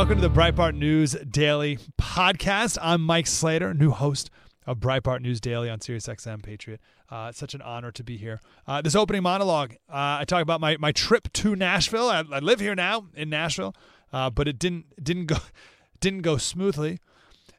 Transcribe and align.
Welcome 0.00 0.22
to 0.22 0.26
the 0.26 0.34
Breitbart 0.34 0.74
News 0.78 1.14
Daily 1.28 1.78
podcast. 2.00 2.78
I'm 2.80 3.02
Mike 3.02 3.26
Slater, 3.26 3.74
new 3.74 3.90
host 3.90 4.30
of 4.66 4.78
Breitbart 4.78 5.20
News 5.20 5.42
Daily 5.42 5.68
on 5.68 5.78
SiriusXM 5.78 6.42
Patriot. 6.42 6.80
Uh, 7.10 7.26
it's 7.28 7.38
such 7.38 7.52
an 7.52 7.60
honor 7.60 7.92
to 7.92 8.02
be 8.02 8.16
here. 8.16 8.40
Uh, 8.66 8.80
this 8.80 8.94
opening 8.94 9.22
monologue, 9.22 9.74
uh, 9.90 10.16
I 10.20 10.24
talk 10.24 10.40
about 10.40 10.58
my, 10.58 10.78
my 10.78 10.90
trip 10.90 11.30
to 11.34 11.54
Nashville. 11.54 12.08
I, 12.08 12.24
I 12.32 12.38
live 12.38 12.60
here 12.60 12.74
now 12.74 13.08
in 13.14 13.28
Nashville, 13.28 13.74
uh, 14.10 14.30
but 14.30 14.48
it 14.48 14.58
didn't 14.58 14.86
didn't 15.04 15.26
go 15.26 15.36
didn't 16.00 16.22
go 16.22 16.38
smoothly. 16.38 16.98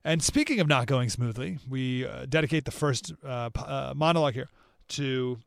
And 0.04 0.24
speaking 0.24 0.60
of 0.60 0.68
not 0.68 0.88
going 0.88 1.10
smoothly, 1.12 1.60
we 1.70 2.08
uh, 2.08 2.26
dedicate 2.28 2.66
the 2.66 2.72
first 2.72 3.14
uh, 3.24 3.94
monologue 3.96 4.34
here 4.34 4.50
to 4.88 5.38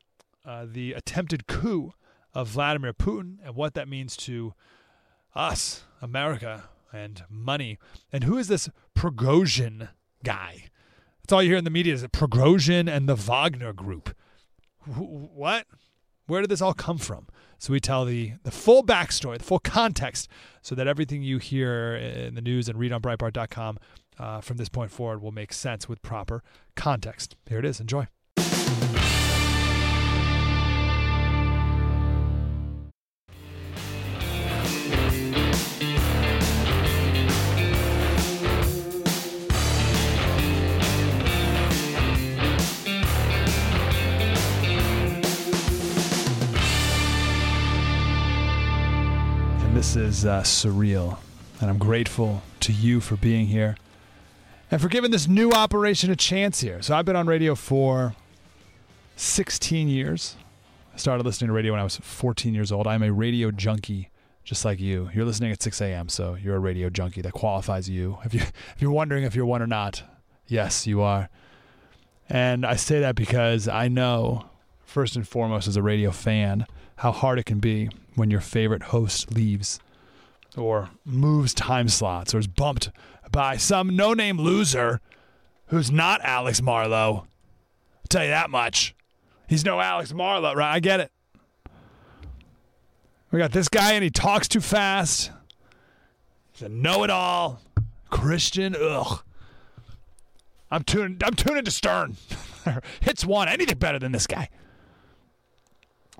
the 0.45 0.93
attempted 0.93 1.49
coup 1.49 1.93
of 2.35 2.47
Vladimir 2.47 2.93
Putin 2.93 3.38
and 3.45 3.57
what 3.57 3.74
that 3.74 3.88
means 3.88 4.16
to 4.19 4.55
us, 5.35 5.83
America, 6.01 6.69
and 6.95 7.25
money. 7.29 7.79
And 8.12 8.25
who 8.25 8.39
is 8.39 8.48
this 8.48 8.69
Prigozhin 8.97 9.89
guy? 10.23 10.65
That's 11.23 11.33
all 11.33 11.43
you 11.43 11.51
hear 11.51 11.59
in 11.59 11.65
the 11.65 11.71
media 11.71 11.95
is 11.95 12.05
Prigozhin 12.05 12.89
and 12.89 13.09
the 13.09 13.16
Wagner 13.16 13.73
Group. 13.73 14.15
What? 14.87 15.66
Where 16.27 16.41
did 16.41 16.51
this 16.51 16.62
all 16.62 16.75
come 16.75 16.99
from? 16.99 17.27
So 17.59 17.73
we 17.73 17.80
tell 17.80 18.05
the 18.05 18.35
the 18.43 18.51
full 18.51 18.85
backstory, 18.85 19.38
the 19.38 19.45
full 19.45 19.59
context, 19.59 20.29
so 20.61 20.75
that 20.75 20.87
everything 20.87 21.23
you 21.23 21.38
hear 21.38 21.97
in 21.97 22.35
the 22.35 22.43
news 22.43 22.69
and 22.69 22.79
read 22.79 22.93
on 22.93 23.01
Breitbart.com 23.01 23.79
uh, 24.19 24.40
from 24.40 24.59
this 24.59 24.68
point 24.68 24.90
forward 24.90 25.23
will 25.23 25.33
make 25.33 25.52
sense 25.52 25.88
with 25.88 26.02
proper 26.02 26.43
context. 26.77 27.37
Here 27.49 27.59
it 27.59 27.65
is. 27.65 27.80
Enjoy. 27.80 28.07
This 49.95 50.18
is 50.18 50.26
uh, 50.26 50.42
surreal, 50.42 51.18
and 51.60 51.70
I'm 51.70 51.78
grateful 51.78 52.42
to 52.59 52.73
you 52.73 52.98
for 52.98 53.14
being 53.14 53.46
here 53.46 53.76
and 54.68 54.82
for 54.82 54.88
giving 54.88 55.12
this 55.12 55.28
new 55.28 55.52
operation 55.52 56.10
a 56.10 56.16
chance 56.16 56.60
here. 56.60 56.82
So 56.82 56.96
I've 56.96 57.04
been 57.04 57.14
on 57.14 57.28
radio 57.28 57.54
for 57.54 58.16
16 59.15 59.87
years. 59.87 60.34
I 60.92 60.96
started 60.96 61.24
listening 61.24 61.46
to 61.46 61.54
radio 61.54 61.70
when 61.70 61.80
I 61.80 61.84
was 61.84 61.96
14 61.96 62.54
years 62.54 62.72
old. 62.72 62.88
I'm 62.88 63.04
a 63.04 63.12
radio 63.12 63.52
junkie, 63.52 64.10
just 64.42 64.65
like 64.65 64.81
you. 64.81 65.10
You're 65.15 65.25
listening 65.25 65.53
at 65.53 65.62
6 65.62 65.81
a.m., 65.81 66.09
so 66.09 66.34
you're 66.34 66.56
a 66.56 66.60
radio 66.60 66.91
junkie. 66.91 67.22
That 67.22 67.32
qualifies 67.32 67.88
you. 67.88 68.19
If 68.25 68.34
you 68.34 68.41
if 68.41 68.76
you're 68.82 68.91
wondering 68.91 69.22
if 69.22 69.37
you're 69.37 69.47
one 69.47 69.62
or 69.62 69.69
not, 69.69 70.03
yes, 70.48 70.88
you 70.88 71.03
are. 71.03 71.28
And 72.28 72.66
I 72.66 72.75
say 72.75 72.98
that 72.98 73.15
because 73.15 73.69
I 73.69 73.87
know, 73.87 74.47
first 74.84 75.15
and 75.15 75.26
foremost, 75.26 75.69
as 75.69 75.76
a 75.76 75.82
radio 75.82 76.10
fan, 76.10 76.66
how 76.97 77.12
hard 77.12 77.38
it 77.38 77.47
can 77.47 77.60
be 77.60 77.91
when 78.16 78.32
your 78.32 78.41
favorite 78.41 78.84
host 78.84 79.32
leaves 79.32 79.78
or 80.56 80.91
moves 81.05 81.55
time 81.55 81.88
slots 81.88 82.34
or 82.34 82.38
is 82.38 82.47
bumped 82.47 82.91
by 83.31 83.56
some 83.56 83.97
no 83.97 84.15
name 84.15 84.38
loser 84.38 85.00
who's 85.66 85.91
not 85.91 86.21
Alex 86.22 86.62
Marlow. 86.62 87.27
I'll 87.27 88.09
tell 88.09 88.25
you 88.25 88.31
that 88.31 88.51
much. 88.51 88.95
He's 89.49 89.65
no 89.65 89.81
Alex 89.81 90.12
Marlow, 90.12 90.55
right? 90.55 90.75
I 90.75 90.81
get 90.81 91.01
it. 91.01 91.11
We 93.31 93.39
got 93.39 93.53
this 93.53 93.69
guy 93.69 93.93
and 93.93 94.05
he 94.05 94.11
talks 94.11 94.47
too 94.47 94.61
fast. 94.61 95.33
He's 96.53 96.62
a 96.62 96.69
know 96.69 97.03
it 97.03 97.11
all. 97.11 97.61
Christian, 98.11 98.77
ugh. 98.81 99.23
I'm 100.71 100.84
tuning 100.84 101.21
I'm 101.25 101.34
tuning 101.34 101.65
to 101.65 101.71
Stern. 101.71 102.17
Hits 103.01 103.25
one, 103.25 103.49
anything 103.49 103.78
better 103.78 103.99
than 103.99 104.12
this 104.12 104.27
guy. 104.27 104.49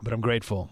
But 0.03 0.13
I'm 0.13 0.21
grateful 0.21 0.71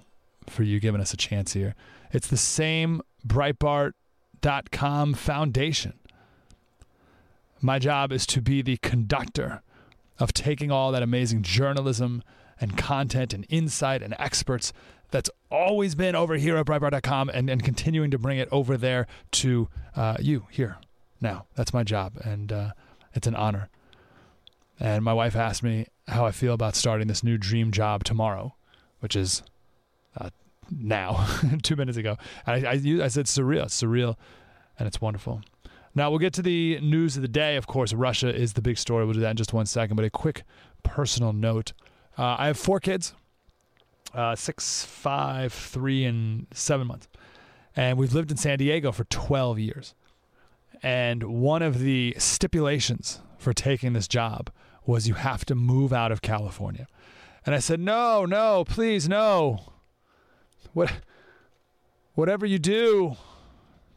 for 0.48 0.62
you 0.62 0.80
giving 0.80 1.00
us 1.00 1.12
a 1.12 1.16
chance 1.16 1.52
here. 1.52 1.74
It's 2.12 2.26
the 2.26 2.36
same 2.36 3.02
Breitbart.com 3.26 5.14
foundation. 5.14 5.94
My 7.60 7.78
job 7.78 8.12
is 8.12 8.26
to 8.26 8.40
be 8.40 8.62
the 8.62 8.76
conductor 8.78 9.62
of 10.18 10.32
taking 10.32 10.70
all 10.70 10.92
that 10.92 11.02
amazing 11.02 11.42
journalism 11.42 12.22
and 12.60 12.76
content 12.76 13.32
and 13.32 13.46
insight 13.48 14.02
and 14.02 14.14
experts 14.18 14.72
that's 15.10 15.30
always 15.50 15.94
been 15.94 16.14
over 16.16 16.36
here 16.36 16.56
at 16.56 16.66
Breitbart.com 16.66 17.28
and, 17.28 17.48
and 17.48 17.62
continuing 17.62 18.10
to 18.10 18.18
bring 18.18 18.38
it 18.38 18.48
over 18.50 18.76
there 18.76 19.06
to 19.32 19.68
uh, 19.94 20.16
you 20.18 20.46
here 20.50 20.78
now. 21.20 21.46
That's 21.54 21.72
my 21.72 21.84
job, 21.84 22.14
and 22.24 22.50
uh, 22.50 22.70
it's 23.14 23.26
an 23.26 23.36
honor. 23.36 23.68
And 24.80 25.04
my 25.04 25.12
wife 25.12 25.36
asked 25.36 25.62
me 25.62 25.86
how 26.08 26.26
I 26.26 26.32
feel 26.32 26.54
about 26.54 26.74
starting 26.74 27.06
this 27.06 27.22
new 27.22 27.38
dream 27.38 27.70
job 27.70 28.02
tomorrow, 28.02 28.54
which 29.00 29.14
is 29.14 29.42
uh, 30.18 30.30
now, 30.70 31.26
two 31.62 31.76
minutes 31.76 31.98
ago. 31.98 32.16
I, 32.46 32.52
I, 32.52 32.70
I 32.72 33.08
said 33.08 33.26
surreal, 33.26 33.66
surreal, 33.66 34.16
and 34.78 34.86
it's 34.86 35.00
wonderful. 35.00 35.42
Now 35.94 36.10
we'll 36.10 36.18
get 36.18 36.32
to 36.34 36.42
the 36.42 36.80
news 36.80 37.16
of 37.16 37.22
the 37.22 37.28
day. 37.28 37.56
Of 37.56 37.66
course, 37.66 37.92
Russia 37.92 38.34
is 38.34 38.54
the 38.54 38.62
big 38.62 38.78
story. 38.78 39.04
We'll 39.04 39.14
do 39.14 39.20
that 39.20 39.32
in 39.32 39.36
just 39.36 39.52
one 39.52 39.66
second. 39.66 39.96
But 39.96 40.04
a 40.04 40.10
quick 40.10 40.42
personal 40.82 41.32
note: 41.32 41.72
uh, 42.16 42.36
I 42.38 42.46
have 42.46 42.56
four 42.56 42.80
kids, 42.80 43.14
uh, 44.14 44.34
six, 44.34 44.84
five, 44.84 45.52
three, 45.52 46.04
and 46.04 46.46
seven 46.52 46.86
months, 46.86 47.08
and 47.76 47.98
we've 47.98 48.14
lived 48.14 48.30
in 48.30 48.36
San 48.36 48.58
Diego 48.58 48.90
for 48.92 49.04
12 49.04 49.58
years. 49.58 49.94
And 50.82 51.22
one 51.22 51.62
of 51.62 51.78
the 51.78 52.16
stipulations 52.18 53.20
for 53.38 53.52
taking 53.52 53.92
this 53.92 54.08
job 54.08 54.50
was 54.84 55.06
you 55.06 55.14
have 55.14 55.44
to 55.44 55.54
move 55.54 55.92
out 55.92 56.10
of 56.10 56.22
California. 56.22 56.88
And 57.46 57.54
I 57.54 57.60
said, 57.60 57.78
no, 57.78 58.24
no, 58.24 58.64
please, 58.64 59.08
no 59.08 59.71
what 60.72 60.92
whatever 62.14 62.46
you 62.46 62.58
do, 62.58 63.16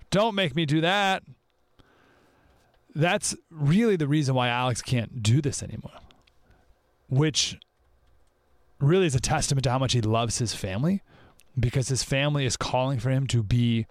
don't 0.10 0.36
make 0.36 0.56
me 0.56 0.66
do 0.66 0.82
that. 0.82 1.24
That's 2.94 3.36
really 3.50 3.96
the 3.96 4.08
reason 4.08 4.36
why 4.36 4.48
Alex 4.48 4.82
can't 4.82 5.22
do 5.22 5.42
this 5.42 5.62
anymore. 5.62 5.92
Which 7.10 7.58
really 8.80 9.06
is 9.06 9.16
a 9.16 9.20
testament 9.20 9.64
to 9.66 9.72
how 9.72 9.80
much 9.80 9.94
he 9.94 10.02
loves 10.02 10.38
his 10.38 10.54
family 10.54 11.02
because 11.60 11.88
his 11.90 12.04
family 12.04 12.46
is 12.46 12.58
calling 12.58 13.00
for 13.00 13.10
him 13.10 13.28
to 13.28 13.44
be 13.44 13.86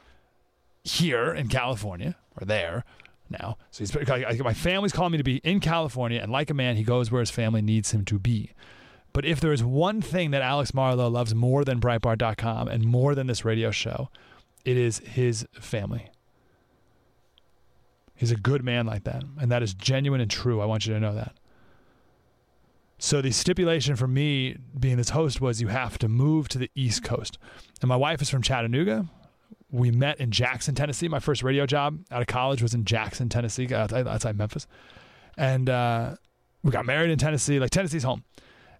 here 0.82 1.32
in 1.32 1.48
California 1.48 2.16
or 2.40 2.44
there 2.44 2.84
now. 3.30 3.56
So 3.70 3.80
he's 3.80 4.40
my 4.40 4.54
family's 4.54 4.92
calling 4.92 5.12
me 5.12 5.18
to 5.18 5.24
be 5.24 5.36
in 5.38 5.60
California, 5.60 6.20
and 6.20 6.30
like 6.30 6.50
a 6.50 6.54
man, 6.54 6.76
he 6.76 6.82
goes 6.82 7.10
where 7.10 7.20
his 7.20 7.30
family 7.30 7.62
needs 7.62 7.92
him 7.92 8.04
to 8.06 8.18
be. 8.18 8.52
But 9.14 9.24
if 9.24 9.40
there 9.40 9.52
is 9.52 9.64
one 9.64 10.02
thing 10.02 10.32
that 10.32 10.42
Alex 10.42 10.74
Marlow 10.74 11.08
loves 11.08 11.34
more 11.34 11.64
than 11.64 11.80
Breitbart.com 11.80 12.68
and 12.68 12.84
more 12.84 13.14
than 13.14 13.28
this 13.28 13.44
radio 13.44 13.70
show, 13.70 14.10
it 14.64 14.76
is 14.76 14.98
his 14.98 15.46
family. 15.54 16.10
He's 18.16 18.32
a 18.32 18.36
good 18.36 18.64
man 18.64 18.86
like 18.86 19.04
that. 19.04 19.22
And 19.40 19.50
that 19.52 19.62
is 19.62 19.72
genuine 19.72 20.20
and 20.20 20.30
true. 20.30 20.60
I 20.60 20.66
want 20.66 20.86
you 20.86 20.94
to 20.94 21.00
know 21.00 21.14
that. 21.14 21.32
So 22.98 23.22
the 23.22 23.30
stipulation 23.30 23.96
for 23.96 24.08
me 24.08 24.56
being 24.78 24.96
this 24.96 25.10
host 25.10 25.40
was 25.40 25.60
you 25.60 25.68
have 25.68 25.96
to 25.98 26.08
move 26.08 26.48
to 26.48 26.58
the 26.58 26.70
East 26.74 27.04
Coast. 27.04 27.38
And 27.80 27.88
my 27.88 27.96
wife 27.96 28.20
is 28.20 28.30
from 28.30 28.42
Chattanooga. 28.42 29.06
We 29.70 29.92
met 29.92 30.18
in 30.20 30.32
Jackson, 30.32 30.74
Tennessee. 30.74 31.06
My 31.06 31.20
first 31.20 31.42
radio 31.42 31.66
job 31.66 32.00
out 32.10 32.20
of 32.20 32.26
college 32.26 32.62
was 32.62 32.74
in 32.74 32.84
Jackson, 32.84 33.28
Tennessee, 33.28 33.72
outside 33.72 34.38
Memphis. 34.38 34.66
And 35.36 35.68
uh, 35.70 36.16
we 36.62 36.72
got 36.72 36.86
married 36.86 37.10
in 37.10 37.18
Tennessee. 37.18 37.60
Like 37.60 37.70
Tennessee's 37.70 38.04
home. 38.04 38.24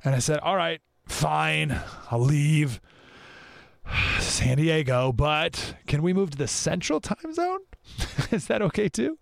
And 0.04 0.14
I 0.14 0.18
said, 0.18 0.38
all 0.40 0.56
right, 0.56 0.80
fine, 1.06 1.80
I'll 2.10 2.20
leave 2.20 2.80
San 4.18 4.58
Diego, 4.58 5.12
but 5.12 5.76
can 5.86 6.02
we 6.02 6.12
move 6.12 6.30
to 6.30 6.38
the 6.38 6.48
central 6.48 7.00
time 7.00 7.32
zone? 7.32 7.60
Is 8.30 8.46
that 8.46 8.62
okay 8.62 8.88
too? 8.88 9.18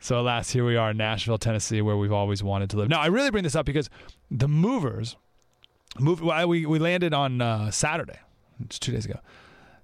So, 0.00 0.20
alas, 0.20 0.50
here 0.50 0.64
we 0.64 0.76
are 0.76 0.92
in 0.92 0.96
Nashville, 0.96 1.38
Tennessee, 1.38 1.82
where 1.82 1.96
we've 1.96 2.12
always 2.12 2.42
wanted 2.42 2.70
to 2.70 2.76
live. 2.76 2.88
Now, 2.88 3.00
I 3.00 3.06
really 3.06 3.30
bring 3.30 3.42
this 3.42 3.56
up 3.56 3.66
because 3.66 3.90
the 4.30 4.46
movers 4.46 5.16
moved. 5.98 6.22
Well, 6.22 6.46
we 6.46 6.66
we 6.66 6.78
landed 6.78 7.12
on 7.12 7.40
uh, 7.40 7.70
Saturday, 7.72 8.18
it's 8.64 8.78
two 8.78 8.92
days 8.92 9.04
ago. 9.04 9.18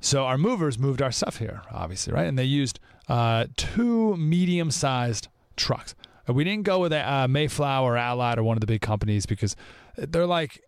So 0.00 0.24
our 0.24 0.38
movers 0.38 0.78
moved 0.78 1.00
our 1.00 1.10
stuff 1.10 1.38
here, 1.38 1.62
obviously, 1.72 2.12
right? 2.12 2.26
And 2.26 2.38
they 2.38 2.44
used 2.44 2.78
uh, 3.08 3.46
two 3.56 4.16
medium-sized 4.16 5.28
trucks. 5.56 5.94
We 6.28 6.44
didn't 6.44 6.64
go 6.64 6.78
with 6.78 6.92
a 6.92 7.10
uh, 7.10 7.28
Mayflower 7.28 7.96
Allied 7.96 8.38
or 8.38 8.44
one 8.44 8.56
of 8.56 8.60
the 8.60 8.66
big 8.66 8.82
companies 8.82 9.26
because 9.26 9.56
they're 9.96 10.26
like, 10.26 10.62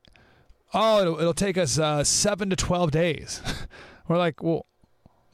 oh, 0.75 1.01
it'll, 1.01 1.19
it'll 1.19 1.35
take 1.35 1.59
us 1.59 1.79
uh, 1.79 2.05
seven 2.05 2.51
to 2.51 2.57
twelve 2.57 2.91
days. 2.91 3.43
We're 4.09 4.19
like, 4.19 4.43
well, 4.43 4.67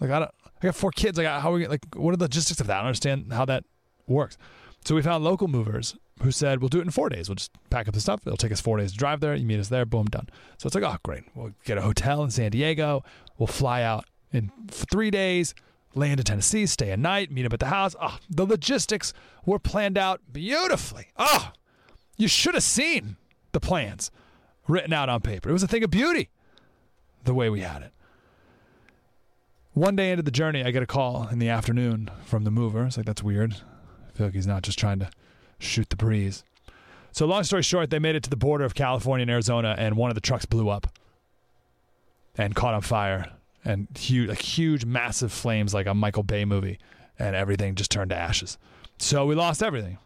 like 0.01 0.11
I 0.11 0.21
don't, 0.21 0.31
I 0.45 0.67
got 0.67 0.75
four 0.75 0.91
kids. 0.91 1.19
Like 1.19 1.27
how 1.27 1.53
are 1.53 1.55
we 1.55 1.67
like? 1.67 1.85
What 1.95 2.13
are 2.13 2.17
the 2.17 2.25
logistics 2.25 2.61
of 2.61 2.67
that? 2.69 2.77
I 2.77 2.79
don't 2.79 2.87
understand 2.89 3.33
how 3.33 3.45
that 3.47 3.65
works. 4.07 4.37
So 4.85 4.95
we 4.95 5.03
found 5.03 5.23
local 5.23 5.47
movers 5.49 5.95
who 6.23 6.31
said, 6.31 6.61
we'll 6.61 6.69
do 6.69 6.79
it 6.79 6.83
in 6.83 6.91
four 6.91 7.09
days. 7.09 7.29
We'll 7.29 7.37
just 7.37 7.53
pack 7.71 7.89
up 7.89 7.95
the 7.95 8.01
stuff. 8.01 8.21
It'll 8.27 8.37
take 8.37 8.53
us 8.53 8.61
four 8.61 8.79
days 8.79 8.93
to 8.93 8.99
drive 8.99 9.21
there. 9.21 9.35
You 9.35 9.47
meet 9.47 9.61
us 9.61 9.69
there. 9.69 9.85
Boom, 9.85 10.07
done. 10.07 10.29
So 10.59 10.67
it's 10.67 10.75
like, 10.75 10.85
oh, 10.85 10.97
great. 11.03 11.25
We'll 11.35 11.53
get 11.65 11.79
a 11.79 11.83
hotel 11.83 12.23
in 12.25 12.31
San 12.31 12.51
Diego. 12.51 13.05
We'll 13.39 13.47
fly 13.47 13.83
out 13.83 14.07
in 14.33 14.51
three 14.69 15.11
days. 15.11 15.55
land 15.95 16.21
in 16.21 16.25
Tennessee, 16.25 16.67
stay 16.67 16.91
a 16.91 16.97
night, 16.97 17.31
meet 17.31 17.47
up 17.47 17.53
at 17.53 17.61
the 17.61 17.67
house. 17.67 17.95
Oh, 18.01 18.19
the 18.29 18.47
logistics 18.47 19.13
were 19.45 19.59
planned 19.59 19.99
out 19.99 20.21
beautifully. 20.33 21.09
Oh, 21.17 21.53
you 22.17 22.29
should 22.29 22.55
have 22.55 22.63
seen 22.63 23.17
the 23.53 23.61
plans 23.61 24.11
written 24.69 24.93
out 24.93 25.09
on 25.09 25.21
paper. 25.21 25.49
It 25.49 25.53
was 25.53 25.63
a 25.63 25.69
thing 25.69 25.85
of 25.85 25.91
beauty 25.91 26.31
the 27.25 27.35
way 27.35 27.49
we 27.49 27.61
had 27.61 27.83
it. 27.83 27.93
One 29.75 29.97
day 29.97 30.11
into 30.11 30.23
the 30.23 30.31
journey, 30.31 30.63
I 30.63 30.71
get 30.71 30.83
a 30.83 30.87
call 30.87 31.29
in 31.29 31.39
the 31.39 31.49
afternoon 31.49 32.11
from 32.25 32.45
the 32.45 32.51
mover. 32.51 32.85
It's 32.85 32.97
like, 32.97 33.07
that's 33.07 33.23
weird. 33.23 33.55
I 34.07 34.17
feel 34.17 34.27
like 34.27 34.35
he's 34.35 34.47
not 34.47 34.63
just 34.63 34.79
trying 34.79 34.99
to 34.99 35.11
shoot 35.59 35.89
the 35.89 35.97
breeze. 35.97 36.45
So, 37.11 37.27
long 37.27 37.45
story 37.45 37.63
short, 37.63 37.91
they 37.91 37.99
made 37.99 38.15
it 38.15 38.23
to 38.25 38.31
the 38.31 38.37
border 38.37 38.65
of 38.65 38.75
California 38.75 39.23
and 39.23 39.31
Arizona, 39.31 39.75
and 39.79 39.97
one 39.97 40.11
of 40.11 40.15
the 40.15 40.21
trucks 40.21 40.45
blew 40.45 40.69
up 40.69 40.87
and 42.37 42.55
caught 42.55 42.75
on 42.75 42.83
fire 42.83 43.31
and 43.65 43.87
huge, 43.97 44.29
like 44.29 44.41
huge, 44.41 44.85
massive 44.85 45.33
flames, 45.33 45.73
like 45.73 45.87
a 45.87 45.95
Michael 45.95 46.23
Bay 46.23 46.45
movie, 46.45 46.79
and 47.19 47.37
everything 47.37 47.75
just 47.75 47.91
turned 47.91 48.11
to 48.11 48.17
ashes. 48.17 48.59
So 48.99 49.27
we 49.27 49.35
lost 49.35 49.63
everything, 49.63 49.99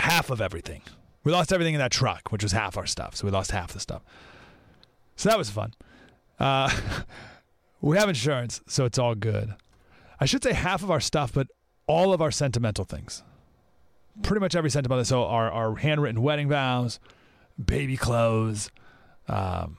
half 0.00 0.30
of 0.30 0.40
everything. 0.40 0.82
We 1.22 1.32
lost 1.32 1.52
everything 1.52 1.74
in 1.74 1.80
that 1.80 1.92
truck, 1.92 2.32
which 2.32 2.42
was 2.42 2.52
half 2.52 2.76
our 2.76 2.86
stuff. 2.86 3.16
So 3.16 3.26
we 3.26 3.30
lost 3.30 3.50
half 3.50 3.72
the 3.72 3.80
stuff. 3.80 4.02
So 5.16 5.28
that 5.28 5.38
was 5.38 5.50
fun. 5.50 5.74
Uh, 6.38 6.70
we 7.80 7.96
have 7.98 8.08
insurance, 8.08 8.62
so 8.66 8.84
it's 8.84 8.98
all 8.98 9.14
good. 9.14 9.54
I 10.18 10.24
should 10.24 10.42
say 10.42 10.52
half 10.52 10.82
of 10.82 10.90
our 10.90 11.00
stuff, 11.00 11.32
but 11.32 11.48
all 11.86 12.12
of 12.12 12.22
our 12.22 12.30
sentimental 12.30 12.84
things. 12.84 13.22
Pretty 14.22 14.40
much 14.40 14.54
every 14.54 14.70
sentimental. 14.70 15.04
So 15.04 15.24
our, 15.24 15.50
our 15.50 15.76
handwritten 15.76 16.22
wedding 16.22 16.48
vows, 16.48 17.00
baby 17.62 17.96
clothes, 17.96 18.70
um, 19.28 19.78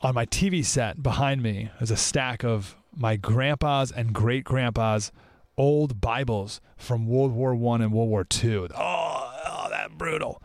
on 0.00 0.14
my 0.14 0.26
TV 0.26 0.64
set 0.64 1.02
behind 1.02 1.42
me 1.42 1.70
is 1.80 1.90
a 1.90 1.96
stack 1.96 2.44
of 2.44 2.76
my 2.96 3.16
grandpa's 3.16 3.90
and 3.90 4.12
great 4.12 4.44
grandpa's 4.44 5.10
old 5.56 6.00
Bibles 6.00 6.60
from 6.76 7.06
World 7.06 7.32
War 7.32 7.54
One 7.54 7.82
and 7.82 7.92
World 7.92 8.08
War 8.08 8.24
Two. 8.24 8.68
Oh, 8.76 9.34
oh, 9.46 9.66
that 9.70 9.98
brutal. 9.98 10.40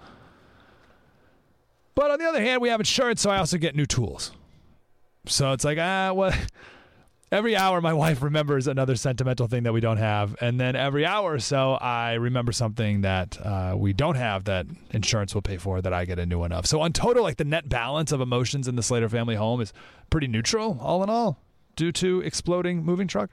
But 1.95 2.11
on 2.11 2.19
the 2.19 2.25
other 2.25 2.41
hand, 2.41 2.61
we 2.61 2.69
have 2.69 2.79
insurance, 2.79 3.21
so 3.21 3.29
I 3.29 3.37
also 3.37 3.57
get 3.57 3.75
new 3.75 3.85
tools. 3.85 4.31
So 5.25 5.51
it's 5.51 5.63
like, 5.63 5.77
ah, 5.79 6.11
what? 6.13 6.35
every 7.33 7.55
hour 7.55 7.81
my 7.81 7.93
wife 8.03 8.21
remembers 8.21 8.67
another 8.67 8.95
sentimental 8.95 9.47
thing 9.47 9.63
that 9.63 9.73
we 9.73 9.81
don't 9.81 9.97
have 9.97 10.35
and 10.39 10.59
then 10.59 10.75
every 10.75 11.05
hour 11.05 11.33
or 11.33 11.39
so 11.39 11.73
i 11.73 12.13
remember 12.13 12.51
something 12.51 13.01
that 13.01 13.37
uh, 13.43 13.73
we 13.75 13.91
don't 13.91 14.15
have 14.15 14.43
that 14.45 14.67
insurance 14.91 15.33
will 15.33 15.41
pay 15.41 15.57
for 15.57 15.81
that 15.81 15.91
i 15.91 16.05
get 16.05 16.19
a 16.19 16.25
new 16.25 16.39
one 16.39 16.51
of 16.51 16.65
so 16.67 16.79
on 16.79 16.93
total 16.93 17.23
like 17.23 17.37
the 17.37 17.43
net 17.43 17.67
balance 17.67 18.11
of 18.11 18.21
emotions 18.21 18.67
in 18.67 18.75
the 18.75 18.83
slater 18.83 19.09
family 19.09 19.35
home 19.35 19.59
is 19.59 19.73
pretty 20.11 20.27
neutral 20.27 20.77
all 20.79 21.03
in 21.03 21.09
all 21.09 21.39
due 21.75 21.91
to 21.91 22.21
exploding 22.21 22.85
moving 22.85 23.07
truck 23.07 23.31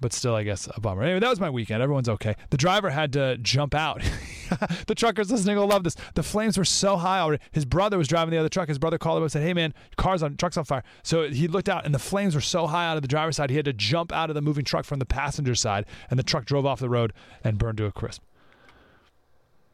but 0.00 0.12
still, 0.12 0.34
I 0.34 0.42
guess 0.42 0.68
a 0.74 0.80
bummer. 0.80 1.02
Anyway, 1.02 1.20
that 1.20 1.30
was 1.30 1.40
my 1.40 1.48
weekend. 1.48 1.82
Everyone's 1.82 2.08
okay. 2.08 2.34
The 2.50 2.56
driver 2.56 2.90
had 2.90 3.12
to 3.14 3.38
jump 3.38 3.74
out. 3.74 4.02
the 4.86 4.94
truckers 4.94 5.30
listening 5.30 5.56
will 5.56 5.66
love 5.66 5.84
this. 5.84 5.96
The 6.14 6.22
flames 6.22 6.58
were 6.58 6.64
so 6.64 6.96
high. 6.96 7.38
His 7.52 7.64
brother 7.64 7.96
was 7.96 8.06
driving 8.06 8.32
the 8.32 8.38
other 8.38 8.50
truck. 8.50 8.68
His 8.68 8.78
brother 8.78 8.98
called 8.98 9.18
him 9.18 9.22
and 9.22 9.32
said, 9.32 9.42
"Hey 9.42 9.54
man, 9.54 9.72
car's 9.96 10.22
on, 10.22 10.36
truck's 10.36 10.56
on 10.56 10.64
fire." 10.64 10.82
So 11.02 11.28
he 11.28 11.48
looked 11.48 11.68
out, 11.68 11.86
and 11.86 11.94
the 11.94 11.98
flames 11.98 12.34
were 12.34 12.40
so 12.42 12.66
high 12.66 12.86
out 12.86 12.96
of 12.96 13.02
the 13.02 13.08
driver's 13.08 13.36
side, 13.36 13.50
he 13.50 13.56
had 13.56 13.64
to 13.64 13.72
jump 13.72 14.12
out 14.12 14.30
of 14.30 14.34
the 14.34 14.42
moving 14.42 14.64
truck 14.64 14.84
from 14.84 14.98
the 14.98 15.06
passenger 15.06 15.54
side, 15.54 15.86
and 16.10 16.18
the 16.18 16.24
truck 16.24 16.44
drove 16.44 16.66
off 16.66 16.78
the 16.78 16.90
road 16.90 17.12
and 17.42 17.58
burned 17.58 17.78
to 17.78 17.86
a 17.86 17.92
crisp. 17.92 18.22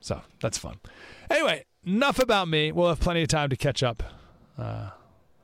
So 0.00 0.22
that's 0.40 0.58
fun. 0.58 0.78
Anyway, 1.30 1.64
enough 1.84 2.18
about 2.18 2.48
me. 2.48 2.72
We'll 2.72 2.88
have 2.88 3.00
plenty 3.00 3.22
of 3.22 3.28
time 3.28 3.50
to 3.50 3.56
catch 3.56 3.82
up 3.82 4.02
uh, 4.58 4.90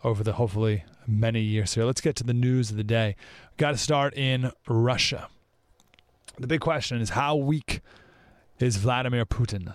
over 0.05 0.23
the 0.23 0.35
hopefully 0.35 0.85
many 1.07 1.41
years 1.41 1.75
here. 1.75 1.85
Let's 1.85 2.01
get 2.01 2.17
to 2.17 2.25
the 2.25 2.35
news 2.35 2.71
of 2.71 2.77
the 2.77 2.85
day. 2.85 3.17
Got 3.57 3.73
to 3.73 3.79
start 3.79 4.17
in 4.17 4.53
Russia. 4.67 5.29
The 6.39 6.47
big 6.47 6.61
question 6.61 7.01
is 7.01 7.11
how 7.11 7.37
weak 7.37 7.81
is 8.59 8.77
Vladimir 8.77 9.27
Putin 9.27 9.75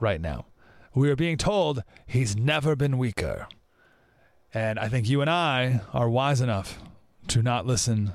right 0.00 0.20
now? 0.20 0.46
We 0.94 1.10
are 1.10 1.16
being 1.16 1.36
told 1.36 1.82
he's 2.06 2.36
never 2.36 2.76
been 2.76 2.98
weaker. 2.98 3.46
And 4.52 4.78
I 4.78 4.88
think 4.88 5.08
you 5.08 5.20
and 5.20 5.30
I 5.30 5.80
are 5.92 6.10
wise 6.10 6.40
enough 6.40 6.78
to 7.28 7.42
not 7.42 7.66
listen 7.66 8.12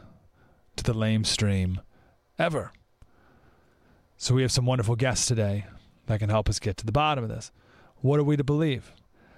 to 0.75 0.83
the 0.83 0.93
lame 0.93 1.23
stream 1.23 1.81
ever. 2.37 2.71
So 4.17 4.35
we 4.35 4.41
have 4.41 4.51
some 4.51 4.65
wonderful 4.65 4.95
guests 4.95 5.25
today 5.25 5.65
that 6.07 6.19
can 6.19 6.29
help 6.29 6.49
us 6.49 6.59
get 6.59 6.77
to 6.77 6.85
the 6.85 6.91
bottom 6.91 7.23
of 7.23 7.29
this. 7.29 7.51
What 7.97 8.19
are 8.19 8.23
we 8.23 8.37
to 8.37 8.43
believe? 8.43 8.91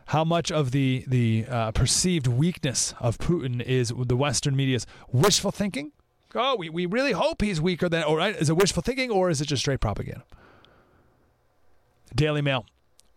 How 0.09 0.23
much 0.23 0.51
of 0.51 0.71
the 0.71 1.03
the 1.05 1.45
uh, 1.47 1.71
perceived 1.71 2.25
weakness 2.25 2.95
of 2.99 3.19
Putin 3.19 3.61
is 3.61 3.93
the 3.95 4.15
Western 4.15 4.55
media's 4.55 4.87
wishful 5.11 5.51
thinking? 5.51 5.91
Oh, 6.33 6.55
we, 6.55 6.67
we 6.67 6.87
really 6.87 7.11
hope 7.11 7.43
he's 7.43 7.61
weaker 7.61 7.87
than, 7.87 8.03
or 8.03 8.17
right, 8.17 8.35
is 8.35 8.49
it 8.49 8.57
wishful 8.57 8.81
thinking 8.81 9.11
or 9.11 9.29
is 9.29 9.39
it 9.39 9.45
just 9.45 9.61
straight 9.61 9.79
propaganda? 9.79 10.23
Daily 12.15 12.41
Mail. 12.41 12.65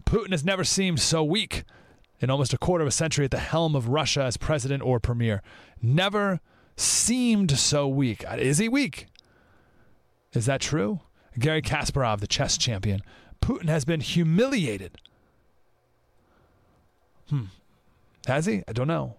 Putin 0.05 0.33
has 0.33 0.45
never 0.45 0.65
seemed 0.65 1.01
so 1.01 1.25
weak 1.25 1.65
in 2.21 2.29
almost 2.29 2.53
a 2.53 2.59
quarter 2.59 2.83
of 2.83 2.89
a 2.89 2.93
century 2.93 3.25
at 3.25 3.31
the 3.31 3.39
helm 3.39 3.75
of 3.75 3.89
Russia 3.89 4.25
as 4.25 4.37
president 4.37 4.83
or 4.83 5.01
premier. 5.01 5.41
Never 5.81 6.41
seemed 6.77 7.59
so 7.59 7.89
weak. 7.89 8.23
Is 8.37 8.59
he 8.59 8.69
weak? 8.69 9.07
Is 10.35 10.45
that 10.45 10.61
true? 10.61 11.01
Garry 11.39 11.63
Kasparov, 11.63 12.21
the 12.21 12.27
chess 12.27 12.59
champion. 12.59 13.01
Putin 13.41 13.71
has 13.71 13.87
been 13.87 14.03
humiliated 14.03 14.99
Hmm. 17.29 17.45
Has 18.27 18.47
he? 18.47 18.63
I 18.69 18.73
don't 18.73 18.89
know. 18.89 19.17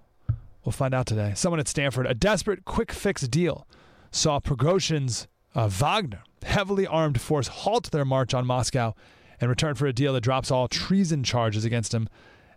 We'll 0.63 0.71
find 0.71 0.93
out 0.93 1.05
today. 1.05 1.33
Someone 1.35 1.59
at 1.59 1.67
Stanford, 1.67 2.05
a 2.05 2.13
desperate 2.13 2.63
quick 2.63 2.91
fix 2.91 3.27
deal 3.27 3.67
saw 4.11 4.39
Prigozhin's 4.39 5.27
uh, 5.55 5.67
Wagner 5.67 6.23
heavily 6.43 6.87
armed 6.87 7.19
force 7.19 7.47
halt 7.47 7.91
their 7.91 8.05
march 8.05 8.33
on 8.33 8.45
Moscow 8.45 8.93
in 9.41 9.49
return 9.49 9.75
for 9.75 9.87
a 9.87 9.93
deal 9.93 10.13
that 10.13 10.21
drops 10.21 10.51
all 10.51 10.67
treason 10.67 11.23
charges 11.23 11.65
against 11.65 11.93
him 11.93 12.07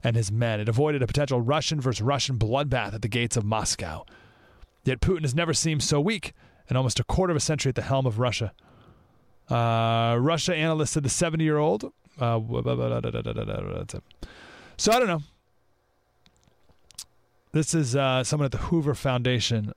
and 0.05 0.15
his 0.15 0.31
men. 0.31 0.61
It 0.61 0.69
avoided 0.69 1.03
a 1.03 1.07
potential 1.07 1.41
Russian 1.41 1.81
versus 1.81 2.03
Russian 2.03 2.39
bloodbath 2.39 2.95
at 2.95 3.03
the 3.03 3.09
gates 3.09 3.37
of 3.37 3.45
Moscow. 3.45 4.05
Yet 4.85 5.01
Putin 5.01 5.23
has 5.23 5.35
never 5.35 5.53
seemed 5.53 5.83
so 5.83 6.01
weak 6.01 6.33
in 6.69 6.77
almost 6.77 7.01
a 7.01 7.05
quarter 7.05 7.33
of 7.33 7.37
a 7.37 7.41
century 7.41 7.71
at 7.71 7.75
the 7.75 7.83
helm 7.83 8.07
of 8.07 8.19
Russia. 8.19 8.53
Uh, 9.49 10.17
Russia 10.21 10.55
analyst 10.55 10.93
said 10.93 11.03
the 11.03 11.09
70 11.09 11.43
year 11.43 11.59
old. 11.59 11.93
Uh, 12.19 12.41
so 14.77 14.93
I 14.93 14.99
don't 14.99 15.09
know. 15.09 15.23
This 17.53 17.75
is 17.75 17.97
uh, 17.97 18.25
someone 18.25 18.45
at 18.47 18.53
the 18.53 18.59
Hoover 18.59 18.95
Foundation. 18.95 19.73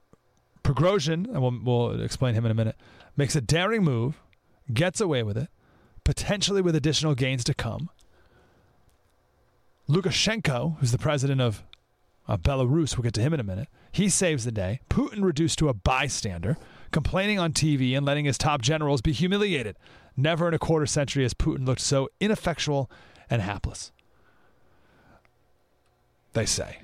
Prigozhin, 0.63 1.25
and 1.27 1.41
we'll, 1.41 1.59
we'll 1.63 2.01
explain 2.01 2.35
him 2.35 2.45
in 2.45 2.51
a 2.51 2.55
minute, 2.55 2.75
makes 3.15 3.35
a 3.35 3.41
daring 3.41 3.83
move, 3.83 4.21
gets 4.73 5.01
away 5.01 5.23
with 5.23 5.37
it, 5.37 5.49
potentially 6.03 6.61
with 6.61 6.75
additional 6.75 7.15
gains 7.15 7.43
to 7.45 7.53
come. 7.53 7.89
Lukashenko, 9.89 10.77
who's 10.77 10.91
the 10.91 10.97
president 10.97 11.41
of 11.41 11.63
uh, 12.27 12.37
Belarus, 12.37 12.95
we'll 12.95 13.03
get 13.03 13.13
to 13.13 13.21
him 13.21 13.33
in 13.33 13.39
a 13.39 13.43
minute, 13.43 13.67
he 13.91 14.09
saves 14.09 14.45
the 14.45 14.51
day. 14.51 14.81
Putin 14.89 15.23
reduced 15.23 15.57
to 15.59 15.69
a 15.69 15.73
bystander, 15.73 16.57
complaining 16.91 17.39
on 17.39 17.53
TV 17.53 17.97
and 17.97 18.05
letting 18.05 18.25
his 18.25 18.37
top 18.37 18.61
generals 18.61 19.01
be 19.01 19.11
humiliated. 19.11 19.75
Never 20.15 20.47
in 20.47 20.53
a 20.53 20.59
quarter 20.59 20.85
century 20.85 21.23
has 21.23 21.33
Putin 21.33 21.65
looked 21.65 21.81
so 21.81 22.09
ineffectual 22.19 22.91
and 23.29 23.41
hapless. 23.41 23.91
They 26.33 26.45
say. 26.45 26.79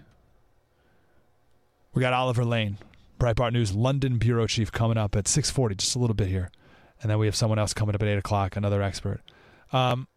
We 1.95 2.01
got 2.01 2.11
Oliver 2.11 2.43
Lane, 2.43 2.77
Breitbart 3.19 3.53
News 3.53 3.73
London 3.73 4.17
bureau 4.17 4.47
chief, 4.47 4.69
coming 4.69 4.97
up 4.97 5.15
at 5.15 5.29
six 5.29 5.49
forty, 5.49 5.75
just 5.75 5.95
a 5.95 5.99
little 5.99 6.13
bit 6.13 6.27
here, 6.27 6.51
and 7.01 7.09
then 7.09 7.17
we 7.17 7.25
have 7.25 7.37
someone 7.37 7.57
else 7.57 7.73
coming 7.73 7.95
up 7.95 8.01
at 8.01 8.07
eight 8.09 8.17
o'clock, 8.17 8.57
another 8.57 8.81
expert. 8.81 9.21
Um, 9.71 10.09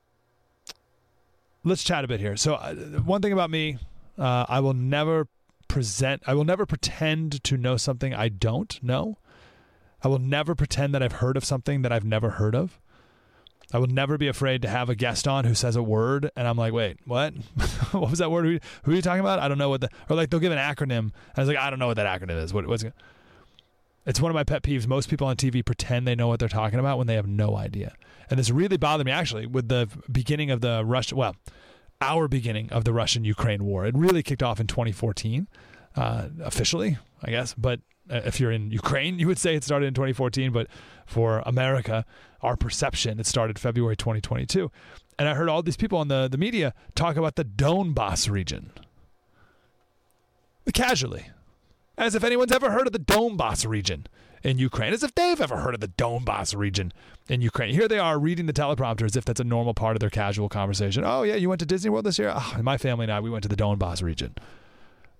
let's 1.63 1.85
chat 1.85 2.03
a 2.03 2.09
bit 2.09 2.19
here. 2.19 2.37
So, 2.37 2.55
uh, 2.55 2.75
one 2.75 3.23
thing 3.23 3.33
about 3.33 3.49
me, 3.51 3.79
uh, 4.19 4.47
I 4.49 4.59
will 4.59 4.75
never 4.75 5.29
present, 5.69 6.21
I 6.27 6.35
will 6.35 6.45
never 6.45 6.67
pretend 6.67 7.45
to 7.45 7.57
know 7.57 7.77
something 7.77 8.13
I 8.13 8.29
don't 8.29 8.83
know. 8.83 9.19
I 10.03 10.09
will 10.09 10.19
never 10.19 10.57
pretend 10.57 10.93
that 10.95 11.03
I've 11.03 11.13
heard 11.13 11.37
of 11.37 11.45
something 11.45 11.83
that 11.83 11.93
I've 11.93 12.05
never 12.05 12.31
heard 12.31 12.57
of. 12.57 12.81
I 13.73 13.79
will 13.79 13.87
never 13.87 14.17
be 14.17 14.29
afraid 14.29 14.63
to 14.63 14.69
have 14.69 14.89
a 14.89 14.95
guest 14.95 15.29
on 15.29 15.45
who 15.45 15.55
says 15.55 15.77
a 15.77 15.83
word, 15.83 16.31
and 16.35 16.49
I'm 16.49 16.57
like, 16.57 16.73
wait, 16.73 16.99
what? 17.05 17.35
what 17.93 18.11
was 18.11 18.19
that 18.19 18.31
word? 18.31 18.47
Who, 18.47 18.59
who, 18.85 18.93
are 18.93 18.95
you 18.95 19.03
talking 19.03 19.21
about? 19.21 19.41
I 19.41 19.49
don't 19.49 19.59
know 19.59 19.69
what 19.69 19.83
the 19.83 19.91
or 20.09 20.17
like 20.17 20.31
they'll 20.31 20.41
give 20.41 20.53
an 20.53 20.59
acronym. 20.59 20.99
And 20.99 21.13
I 21.37 21.41
was 21.41 21.49
like, 21.49 21.59
I 21.59 21.69
don't 21.69 21.79
know 21.79 21.87
what 21.87 21.97
that 21.97 22.21
acronym 22.21 22.43
is. 22.43 22.55
What, 22.55 22.67
what's 22.67 22.83
it? 22.83 22.95
It's 24.07 24.21
one 24.21 24.31
of 24.31 24.35
my 24.35 24.45
pet 24.45 24.63
peeves. 24.63 24.87
Most 24.87 25.11
people 25.11 25.27
on 25.27 25.37
TV 25.37 25.63
pretend 25.63 26.09
they 26.09 26.15
know 26.15 26.29
what 26.29 26.41
they're 26.41 26.49
talking 26.49 26.79
about 26.79 26.97
when 26.97 27.07
they 27.07 27.15
have 27.15 27.27
no 27.27 27.57
idea. 27.57 27.95
And 28.31 28.39
this 28.39 28.51
really 28.51 28.79
bothered 28.79 29.05
me 29.05 29.13
actually 29.13 29.45
with 29.45 29.69
the 29.69 29.87
beginning 30.11 30.51
of 30.51 30.63
the 30.63 30.83
Russia. 30.83 31.15
Well, 31.15 31.37
our 32.01 32.29
beginning 32.29 32.71
of 32.71 32.85
the 32.85 32.93
Russian 32.93 33.25
Ukraine 33.25 33.65
war. 33.65 33.85
It 33.85 33.95
really 33.97 34.23
kicked 34.23 34.43
off 34.43 34.61
in 34.61 34.67
2014, 34.67 35.49
uh, 35.97 36.29
officially, 36.43 36.97
I 37.23 37.31
guess. 37.31 37.55
But 37.55 37.81
Uh, 38.11 38.23
if 38.25 38.41
you're 38.41 38.53
in 38.53 38.71
Ukraine, 38.71 39.19
you 39.19 39.27
would 39.27 39.39
say 39.39 39.55
it 39.55 39.65
started 39.65 39.87
in 39.87 39.95
2014. 39.95 40.53
But 40.53 40.69
for 41.07 41.43
America, 41.47 42.05
our 42.43 42.57
perception, 42.57 43.21
it 43.21 43.27
started 43.27 43.59
February 43.59 43.97
2022. 43.97 44.71
And 45.19 45.29
I 45.29 45.35
heard 45.35 45.49
all 45.49 45.63
these 45.63 45.77
people 45.77 45.99
on 45.99 46.09
the, 46.09 46.29
the 46.31 46.39
media 46.39 46.75
talk 46.95 47.17
about 47.17 47.37
the 47.37 47.45
Donbass 47.45 48.31
region 48.31 48.71
casually. 50.73 51.27
As 51.97 52.15
if 52.15 52.23
anyone's 52.23 52.53
ever 52.53 52.71
heard 52.71 52.87
of 52.87 52.93
the 52.93 52.99
Donbass 53.01 53.67
region 53.67 54.07
in 54.45 54.59
Ukraine, 54.59 54.93
as 54.93 55.03
if 55.03 55.15
they've 55.15 55.41
ever 55.41 55.57
heard 55.57 55.75
of 55.75 55.81
the 55.81 55.89
Donbass 55.89 56.57
region 56.57 56.93
in 57.29 57.41
Ukraine. 57.41 57.75
Here 57.75 57.89
they 57.89 57.99
are 57.99 58.19
reading 58.19 58.47
the 58.47 58.53
teleprompter 58.53 59.05
as 59.05 59.17
if 59.17 59.25
that's 59.25 59.41
a 59.41 59.45
normal 59.45 59.75
part 59.75 59.97
of 59.97 60.01
their 60.01 60.11
casual 60.11 60.49
conversation. 60.49 61.03
Oh, 61.05 61.25
yeah, 61.25 61.35
you 61.35 61.49
went 61.49 61.59
to 61.61 61.67
Disney 61.67 61.91
World 61.91 62.07
this 62.07 62.19
year? 62.19 62.33
Oh, 62.35 62.57
my 62.63 62.77
family 62.79 63.05
and 63.05 63.13
I, 63.13 63.19
we 63.19 63.31
went 63.31 63.43
to 63.43 63.49
the 63.49 63.57
Donbass 63.57 64.03
region. 64.03 64.37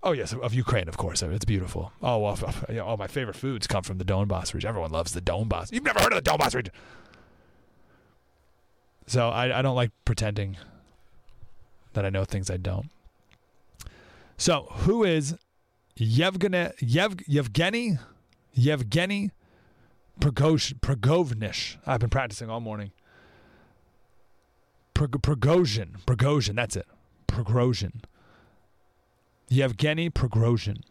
Oh, 0.01 0.13
yes, 0.13 0.33
of 0.33 0.53
Ukraine, 0.53 0.87
of 0.87 0.95
course. 0.95 1.21
It's 1.21 1.45
beautiful. 1.45 1.91
Oh, 2.01 2.19
well, 2.19 2.39
oh, 2.69 2.97
my 2.97 3.07
favorite 3.07 3.35
foods 3.35 3.67
come 3.67 3.83
from 3.83 3.97
the 3.97 4.05
Donbass 4.05 4.53
region. 4.53 4.69
Everyone 4.69 4.91
loves 4.91 5.11
the 5.11 5.21
Donbass. 5.21 5.73
You've 5.73 5.83
never 5.83 5.99
heard 5.99 6.13
of 6.13 6.23
the 6.23 6.29
Donbass 6.29 6.55
region. 6.55 6.73
So 9.07 9.29
I, 9.29 9.59
I 9.59 9.61
don't 9.61 9.75
like 9.75 9.91
pretending 10.05 10.55
that 11.93 12.05
I 12.05 12.09
know 12.09 12.23
things 12.23 12.49
I 12.49 12.57
don't. 12.57 12.89
So 14.37 14.67
who 14.69 15.03
is 15.03 15.35
Yevgeny 15.97 16.69
Yev, 16.81 17.21
Yevgeny 17.27 17.97
Yevgeny 18.53 19.31
Prigozhin? 20.21 21.77
I've 21.85 21.99
been 21.99 22.09
practicing 22.09 22.49
all 22.49 22.61
morning. 22.61 22.91
Prigozhin, 24.93 25.97
Prigozhin, 26.05 26.55
that's 26.55 26.77
it. 26.77 26.87
Prigozhin. 27.27 28.01
Yevgeny 29.49 30.09
Prigozhin. 30.09 30.81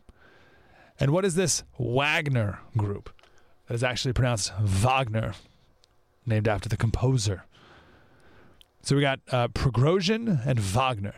And 1.01 1.13
what 1.13 1.25
is 1.25 1.35
this 1.35 1.63
Wagner 1.79 2.61
group? 2.77 3.11
That 3.67 3.75
is 3.75 3.85
actually 3.85 4.13
pronounced 4.13 4.53
Wagner, 4.61 5.35
named 6.27 6.49
after 6.49 6.69
the 6.69 6.77
composer. 6.77 7.45
So 8.83 8.97
we 8.97 9.03
got 9.03 9.21
uh, 9.31 9.49
and 10.45 10.59
Wagner, 10.59 11.15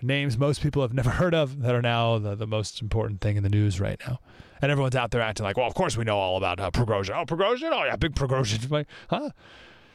names 0.00 0.36
most 0.36 0.60
people 0.60 0.82
have 0.82 0.92
never 0.92 1.10
heard 1.10 1.34
of 1.34 1.62
that 1.62 1.74
are 1.74 1.82
now 1.82 2.18
the, 2.18 2.34
the 2.34 2.46
most 2.46 2.82
important 2.82 3.20
thing 3.20 3.36
in 3.36 3.42
the 3.42 3.48
news 3.48 3.80
right 3.80 4.00
now. 4.06 4.20
And 4.60 4.70
everyone's 4.70 4.94
out 4.94 5.10
there 5.10 5.20
acting 5.20 5.44
like, 5.44 5.56
well, 5.56 5.66
of 5.66 5.74
course 5.74 5.96
we 5.96 6.04
know 6.04 6.18
all 6.18 6.36
about 6.36 6.58
uh. 6.58 7.14
Oh, 7.14 7.24
Prigozhin? 7.24 7.70
Oh, 7.72 7.84
yeah, 7.84 7.96
big 7.96 8.14
Prigozhin. 8.14 8.70
Like, 8.70 8.86
huh? 9.08 9.30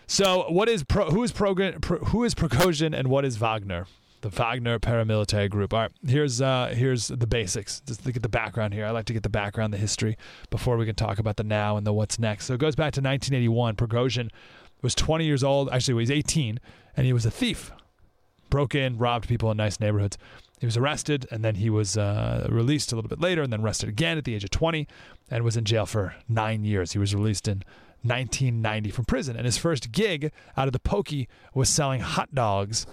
So 0.07 0.49
what 0.49 0.69
is 0.69 0.83
pro, 0.83 1.09
who 1.09 1.23
is 1.23 1.31
pro, 1.31 1.53
who 1.53 2.23
is 2.23 2.33
and 2.93 3.09
what 3.09 3.25
is 3.25 3.37
Wagner? 3.37 3.85
The 4.27 4.35
Wagner 4.35 4.77
paramilitary 4.77 5.49
group. 5.49 5.73
All 5.73 5.79
right, 5.79 5.91
here's 6.05 6.41
uh, 6.41 6.73
here's 6.75 7.07
the 7.07 7.25
basics. 7.25 7.79
Just 7.85 8.05
look 8.05 8.17
at 8.17 8.23
the 8.23 8.27
background 8.27 8.73
here. 8.73 8.85
I 8.85 8.91
like 8.91 9.05
to 9.05 9.13
get 9.13 9.23
the 9.23 9.29
background, 9.29 9.71
the 9.71 9.77
history, 9.77 10.17
before 10.49 10.75
we 10.75 10.85
can 10.85 10.95
talk 10.95 11.17
about 11.17 11.37
the 11.37 11.45
now 11.45 11.77
and 11.77 11.87
the 11.87 11.93
what's 11.93 12.19
next. 12.19 12.45
So 12.45 12.53
it 12.53 12.59
goes 12.59 12.75
back 12.75 12.91
to 12.95 12.99
1981. 12.99 13.77
Prigozhin 13.77 14.29
was 14.81 14.93
20 14.95 15.23
years 15.23 15.45
old. 15.45 15.69
Actually, 15.69 15.93
he 15.93 16.11
was 16.11 16.11
18, 16.11 16.59
and 16.97 17.05
he 17.05 17.13
was 17.13 17.25
a 17.25 17.31
thief. 17.31 17.71
Broke 18.49 18.75
in, 18.75 18.97
robbed 18.97 19.29
people 19.29 19.49
in 19.49 19.55
nice 19.55 19.79
neighborhoods. 19.79 20.17
He 20.59 20.65
was 20.65 20.75
arrested, 20.75 21.25
and 21.31 21.45
then 21.45 21.55
he 21.55 21.69
was 21.69 21.97
uh, 21.97 22.47
released 22.49 22.91
a 22.91 22.95
little 22.95 23.07
bit 23.07 23.21
later, 23.21 23.43
and 23.43 23.53
then 23.53 23.61
arrested 23.61 23.87
again 23.87 24.17
at 24.17 24.25
the 24.25 24.35
age 24.35 24.43
of 24.43 24.49
20, 24.49 24.89
and 25.31 25.45
was 25.45 25.55
in 25.55 25.63
jail 25.63 25.85
for 25.85 26.15
nine 26.27 26.65
years. 26.65 26.91
He 26.91 26.99
was 26.99 27.15
released 27.15 27.47
in 27.47 27.63
1990 28.01 28.91
from 28.91 29.05
prison, 29.05 29.37
and 29.37 29.45
his 29.45 29.57
first 29.57 29.93
gig 29.93 30.33
out 30.57 30.67
of 30.67 30.73
the 30.73 30.79
pokey 30.79 31.29
was 31.53 31.69
selling 31.69 32.01
hot 32.01 32.35
dogs 32.35 32.85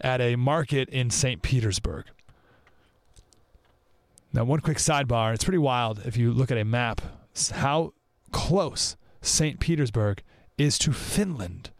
at 0.00 0.20
a 0.20 0.36
market 0.36 0.88
in 0.88 1.10
St. 1.10 1.42
Petersburg. 1.42 2.06
Now, 4.32 4.44
one 4.44 4.60
quick 4.60 4.78
sidebar 4.78 5.32
it's 5.32 5.44
pretty 5.44 5.58
wild 5.58 6.02
if 6.04 6.16
you 6.16 6.32
look 6.32 6.50
at 6.50 6.58
a 6.58 6.64
map 6.64 7.00
how 7.52 7.92
close 8.32 8.96
St. 9.20 9.60
Petersburg 9.60 10.22
is 10.58 10.78
to 10.78 10.92
Finland. 10.92 11.70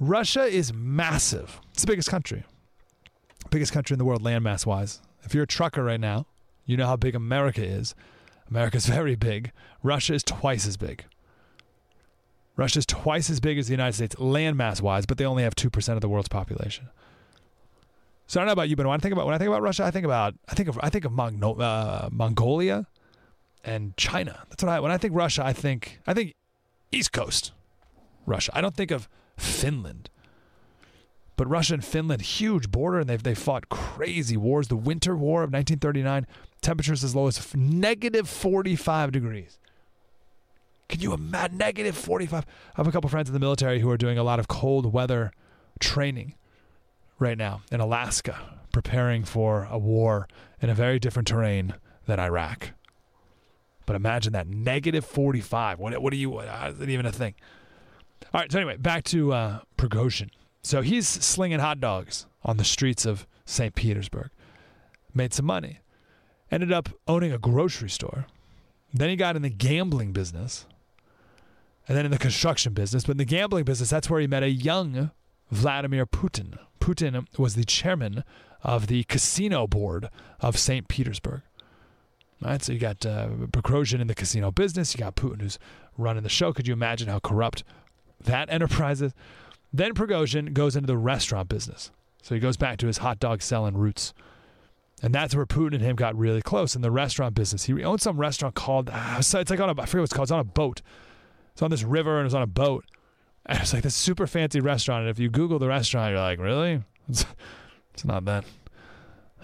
Russia 0.00 0.44
is 0.44 0.72
massive. 0.72 1.60
It's 1.72 1.82
the 1.82 1.88
biggest 1.88 2.08
country. 2.08 2.44
Biggest 3.50 3.72
country 3.72 3.94
in 3.94 3.98
the 3.98 4.04
world, 4.04 4.22
landmass 4.22 4.66
wise. 4.66 5.00
If 5.22 5.34
you're 5.34 5.44
a 5.44 5.48
trucker 5.48 5.82
right 5.82 6.00
now, 6.00 6.26
you 6.64 6.76
know 6.76 6.86
how 6.86 6.96
big 6.96 7.14
America 7.14 7.64
is. 7.64 7.94
America's 8.48 8.86
very 8.98 9.16
big. 9.16 9.52
Russia 9.82 10.14
is 10.14 10.22
twice 10.22 10.66
as 10.66 10.76
big. 10.76 11.04
Russia 12.58 12.80
is 12.80 12.86
twice 12.86 13.30
as 13.30 13.38
big 13.38 13.56
as 13.56 13.68
the 13.68 13.72
United 13.72 13.94
States, 13.94 14.16
landmass 14.16 14.82
wise, 14.82 15.06
but 15.06 15.16
they 15.16 15.24
only 15.24 15.44
have 15.44 15.54
2% 15.54 15.94
of 15.94 16.00
the 16.00 16.08
world's 16.08 16.28
population. 16.28 16.88
So 18.26 18.38
I 18.38 18.42
don't 18.42 18.48
know 18.48 18.52
about 18.52 18.68
you, 18.68 18.74
but 18.74 18.84
when 18.84 18.98
I 18.98 18.98
think 19.00 19.12
about 19.12 19.24
when 19.24 19.34
I 19.34 19.38
think 19.38 19.48
about 19.48 19.62
Russia, 19.62 19.84
I 19.84 19.90
think 19.90 20.04
about 20.04 20.34
I 20.48 20.54
think 20.54 20.68
of 20.68 20.78
I 20.82 20.90
think 20.90 21.06
of 21.06 21.18
uh, 21.18 22.08
Mongolia 22.12 22.86
and 23.64 23.96
China. 23.96 24.44
That's 24.50 24.62
what 24.62 24.70
I 24.70 24.80
when 24.80 24.90
I 24.90 24.98
think 24.98 25.14
Russia, 25.14 25.46
I 25.46 25.54
think 25.54 26.00
I 26.06 26.12
think 26.12 26.34
East 26.92 27.12
Coast 27.12 27.52
Russia. 28.26 28.52
I 28.54 28.60
don't 28.60 28.74
think 28.74 28.90
of 28.90 29.08
Finland. 29.38 30.10
But 31.36 31.48
Russia 31.48 31.74
and 31.74 31.84
Finland, 31.84 32.20
huge 32.20 32.70
border, 32.70 32.98
and 32.98 33.08
they've 33.08 33.22
they 33.22 33.34
fought 33.34 33.68
crazy 33.68 34.36
wars. 34.36 34.66
The 34.66 34.76
Winter 34.76 35.16
War 35.16 35.44
of 35.44 35.52
1939, 35.52 36.26
temperatures 36.60 37.04
as 37.04 37.14
low 37.14 37.28
as 37.28 37.54
negative 37.54 38.28
45 38.28 39.12
degrees. 39.12 39.58
Can 40.88 41.00
you 41.00 41.12
imagine 41.12 41.58
negative 41.58 41.96
45? 41.96 42.44
I 42.44 42.46
have 42.76 42.86
a 42.86 42.92
couple 42.92 43.10
friends 43.10 43.28
in 43.28 43.34
the 43.34 43.40
military 43.40 43.80
who 43.80 43.90
are 43.90 43.98
doing 43.98 44.16
a 44.16 44.22
lot 44.22 44.38
of 44.38 44.48
cold 44.48 44.92
weather 44.92 45.32
training 45.80 46.34
right 47.18 47.36
now 47.36 47.62
in 47.70 47.80
Alaska, 47.80 48.38
preparing 48.72 49.24
for 49.24 49.68
a 49.70 49.78
war 49.78 50.28
in 50.62 50.70
a 50.70 50.74
very 50.74 50.98
different 50.98 51.28
terrain 51.28 51.74
than 52.06 52.18
Iraq. 52.18 52.70
But 53.84 53.96
imagine 53.96 54.32
that 54.32 54.48
negative 54.48 55.04
45. 55.04 55.78
What, 55.78 56.00
what 56.00 56.12
are 56.12 56.16
you, 56.16 56.30
what, 56.30 56.46
is 56.70 56.80
it 56.80 56.88
even 56.88 57.06
a 57.06 57.12
thing? 57.12 57.34
All 58.32 58.40
right. 58.40 58.50
So 58.50 58.58
anyway, 58.58 58.76
back 58.76 59.04
to 59.04 59.32
uh, 59.32 59.60
Prigozhin. 59.76 60.30
So 60.62 60.82
he's 60.82 61.06
slinging 61.06 61.60
hot 61.60 61.80
dogs 61.80 62.26
on 62.42 62.56
the 62.56 62.64
streets 62.64 63.06
of 63.06 63.26
St. 63.44 63.74
Petersburg. 63.74 64.30
Made 65.14 65.32
some 65.32 65.46
money. 65.46 65.80
Ended 66.50 66.72
up 66.72 66.88
owning 67.06 67.32
a 67.32 67.38
grocery 67.38 67.90
store. 67.90 68.26
Then 68.92 69.10
he 69.10 69.16
got 69.16 69.36
in 69.36 69.42
the 69.42 69.50
gambling 69.50 70.12
business. 70.12 70.66
And 71.88 71.96
then 71.96 72.04
in 72.04 72.10
the 72.10 72.18
construction 72.18 72.74
business. 72.74 73.04
But 73.04 73.12
in 73.12 73.18
the 73.18 73.24
gambling 73.24 73.64
business, 73.64 73.90
that's 73.90 74.10
where 74.10 74.20
he 74.20 74.26
met 74.26 74.42
a 74.42 74.50
young 74.50 75.10
Vladimir 75.50 76.06
Putin. 76.06 76.58
Putin 76.80 77.26
was 77.38 77.54
the 77.54 77.64
chairman 77.64 78.24
of 78.62 78.86
the 78.86 79.04
casino 79.04 79.66
board 79.66 80.10
of 80.40 80.58
St. 80.58 80.86
Petersburg. 80.88 81.42
All 82.44 82.50
right, 82.50 82.62
so 82.62 82.72
you 82.72 82.78
got 82.78 83.04
uh, 83.04 83.28
in 83.30 84.06
the 84.06 84.14
casino 84.14 84.50
business. 84.50 84.94
You 84.94 85.00
got 85.00 85.16
Putin 85.16 85.40
who's 85.40 85.58
running 85.96 86.22
the 86.22 86.28
show. 86.28 86.52
Could 86.52 86.68
you 86.68 86.72
imagine 86.72 87.08
how 87.08 87.18
corrupt 87.18 87.64
that 88.20 88.48
enterprise 88.52 89.02
is? 89.02 89.12
Then 89.72 89.94
Prigozhin 89.94 90.52
goes 90.52 90.76
into 90.76 90.86
the 90.86 90.96
restaurant 90.96 91.48
business. 91.48 91.90
So 92.22 92.34
he 92.34 92.40
goes 92.40 92.56
back 92.56 92.78
to 92.78 92.86
his 92.86 92.98
hot 92.98 93.18
dog 93.18 93.42
selling 93.42 93.76
roots. 93.76 94.14
And 95.02 95.14
that's 95.14 95.34
where 95.34 95.46
Putin 95.46 95.74
and 95.74 95.82
him 95.82 95.96
got 95.96 96.16
really 96.16 96.42
close 96.42 96.74
in 96.74 96.82
the 96.82 96.90
restaurant 96.90 97.34
business. 97.34 97.64
He 97.64 97.84
owned 97.84 98.00
some 98.00 98.18
restaurant 98.18 98.54
called, 98.54 98.90
uh, 98.92 99.16
it's 99.18 99.32
like 99.34 99.60
on 99.60 99.68
a, 99.68 99.80
I 99.80 99.86
forget 99.86 100.00
what 100.00 100.04
it's 100.04 100.12
called, 100.12 100.26
it's 100.26 100.32
on 100.32 100.40
a 100.40 100.44
boat. 100.44 100.82
It's 101.58 101.62
on 101.64 101.72
this 101.72 101.82
river 101.82 102.18
and 102.18 102.24
it's 102.24 102.36
on 102.36 102.42
a 102.42 102.46
boat. 102.46 102.84
And 103.46 103.58
it's 103.58 103.72
like 103.72 103.82
this 103.82 103.96
super 103.96 104.28
fancy 104.28 104.60
restaurant. 104.60 105.00
And 105.00 105.10
if 105.10 105.18
you 105.18 105.28
Google 105.28 105.58
the 105.58 105.66
restaurant, 105.66 106.12
you're 106.12 106.20
like, 106.20 106.38
really? 106.38 106.84
It's, 107.08 107.26
it's 107.92 108.04
not 108.04 108.26
that 108.26 108.44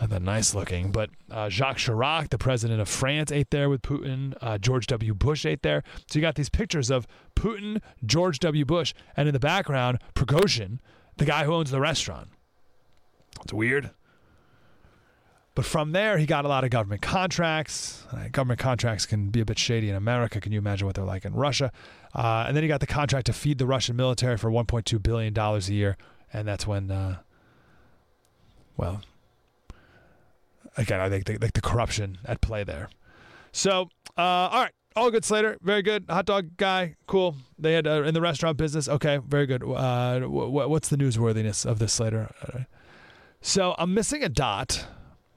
not 0.01 0.11
that 0.11 0.23
nice 0.23 0.55
looking. 0.55 0.93
But 0.93 1.11
uh, 1.29 1.49
Jacques 1.49 1.79
Chirac, 1.79 2.29
the 2.29 2.39
president 2.39 2.81
of 2.81 2.89
France, 2.89 3.33
ate 3.33 3.51
there 3.51 3.69
with 3.69 3.83
Putin. 3.83 4.37
Uh, 4.41 4.59
George 4.59 4.87
W. 4.87 5.13
Bush 5.13 5.45
ate 5.45 5.63
there. 5.63 5.83
So 6.09 6.21
you 6.21 6.21
got 6.21 6.37
these 6.37 6.49
pictures 6.49 6.89
of 6.89 7.05
Putin, 7.35 7.81
George 8.07 8.39
W. 8.39 8.65
Bush, 8.65 8.95
and 9.17 9.27
in 9.27 9.33
the 9.33 9.41
background, 9.41 9.99
Prigozhin, 10.15 10.79
the 11.17 11.25
guy 11.25 11.43
who 11.43 11.53
owns 11.53 11.73
the 11.73 11.81
restaurant. 11.81 12.29
It's 13.43 13.53
weird. 13.53 13.91
But 15.55 15.65
from 15.65 15.93
there, 15.93 16.19
he 16.19 16.27
got 16.27 16.45
a 16.45 16.49
lot 16.49 16.65
of 16.65 16.71
government 16.71 17.01
contracts. 17.01 18.05
Uh, 18.11 18.27
government 18.33 18.59
contracts 18.59 19.07
can 19.07 19.31
be 19.31 19.41
a 19.41 19.45
bit 19.45 19.59
shady 19.59 19.89
in 19.89 19.95
America. 19.95 20.41
Can 20.41 20.51
you 20.51 20.59
imagine 20.59 20.87
what 20.87 20.97
they're 20.97 21.05
like 21.05 21.25
in 21.25 21.33
Russia? 21.33 21.71
Uh, 22.13 22.45
and 22.47 22.57
then 22.57 22.65
he 22.65 22.69
got 22.69 22.81
the 22.81 22.87
contract 22.87 23.27
to 23.27 23.33
feed 23.33 23.59
the 23.59 23.67
Russian 23.67 23.95
military 23.95 24.37
for 24.37 24.51
$1.2 24.51 25.01
billion 25.03 25.37
a 25.39 25.59
year. 25.61 25.97
And 26.33 26.49
that's 26.49 26.67
when, 26.67 26.91
uh, 26.91 27.19
well, 28.77 29.03
again, 30.77 31.01
I 31.01 31.09
think 31.09 31.27
the, 31.27 31.39
the, 31.39 31.51
the 31.55 31.61
corruption 31.61 32.19
at 32.25 32.41
play 32.41 32.65
there. 32.65 32.89
So, 33.53 33.91
uh, 34.19 34.21
all 34.21 34.63
right. 34.63 34.73
All 34.97 35.11
good, 35.11 35.25
Slater. 35.25 35.59
Very 35.61 35.83
good. 35.83 36.05
Hot 36.09 36.25
dog 36.25 36.57
guy. 36.57 36.95
Cool. 37.09 37.35
They 37.59 37.73
had 37.73 37.85
uh, 37.87 38.05
in 38.05 38.15
the 38.15 38.21
restaurant 38.21 38.57
business. 38.57 38.89
Okay, 38.89 39.19
very 39.27 39.45
good. 39.45 39.65
Uh, 39.65 40.21
w- 40.21 40.49
what's 40.69 40.89
the 40.89 40.97
newsworthiness 40.97 41.67
of 41.67 41.81
this, 41.81 41.93
Slater? 41.93 42.33
So 43.41 43.75
I'm 43.77 43.93
missing 43.93 44.23
a 44.23 44.29
dot, 44.29 44.87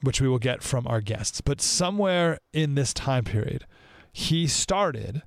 which 0.02 0.22
we 0.22 0.28
will 0.28 0.40
get 0.40 0.62
from 0.62 0.88
our 0.88 1.02
guests. 1.02 1.42
But 1.42 1.62
somewhere 1.62 2.40
in 2.54 2.76
this 2.76 2.94
time 2.94 3.24
period, 3.24 3.66
he 4.12 4.48
started 4.48 5.24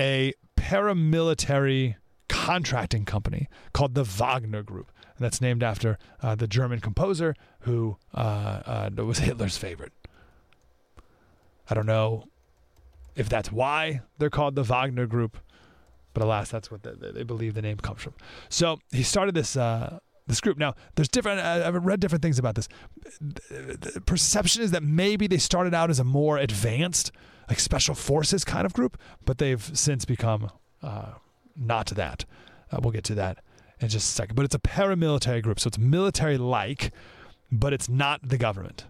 a 0.00 0.32
paramilitary 0.56 1.96
contracting 2.28 3.04
company 3.04 3.48
called 3.72 3.94
the 3.94 4.04
Wagner 4.04 4.62
Group 4.62 4.90
and 5.16 5.24
that's 5.24 5.40
named 5.40 5.62
after 5.62 5.98
uh, 6.22 6.34
the 6.34 6.46
German 6.46 6.80
composer 6.80 7.34
who 7.60 7.96
uh, 8.14 8.88
uh, 8.98 9.04
was 9.04 9.18
Hitler's 9.20 9.56
favorite. 9.56 9.92
I 11.68 11.74
don't 11.74 11.86
know 11.86 12.24
if 13.14 13.28
that's 13.28 13.50
why 13.50 14.02
they're 14.18 14.30
called 14.30 14.54
the 14.54 14.62
Wagner 14.62 15.06
Group, 15.06 15.38
but 16.12 16.22
alas, 16.22 16.50
that's 16.50 16.70
what 16.70 16.82
they, 16.82 17.10
they 17.12 17.22
believe 17.22 17.54
the 17.54 17.62
name 17.62 17.78
comes 17.78 18.02
from. 18.02 18.14
So 18.48 18.78
he 18.92 19.02
started 19.02 19.34
this 19.34 19.56
uh, 19.56 19.98
this 20.26 20.40
group. 20.40 20.58
Now, 20.58 20.74
there's 20.94 21.08
different. 21.08 21.40
I've 21.40 21.84
read 21.84 22.00
different 22.00 22.22
things 22.22 22.38
about 22.38 22.54
this. 22.54 22.68
The 23.20 24.02
perception 24.06 24.62
is 24.62 24.70
that 24.72 24.82
maybe 24.82 25.26
they 25.26 25.38
started 25.38 25.74
out 25.74 25.90
as 25.90 26.00
a 26.00 26.04
more 26.04 26.38
advanced, 26.38 27.12
like 27.48 27.60
special 27.60 27.94
forces 27.94 28.44
kind 28.44 28.66
of 28.66 28.72
group, 28.72 28.98
but 29.24 29.38
they've 29.38 29.62
since 29.76 30.04
become 30.04 30.50
uh, 30.82 31.12
not 31.56 31.86
that. 31.86 32.24
Uh, 32.70 32.78
we'll 32.82 32.92
get 32.92 33.04
to 33.04 33.14
that 33.14 33.38
in 33.80 33.88
just 33.88 34.08
a 34.08 34.12
second. 34.12 34.34
But 34.34 34.44
it's 34.44 34.54
a 34.54 34.58
paramilitary 34.58 35.42
group, 35.42 35.60
so 35.60 35.68
it's 35.68 35.78
military-like, 35.78 36.92
but 37.52 37.72
it's 37.72 37.88
not 37.88 38.28
the 38.28 38.38
government. 38.38 38.86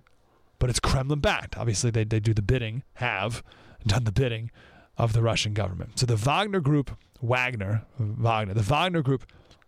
But 0.58 0.70
it's 0.70 0.80
Kremlin-backed. 0.80 1.58
Obviously, 1.58 1.90
they 1.90 2.04
they 2.04 2.20
do 2.20 2.32
the 2.32 2.42
bidding, 2.42 2.82
have 2.94 3.42
done 3.86 4.04
the 4.04 4.12
bidding 4.12 4.50
of 4.96 5.12
the 5.12 5.20
Russian 5.20 5.52
government. 5.52 5.98
So 5.98 6.06
the 6.06 6.16
Wagner 6.16 6.60
Group, 6.60 6.96
Wagner, 7.20 7.84
Wagner, 7.98 8.54
the 8.54 8.62
Wagner 8.62 9.02
Group 9.02 9.26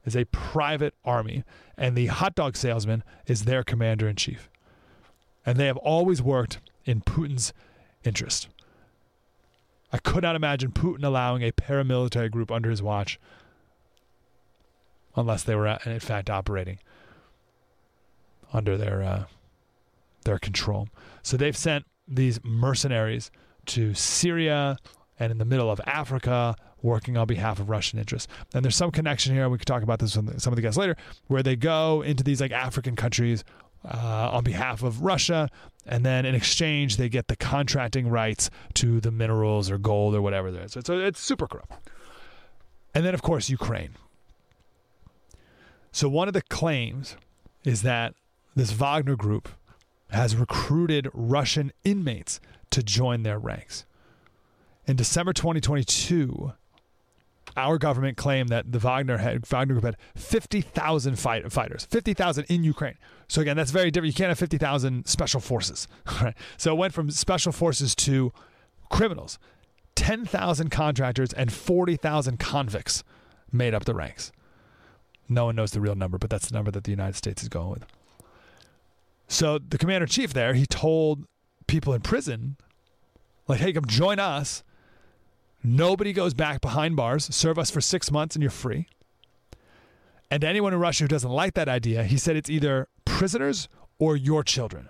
is 0.08 0.16
a 0.16 0.24
private 0.26 0.94
army, 1.04 1.44
and 1.76 1.96
the 1.96 2.06
hot 2.06 2.34
dog 2.34 2.56
salesman 2.56 3.04
is 3.26 3.44
their 3.44 3.62
commander 3.62 4.08
in 4.08 4.16
chief. 4.16 4.48
And 5.46 5.56
they 5.56 5.66
have 5.66 5.76
always 5.76 6.20
worked 6.20 6.58
in 6.84 7.02
Putin's 7.02 7.52
interest. 8.04 8.48
I 9.92 9.98
could 9.98 10.22
not 10.22 10.34
imagine 10.36 10.72
Putin 10.72 11.04
allowing 11.04 11.42
a 11.42 11.52
paramilitary 11.52 12.30
group 12.30 12.50
under 12.50 12.70
his 12.70 12.82
watch 12.82 13.20
unless 15.14 15.42
they 15.42 15.54
were 15.54 15.66
in 15.84 16.00
fact 16.00 16.30
operating 16.30 16.78
under 18.52 18.76
their 18.76 19.02
uh, 19.02 19.24
their 20.24 20.38
control. 20.38 20.88
So 21.22 21.36
they've 21.36 21.56
sent 21.56 21.84
these 22.06 22.40
mercenaries 22.42 23.30
to 23.66 23.94
Syria 23.94 24.78
and 25.18 25.30
in 25.30 25.38
the 25.38 25.44
middle 25.44 25.70
of 25.70 25.80
Africa, 25.86 26.56
working 26.82 27.16
on 27.16 27.26
behalf 27.26 27.58
of 27.58 27.68
Russian 27.68 27.98
interests. 27.98 28.28
And 28.54 28.64
there's 28.64 28.76
some 28.76 28.90
connection 28.90 29.34
here. 29.34 29.48
We 29.48 29.58
could 29.58 29.66
talk 29.66 29.82
about 29.82 29.98
this 29.98 30.16
with 30.16 30.40
some 30.40 30.52
of 30.52 30.56
the 30.56 30.62
guests 30.62 30.78
later, 30.78 30.96
where 31.26 31.42
they 31.42 31.56
go 31.56 32.02
into 32.02 32.22
these 32.22 32.40
like 32.40 32.52
African 32.52 32.96
countries 32.96 33.44
uh, 33.84 34.30
on 34.32 34.44
behalf 34.44 34.82
of 34.82 35.02
Russia, 35.02 35.48
and 35.86 36.04
then 36.04 36.26
in 36.26 36.34
exchange 36.34 36.96
they 36.96 37.08
get 37.08 37.28
the 37.28 37.36
contracting 37.36 38.08
rights 38.08 38.50
to 38.74 39.00
the 39.00 39.10
minerals 39.10 39.70
or 39.70 39.78
gold 39.78 40.14
or 40.14 40.22
whatever 40.22 40.50
there 40.50 40.64
is. 40.64 40.72
So, 40.72 40.80
so 40.84 40.98
it's 40.98 41.20
super 41.20 41.46
corrupt. 41.46 41.72
And 42.94 43.04
then 43.04 43.14
of 43.14 43.22
course 43.22 43.48
Ukraine. 43.48 43.90
So 45.92 46.08
one 46.08 46.28
of 46.28 46.34
the 46.34 46.42
claims 46.42 47.16
is 47.64 47.82
that 47.82 48.14
this 48.54 48.72
Wagner 48.72 49.16
group 49.16 49.48
has 50.10 50.36
recruited 50.36 51.08
Russian 51.12 51.72
inmates 51.84 52.40
to 52.70 52.82
join 52.82 53.22
their 53.22 53.38
ranks. 53.38 53.84
In 54.86 54.96
December 54.96 55.32
2022, 55.32 56.52
our 57.58 57.76
government 57.76 58.16
claimed 58.16 58.48
that 58.50 58.70
the 58.70 58.78
Wagner 58.78 59.18
had, 59.18 59.44
Wagner 59.46 59.74
group 59.74 59.84
had 59.84 59.96
50,000 60.14 61.18
fight, 61.18 61.50
fighters, 61.52 61.84
50,000 61.86 62.44
in 62.44 62.62
Ukraine. 62.62 62.94
So 63.26 63.40
again, 63.42 63.56
that's 63.56 63.72
very 63.72 63.90
different. 63.90 64.14
You 64.14 64.16
can't 64.16 64.28
have 64.28 64.38
50,000 64.38 65.06
special 65.06 65.40
forces, 65.40 65.88
right? 66.22 66.36
So 66.56 66.72
it 66.72 66.78
went 66.78 66.94
from 66.94 67.10
special 67.10 67.52
forces 67.52 67.94
to 67.96 68.32
criminals. 68.90 69.38
10,000 69.96 70.70
contractors 70.70 71.32
and 71.32 71.52
40,000 71.52 72.38
convicts 72.38 73.02
made 73.50 73.74
up 73.74 73.84
the 73.84 73.94
ranks. 73.94 74.30
No 75.28 75.46
one 75.46 75.56
knows 75.56 75.72
the 75.72 75.80
real 75.80 75.96
number, 75.96 76.16
but 76.16 76.30
that's 76.30 76.48
the 76.48 76.54
number 76.54 76.70
that 76.70 76.84
the 76.84 76.92
United 76.92 77.16
States 77.16 77.42
is 77.42 77.48
going 77.48 77.70
with. 77.70 77.84
So 79.26 79.58
the 79.58 79.76
commander 79.76 80.06
chief 80.06 80.32
there, 80.32 80.54
he 80.54 80.64
told 80.64 81.26
people 81.66 81.92
in 81.92 82.00
prison, 82.00 82.56
like, 83.48 83.60
hey, 83.60 83.72
come 83.72 83.84
join 83.84 84.20
us. 84.20 84.62
Nobody 85.62 86.12
goes 86.12 86.34
back 86.34 86.60
behind 86.60 86.96
bars. 86.96 87.34
Serve 87.34 87.58
us 87.58 87.70
for 87.70 87.80
six 87.80 88.10
months 88.10 88.36
and 88.36 88.42
you're 88.42 88.50
free. 88.50 88.88
And 90.30 90.44
anyone 90.44 90.72
in 90.72 90.80
Russia 90.80 91.04
who 91.04 91.08
doesn't 91.08 91.30
like 91.30 91.54
that 91.54 91.68
idea, 91.68 92.04
he 92.04 92.18
said 92.18 92.36
it's 92.36 92.50
either 92.50 92.88
prisoners 93.04 93.68
or 93.98 94.16
your 94.16 94.44
children. 94.44 94.88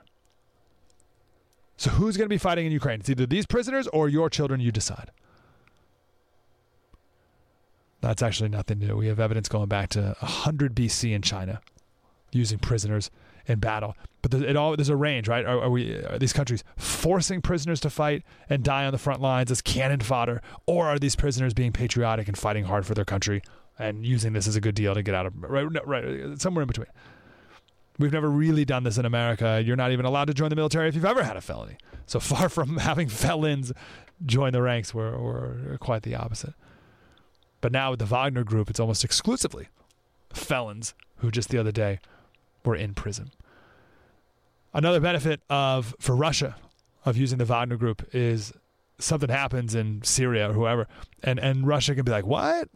So 1.76 1.90
who's 1.90 2.16
going 2.16 2.26
to 2.26 2.28
be 2.28 2.38
fighting 2.38 2.66
in 2.66 2.72
Ukraine? 2.72 3.00
It's 3.00 3.08
either 3.08 3.24
these 3.24 3.46
prisoners 3.46 3.86
or 3.88 4.08
your 4.08 4.28
children, 4.28 4.60
you 4.60 4.72
decide. 4.72 5.12
That's 8.00 8.22
actually 8.22 8.48
nothing 8.48 8.80
new. 8.80 8.96
We 8.96 9.06
have 9.06 9.20
evidence 9.20 9.48
going 9.48 9.68
back 9.68 9.90
to 9.90 10.16
100 10.18 10.74
BC 10.74 11.14
in 11.14 11.22
China 11.22 11.60
using 12.32 12.58
prisoners 12.58 13.10
in 13.48 13.58
battle. 13.58 13.96
But 14.22 14.34
it 14.34 14.56
all 14.56 14.76
there's 14.76 14.88
a 14.88 14.96
range, 14.96 15.28
right? 15.28 15.44
Are, 15.44 15.62
are, 15.62 15.70
we 15.70 15.94
are 15.94 16.18
these 16.18 16.32
countries 16.32 16.62
forcing 16.76 17.40
prisoners 17.40 17.80
to 17.80 17.90
fight 17.90 18.22
and 18.48 18.62
die 18.62 18.84
on 18.84 18.92
the 18.92 18.98
front 18.98 19.20
lines 19.20 19.50
as 19.50 19.62
cannon 19.62 20.00
fodder, 20.00 20.42
or 20.66 20.86
are 20.86 20.98
these 20.98 21.16
prisoners 21.16 21.54
being 21.54 21.72
patriotic 21.72 22.28
and 22.28 22.36
fighting 22.36 22.64
hard 22.64 22.84
for 22.84 22.94
their 22.94 23.04
country 23.04 23.42
and 23.78 24.04
using 24.04 24.32
this 24.32 24.46
as 24.46 24.56
a 24.56 24.60
good 24.60 24.74
deal 24.74 24.94
to 24.94 25.02
get 25.02 25.14
out 25.14 25.26
of 25.26 25.32
right? 25.38 25.70
No, 25.70 25.80
right, 25.84 26.40
somewhere 26.40 26.62
in 26.62 26.66
between. 26.66 26.88
We've 27.98 28.12
never 28.12 28.30
really 28.30 28.64
done 28.64 28.84
this 28.84 28.98
in 28.98 29.04
America. 29.04 29.60
You're 29.64 29.76
not 29.76 29.90
even 29.90 30.04
allowed 30.04 30.26
to 30.26 30.34
join 30.34 30.50
the 30.50 30.56
military 30.56 30.88
if 30.88 30.94
you've 30.94 31.04
ever 31.04 31.24
had 31.24 31.36
a 31.36 31.40
felony. 31.40 31.78
So 32.06 32.20
far 32.20 32.48
from 32.48 32.78
having 32.78 33.08
felons 33.08 33.72
join 34.24 34.52
the 34.52 34.62
ranks, 34.62 34.92
we're, 34.92 35.16
we're 35.18 35.78
quite 35.78 36.02
the 36.02 36.14
opposite. 36.14 36.54
But 37.60 37.72
now 37.72 37.90
with 37.90 37.98
the 37.98 38.06
Wagner 38.06 38.44
group, 38.44 38.70
it's 38.70 38.78
almost 38.78 39.04
exclusively 39.04 39.68
felons 40.32 40.94
who 41.16 41.30
just 41.30 41.48
the 41.48 41.58
other 41.58 41.72
day 41.72 41.98
were 42.64 42.76
in 42.76 42.94
prison. 42.94 43.30
Another 44.74 45.00
benefit 45.00 45.40
of 45.48 45.94
for 45.98 46.14
Russia 46.14 46.56
of 47.04 47.16
using 47.16 47.38
the 47.38 47.44
Wagner 47.44 47.76
group 47.76 48.08
is 48.12 48.52
something 48.98 49.28
happens 49.28 49.74
in 49.74 50.02
Syria 50.02 50.50
or 50.50 50.52
whoever, 50.52 50.86
and 51.22 51.38
and 51.38 51.66
Russia 51.66 51.94
can 51.94 52.04
be 52.04 52.10
like, 52.10 52.26
"What? 52.26 52.68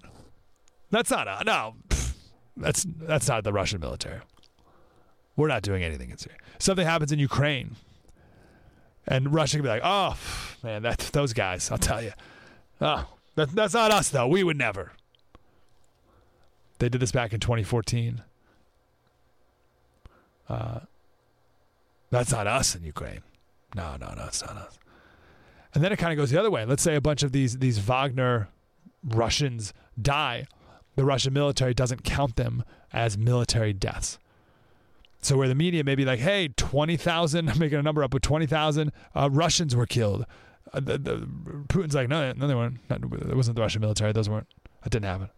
That's 0.91 1.11
not 1.11 1.29
a 1.29 1.45
no. 1.45 1.75
That's 2.57 2.85
that's 2.85 3.29
not 3.29 3.45
the 3.45 3.53
Russian 3.53 3.81
military. 3.81 4.21
We're 5.37 5.49
not 5.49 5.63
doing 5.63 5.83
anything 5.83 6.11
in 6.11 6.19
Syria. 6.19 6.39
Something 6.59 6.87
happens 6.87 7.13
in 7.13 7.19
Ukraine, 7.19 7.77
and 9.07 9.33
Russia 9.33 9.57
can 9.57 9.63
be 9.63 9.69
like, 9.69 9.83
"Oh 9.85 10.17
man, 10.63 10.83
that 10.83 10.99
those 11.13 11.33
guys. 11.33 11.71
I'll 11.71 11.79
tell 11.79 12.03
you. 12.03 12.13
Oh, 12.81 13.07
that, 13.37 13.51
that's 13.55 13.75
not 13.75 13.91
us 13.91 14.09
though. 14.09 14.27
We 14.27 14.45
would 14.45 14.59
never." 14.59 14.93
They 16.79 16.89
did 16.89 17.01
this 17.01 17.13
back 17.13 17.33
in 17.33 17.39
2014. 17.39 18.23
Uh, 20.53 20.81
that's 22.11 22.31
not 22.31 22.47
us 22.47 22.77
in 22.77 22.85
Ukraine. 22.85 23.23
No, 23.75 23.97
no, 23.99 24.13
no, 24.15 24.25
it's 24.27 24.43
not 24.43 24.55
us. 24.55 24.79
And 25.75 25.83
then 25.83 25.93
it 25.93 25.99
kind 25.99 26.13
of 26.13 26.19
goes 26.19 26.31
the 26.31 26.39
other 26.39 26.51
way. 26.51 26.67
Let's 26.67 26.83
say 26.83 26.95
a 26.95 27.01
bunch 27.01 27.23
of 27.23 27.33
these 27.33 27.59
these 27.59 27.79
Wagner 27.79 28.49
Russians 29.03 29.73
die. 30.01 30.47
The 30.95 31.07
Russian 31.07 31.33
military 31.33 31.73
doesn't 31.73 32.05
count 32.05 32.37
them 32.37 32.65
as 32.93 33.17
military 33.17 33.73
deaths. 33.73 34.19
So 35.23 35.39
where 35.39 35.49
the 35.49 35.55
media 35.55 35.85
may 35.85 35.95
be 35.95 36.05
like, 36.05 36.21
"Hey, 36.21 36.49
twenty 36.49 36.99
thousand, 36.99 37.49
I'm 37.51 37.59
making 37.59 37.79
a 37.79 37.83
number 37.83 38.05
up, 38.05 38.11
but 38.11 38.23
twenty 38.23 38.47
thousand 38.47 38.93
uh, 39.15 39.31
Russians 39.33 39.75
were 39.75 39.87
killed." 39.87 40.27
Uh, 40.75 40.81
the, 40.81 40.99
the, 40.99 41.29
Putin's 41.69 41.95
like, 41.95 42.11
"No, 42.11 42.31
no, 42.33 42.47
they 42.47 42.55
weren't. 42.55 42.79
it 42.91 43.35
wasn't 43.35 43.57
the 43.57 43.63
Russian 43.63 43.81
military. 43.81 44.13
Those 44.13 44.29
weren't. 44.29 44.49
That 44.83 44.91
didn't 44.91 45.07
happen." 45.07 45.31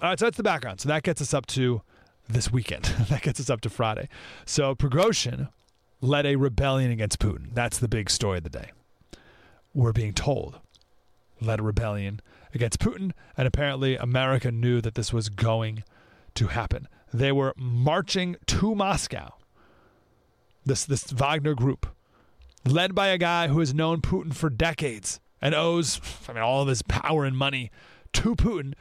All 0.00 0.08
right, 0.08 0.18
so 0.18 0.24
that's 0.24 0.38
the 0.38 0.42
background. 0.42 0.80
So 0.80 0.88
that 0.88 1.02
gets 1.02 1.20
us 1.20 1.34
up 1.34 1.44
to 1.48 1.82
this 2.28 2.50
weekend. 2.50 2.84
that 3.08 3.22
gets 3.22 3.40
us 3.40 3.50
up 3.50 3.60
to 3.62 3.70
Friday. 3.70 4.08
So 4.44 4.74
Prigozhin 4.74 5.48
led 6.00 6.26
a 6.26 6.36
rebellion 6.36 6.90
against 6.90 7.18
Putin. 7.18 7.54
That's 7.54 7.78
the 7.78 7.88
big 7.88 8.10
story 8.10 8.38
of 8.38 8.44
the 8.44 8.50
day. 8.50 8.72
We're 9.74 9.92
being 9.92 10.14
told 10.14 10.60
led 11.40 11.60
a 11.60 11.62
rebellion 11.62 12.20
against 12.54 12.78
Putin, 12.78 13.12
and 13.36 13.46
apparently 13.46 13.96
America 13.96 14.50
knew 14.50 14.80
that 14.80 14.94
this 14.94 15.12
was 15.12 15.28
going 15.28 15.84
to 16.34 16.48
happen. 16.48 16.88
They 17.12 17.32
were 17.32 17.54
marching 17.56 18.36
to 18.46 18.74
Moscow. 18.74 19.34
This 20.64 20.84
this 20.84 21.10
Wagner 21.12 21.54
group, 21.54 21.86
led 22.64 22.94
by 22.94 23.08
a 23.08 23.18
guy 23.18 23.48
who 23.48 23.60
has 23.60 23.72
known 23.72 24.00
Putin 24.00 24.34
for 24.34 24.50
decades 24.50 25.20
and 25.40 25.54
owes 25.54 26.00
I 26.28 26.32
mean 26.32 26.42
all 26.42 26.62
of 26.62 26.68
his 26.68 26.82
power 26.82 27.24
and 27.24 27.36
money 27.36 27.70
to 28.14 28.34
Putin, 28.34 28.74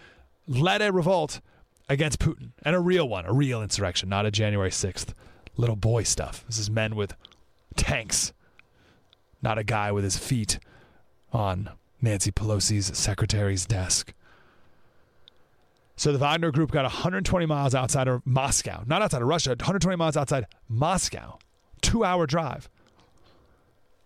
led 0.48 0.82
a 0.82 0.92
revolt 0.92 1.42
against 1.88 2.20
Putin 2.20 2.52
and 2.64 2.76
a 2.76 2.80
real 2.80 3.08
one, 3.08 3.26
a 3.26 3.34
real 3.34 3.62
insurrection, 3.62 4.10
not 4.10 4.26
a 4.26 4.32
January 4.32 4.70
6th 4.70 5.14
little 5.58 5.76
boy 5.76 6.04
stuff. 6.04 6.44
This 6.48 6.58
is 6.58 6.70
men 6.70 6.96
with 6.96 7.16
tanks, 7.76 8.34
not 9.42 9.58
a 9.58 9.64
guy 9.64 9.92
with 9.92 10.04
his 10.04 10.18
feet 10.18 10.60
on 11.32 11.70
Nancy 12.02 12.32
Pelosi's 12.32 12.98
secretary's 12.98 13.66
desk. 13.66 14.14
So 15.98 16.12
the 16.12 16.18
Wagner 16.18 16.52
group 16.52 16.72
got 16.72 16.84
120 16.84 17.46
miles 17.46 17.74
outside 17.74 18.08
of 18.08 18.26
Moscow, 18.26 18.84
not 18.86 19.02
outside 19.02 19.22
of 19.22 19.28
Russia, 19.28 19.52
120 19.52 19.96
miles 19.96 20.18
outside 20.18 20.46
Moscow, 20.68 21.40
two 21.82 22.04
hour 22.04 22.26
drive. 22.26 22.70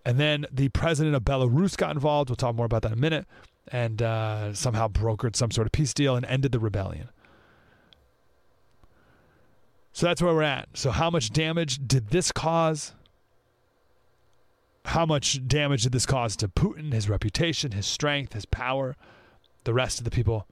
And 0.06 0.20
then 0.20 0.46
the 0.52 0.70
president 0.70 1.16
of 1.16 1.24
Belarus 1.24 1.76
got 1.76 1.92
involved. 1.92 2.30
We'll 2.30 2.36
talk 2.36 2.56
more 2.56 2.66
about 2.66 2.84
that 2.84 2.92
in 2.92 2.98
a 2.98 3.02
minute. 3.02 3.26
And 3.72 4.02
uh, 4.02 4.54
somehow 4.54 4.88
brokered 4.88 5.36
some 5.36 5.52
sort 5.52 5.68
of 5.68 5.72
peace 5.72 5.94
deal 5.94 6.16
and 6.16 6.26
ended 6.26 6.52
the 6.52 6.60
rebellion. 6.60 7.10
So 10.00 10.06
that's 10.06 10.22
where 10.22 10.34
we're 10.34 10.44
at. 10.44 10.70
So, 10.76 10.92
how 10.92 11.10
much 11.10 11.30
damage 11.32 11.86
did 11.86 12.08
this 12.08 12.32
cause? 12.32 12.94
How 14.86 15.06
much 15.06 15.46
damage 15.46 15.84
did 15.84 15.92
this 15.92 16.06
cause 16.06 16.38
to 16.38 16.48
Putin, 16.48 16.94
his 16.94 17.10
reputation, 17.10 17.74
his 17.74 17.86
strength, 17.86 18.32
his 18.32 18.46
power, 18.46 18.96
the 19.66 19.74
rest 19.74 19.98
of 19.98 20.06
the 20.06 20.10
people 20.10 20.48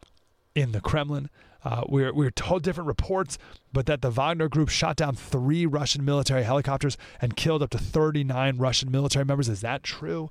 in 0.53 0.73
the 0.73 0.81
Kremlin. 0.81 1.29
Uh, 1.63 1.83
we're, 1.87 2.13
we're 2.13 2.29
told 2.29 2.61
different 2.61 2.89
reports, 2.89 3.37
but 3.71 3.85
that 3.85 4.01
the 4.01 4.11
Wagner 4.11 4.49
group 4.49 4.67
shot 4.67 4.97
down 4.97 5.15
three 5.15 5.65
Russian 5.65 6.03
military 6.03 6.43
helicopters 6.43 6.97
and 7.21 7.37
killed 7.37 7.63
up 7.63 7.69
to 7.69 7.77
39 7.77 8.57
Russian 8.57 8.91
military 8.91 9.23
members. 9.23 9.47
Is 9.47 9.61
that 9.61 9.81
true? 9.81 10.29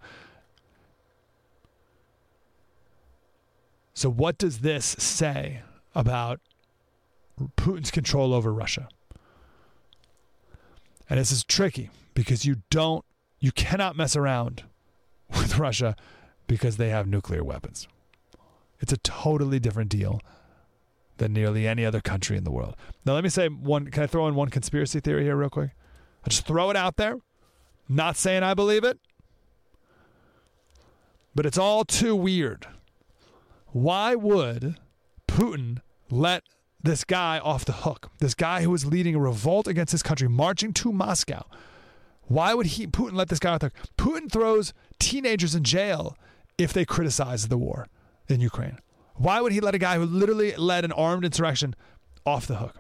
So, 3.95 4.11
what 4.11 4.37
does 4.37 4.59
this 4.59 4.85
say 4.85 5.63
about 5.95 6.39
Putin's 7.57 7.91
control 7.91 8.35
over 8.35 8.53
Russia? 8.53 8.91
And 11.09 11.19
this 11.19 11.31
is 11.31 11.45
tricky 11.45 11.91
because 12.15 12.45
you 12.45 12.57
don't, 12.71 13.05
you 13.39 13.53
cannot 13.53 13.97
mess 13.97 14.17
around 14.17 14.65
with 15.31 15.59
Russia 15.59 15.97
because 16.47 16.77
they 16.77 16.89
have 16.91 17.07
nuclear 17.07 17.45
weapons. 17.45 17.89
It's 18.81 18.93
a 18.93 18.99
totally 18.99 19.59
different 19.59 19.91
deal 19.91 20.21
than 21.19 21.33
nearly 21.33 21.67
any 21.67 21.85
other 21.85 22.01
country 22.01 22.37
in 22.37 22.45
the 22.45 22.51
world. 22.51 22.77
Now, 23.05 23.15
let 23.15 23.25
me 23.25 23.31
say 23.31 23.49
one. 23.49 23.89
Can 23.89 24.03
I 24.03 24.07
throw 24.07 24.29
in 24.29 24.35
one 24.35 24.51
conspiracy 24.51 25.01
theory 25.01 25.25
here, 25.25 25.37
real 25.37 25.49
quick? 25.49 25.71
I'll 26.23 26.31
just 26.31 26.47
throw 26.47 26.71
it 26.71 26.77
out 26.77 26.97
there. 26.97 27.19
Not 27.89 28.17
saying 28.17 28.43
I 28.43 28.53
believe 28.53 28.85
it, 28.85 28.99
but 31.35 31.47
it's 31.47 31.59
all 31.59 31.85
too 31.85 32.17
weird. 32.17 32.67
Why 33.69 34.15
would 34.15 34.77
Putin 35.29 35.79
let 36.11 36.43
this 36.83 37.05
guy 37.05 37.39
off 37.39 37.65
the 37.65 37.73
hook? 37.73 38.11
This 38.19 38.35
guy 38.35 38.63
who 38.63 38.71
was 38.71 38.87
leading 38.87 39.15
a 39.15 39.19
revolt 39.19 39.67
against 39.67 39.93
his 39.93 40.03
country, 40.03 40.29
marching 40.29 40.73
to 40.75 40.93
Moscow. 40.93 41.45
Why 42.29 42.55
would 42.55 42.67
he 42.67 42.87
Putin 42.87 43.15
let 43.15 43.29
this 43.29 43.39
guy 43.39 43.55
off 43.55 43.61
the 43.61 43.67
hook? 43.67 43.89
Putin 43.97 44.31
throws 44.31 44.73
teenagers 44.99 45.55
in 45.55 45.65
jail 45.65 46.17
if 46.59 46.73
they 46.73 46.85
criticize 46.85 47.49
the 47.49 47.59
war 47.59 47.87
in 48.29 48.41
Ukraine. 48.41 48.79
Why 49.15 49.41
would 49.41 49.53
he 49.53 49.61
let 49.61 49.75
a 49.75 49.79
guy 49.79 49.97
who 49.97 50.05
literally 50.05 50.55
led 50.57 50.85
an 50.85 50.93
armed 50.93 51.25
insurrection 51.25 51.75
off 52.25 52.47
the 52.47 52.57
hook? 52.57 52.77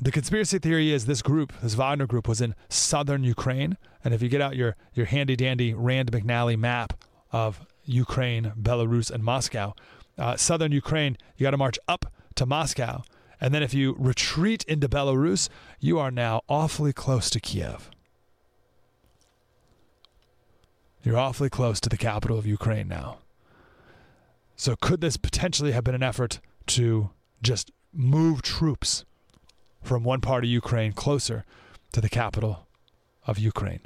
The 0.00 0.12
conspiracy 0.12 0.58
theory 0.58 0.92
is 0.92 1.06
this 1.06 1.22
group, 1.22 1.52
this 1.60 1.74
Wagner 1.74 2.06
group, 2.06 2.28
was 2.28 2.40
in 2.40 2.54
southern 2.68 3.24
Ukraine. 3.24 3.76
And 4.04 4.14
if 4.14 4.22
you 4.22 4.28
get 4.28 4.40
out 4.40 4.54
your, 4.54 4.76
your 4.94 5.06
handy 5.06 5.34
dandy 5.34 5.74
Rand 5.74 6.12
McNally 6.12 6.56
map 6.56 7.04
of 7.32 7.66
Ukraine, 7.84 8.52
Belarus, 8.60 9.10
and 9.10 9.24
Moscow, 9.24 9.74
uh, 10.18 10.36
southern 10.36 10.72
Ukraine, 10.72 11.16
you 11.36 11.44
got 11.44 11.52
to 11.52 11.56
march 11.56 11.78
up 11.86 12.12
to 12.34 12.46
Moscow. 12.46 13.02
And 13.40 13.54
then 13.54 13.62
if 13.62 13.72
you 13.72 13.94
retreat 13.98 14.64
into 14.64 14.88
Belarus, 14.88 15.48
you 15.78 15.98
are 15.98 16.10
now 16.10 16.42
awfully 16.48 16.92
close 16.92 17.30
to 17.30 17.40
Kiev. 17.40 17.90
You're 21.04 21.18
awfully 21.18 21.48
close 21.48 21.80
to 21.80 21.88
the 21.88 21.96
capital 21.96 22.38
of 22.38 22.46
Ukraine 22.46 22.88
now. 22.88 23.18
So, 24.56 24.74
could 24.74 25.00
this 25.00 25.16
potentially 25.16 25.70
have 25.70 25.84
been 25.84 25.94
an 25.94 26.02
effort 26.02 26.40
to 26.66 27.10
just 27.40 27.70
move 27.92 28.42
troops 28.42 29.04
from 29.82 30.02
one 30.02 30.20
part 30.20 30.42
of 30.42 30.50
Ukraine 30.50 30.92
closer 30.92 31.44
to 31.92 32.00
the 32.00 32.08
capital 32.08 32.66
of 33.24 33.38
Ukraine? 33.38 33.80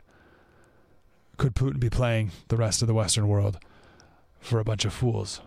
Could 1.37 1.55
Putin 1.55 1.79
be 1.79 1.91
playing 1.91 2.31
the 2.49 2.57
rest 2.57 2.81
of 2.81 2.89
the 2.89 2.95
Western 2.95 3.29
world 3.29 3.59
for 4.41 4.59
a 4.59 4.65
bunch 4.65 4.87
of 4.87 4.95
fools? 4.95 5.43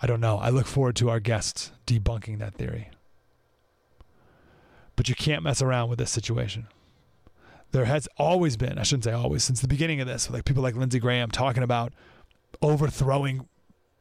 I 0.00 0.06
don't 0.06 0.20
know. 0.20 0.38
I 0.38 0.50
look 0.50 0.66
forward 0.66 0.96
to 0.96 1.10
our 1.10 1.20
guests 1.20 1.72
debunking 1.86 2.38
that 2.38 2.54
theory. 2.54 2.90
But 4.94 5.08
you 5.08 5.14
can't 5.14 5.42
mess 5.42 5.62
around 5.62 5.90
with 5.90 5.98
this 5.98 6.10
situation. 6.10 6.68
There 7.72 7.84
has 7.84 8.08
always 8.16 8.56
been, 8.56 8.78
I 8.78 8.82
shouldn't 8.82 9.04
say 9.04 9.12
always, 9.12 9.44
since 9.44 9.60
the 9.60 9.68
beginning 9.68 10.00
of 10.00 10.06
this, 10.06 10.30
like 10.30 10.44
people 10.44 10.62
like 10.62 10.74
Lindsey 10.74 10.98
Graham 10.98 11.30
talking 11.30 11.62
about 11.62 11.92
overthrowing 12.62 13.48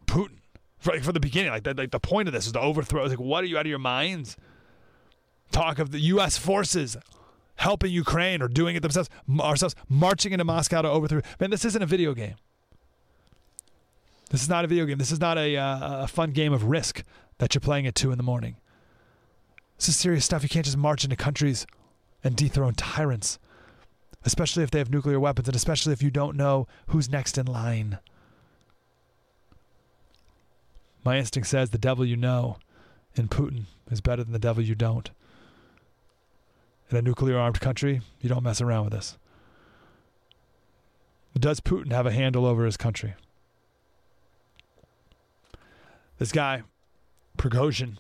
Putin 0.06 0.38
for, 0.80 0.92
like, 0.94 1.04
from 1.04 1.14
the 1.14 1.20
beginning. 1.20 1.52
Like, 1.52 1.64
the, 1.64 1.74
like 1.74 1.92
the 1.92 2.00
point 2.00 2.28
of 2.28 2.34
this 2.34 2.46
is 2.46 2.54
to 2.54 2.60
overthrow. 2.60 3.06
Like, 3.06 3.20
what 3.20 3.44
are 3.44 3.48
you 3.48 3.58
out 3.58 3.66
of 3.66 3.70
your 3.70 3.80
minds? 3.80 4.38
Talk 5.52 5.80
of 5.80 5.92
the 5.92 6.00
U.S. 6.00 6.38
forces 6.38 6.98
helping 7.56 7.92
Ukraine 7.92 8.42
or 8.42 8.48
doing 8.48 8.76
it 8.76 8.82
themselves, 8.82 9.10
ourselves 9.40 9.76
marching 9.88 10.32
into 10.32 10.46
Moscow 10.46 10.82
to 10.82 10.90
overthrow. 10.90 11.22
Man, 11.40 11.50
this 11.50 11.66
isn't 11.66 11.82
a 11.82 11.86
video 11.86 12.14
game. 12.14 12.36
This 14.36 14.44
is 14.44 14.50
not 14.50 14.66
a 14.66 14.68
video 14.68 14.86
game. 14.86 14.98
This 14.98 15.14
is 15.14 15.22
not 15.22 15.38
a, 15.38 15.56
uh, 15.56 16.04
a 16.04 16.08
fun 16.10 16.32
game 16.32 16.52
of 16.52 16.66
risk 16.66 17.06
that 17.38 17.56
you're 17.56 17.62
playing 17.62 17.88
at 17.88 17.96
two 17.96 18.12
in 18.12 18.18
the 18.18 18.24
morning. 18.24 18.58
This 19.78 19.88
is 19.88 19.96
serious 19.96 20.26
stuff. 20.26 20.44
You 20.44 20.50
can't 20.50 20.66
just 20.66 20.76
march 20.76 21.06
into 21.06 21.16
countries 21.16 21.66
and 22.22 22.36
dethrone 22.36 22.74
tyrants, 22.74 23.40
especially 24.26 24.64
if 24.64 24.72
they 24.72 24.80
have 24.80 24.92
nuclear 24.92 25.22
weapons, 25.22 25.48
and 25.48 25.56
especially 25.56 25.94
if 25.94 26.04
you 26.04 26.12
don't 26.12 26.36
know 26.36 26.68
who's 26.88 27.10
next 27.10 27.38
in 27.38 27.46
line. 27.46 28.00
My 31.06 31.18
instinct 31.18 31.48
says 31.48 31.70
the 31.70 31.78
devil 31.78 32.04
you 32.04 32.18
know 32.18 32.58
in 33.16 33.30
Putin 33.30 33.68
is 33.90 34.02
better 34.02 34.22
than 34.22 34.34
the 34.34 34.38
devil 34.38 34.62
you 34.62 34.76
don't. 34.76 35.12
In 36.90 36.98
a 36.98 37.02
nuclear 37.02 37.38
armed 37.38 37.62
country, 37.62 38.02
you 38.20 38.28
don't 38.28 38.44
mess 38.44 38.60
around 38.60 38.84
with 38.84 38.94
this. 38.96 39.18
Does 41.40 41.62
Putin 41.62 41.94
have 41.94 42.06
a 42.06 42.12
handle 42.12 42.46
over 42.46 42.66
his 42.66 42.76
country? 42.76 43.14
This 46.18 46.32
guy, 46.32 46.64
Prigozhin, 47.38 47.98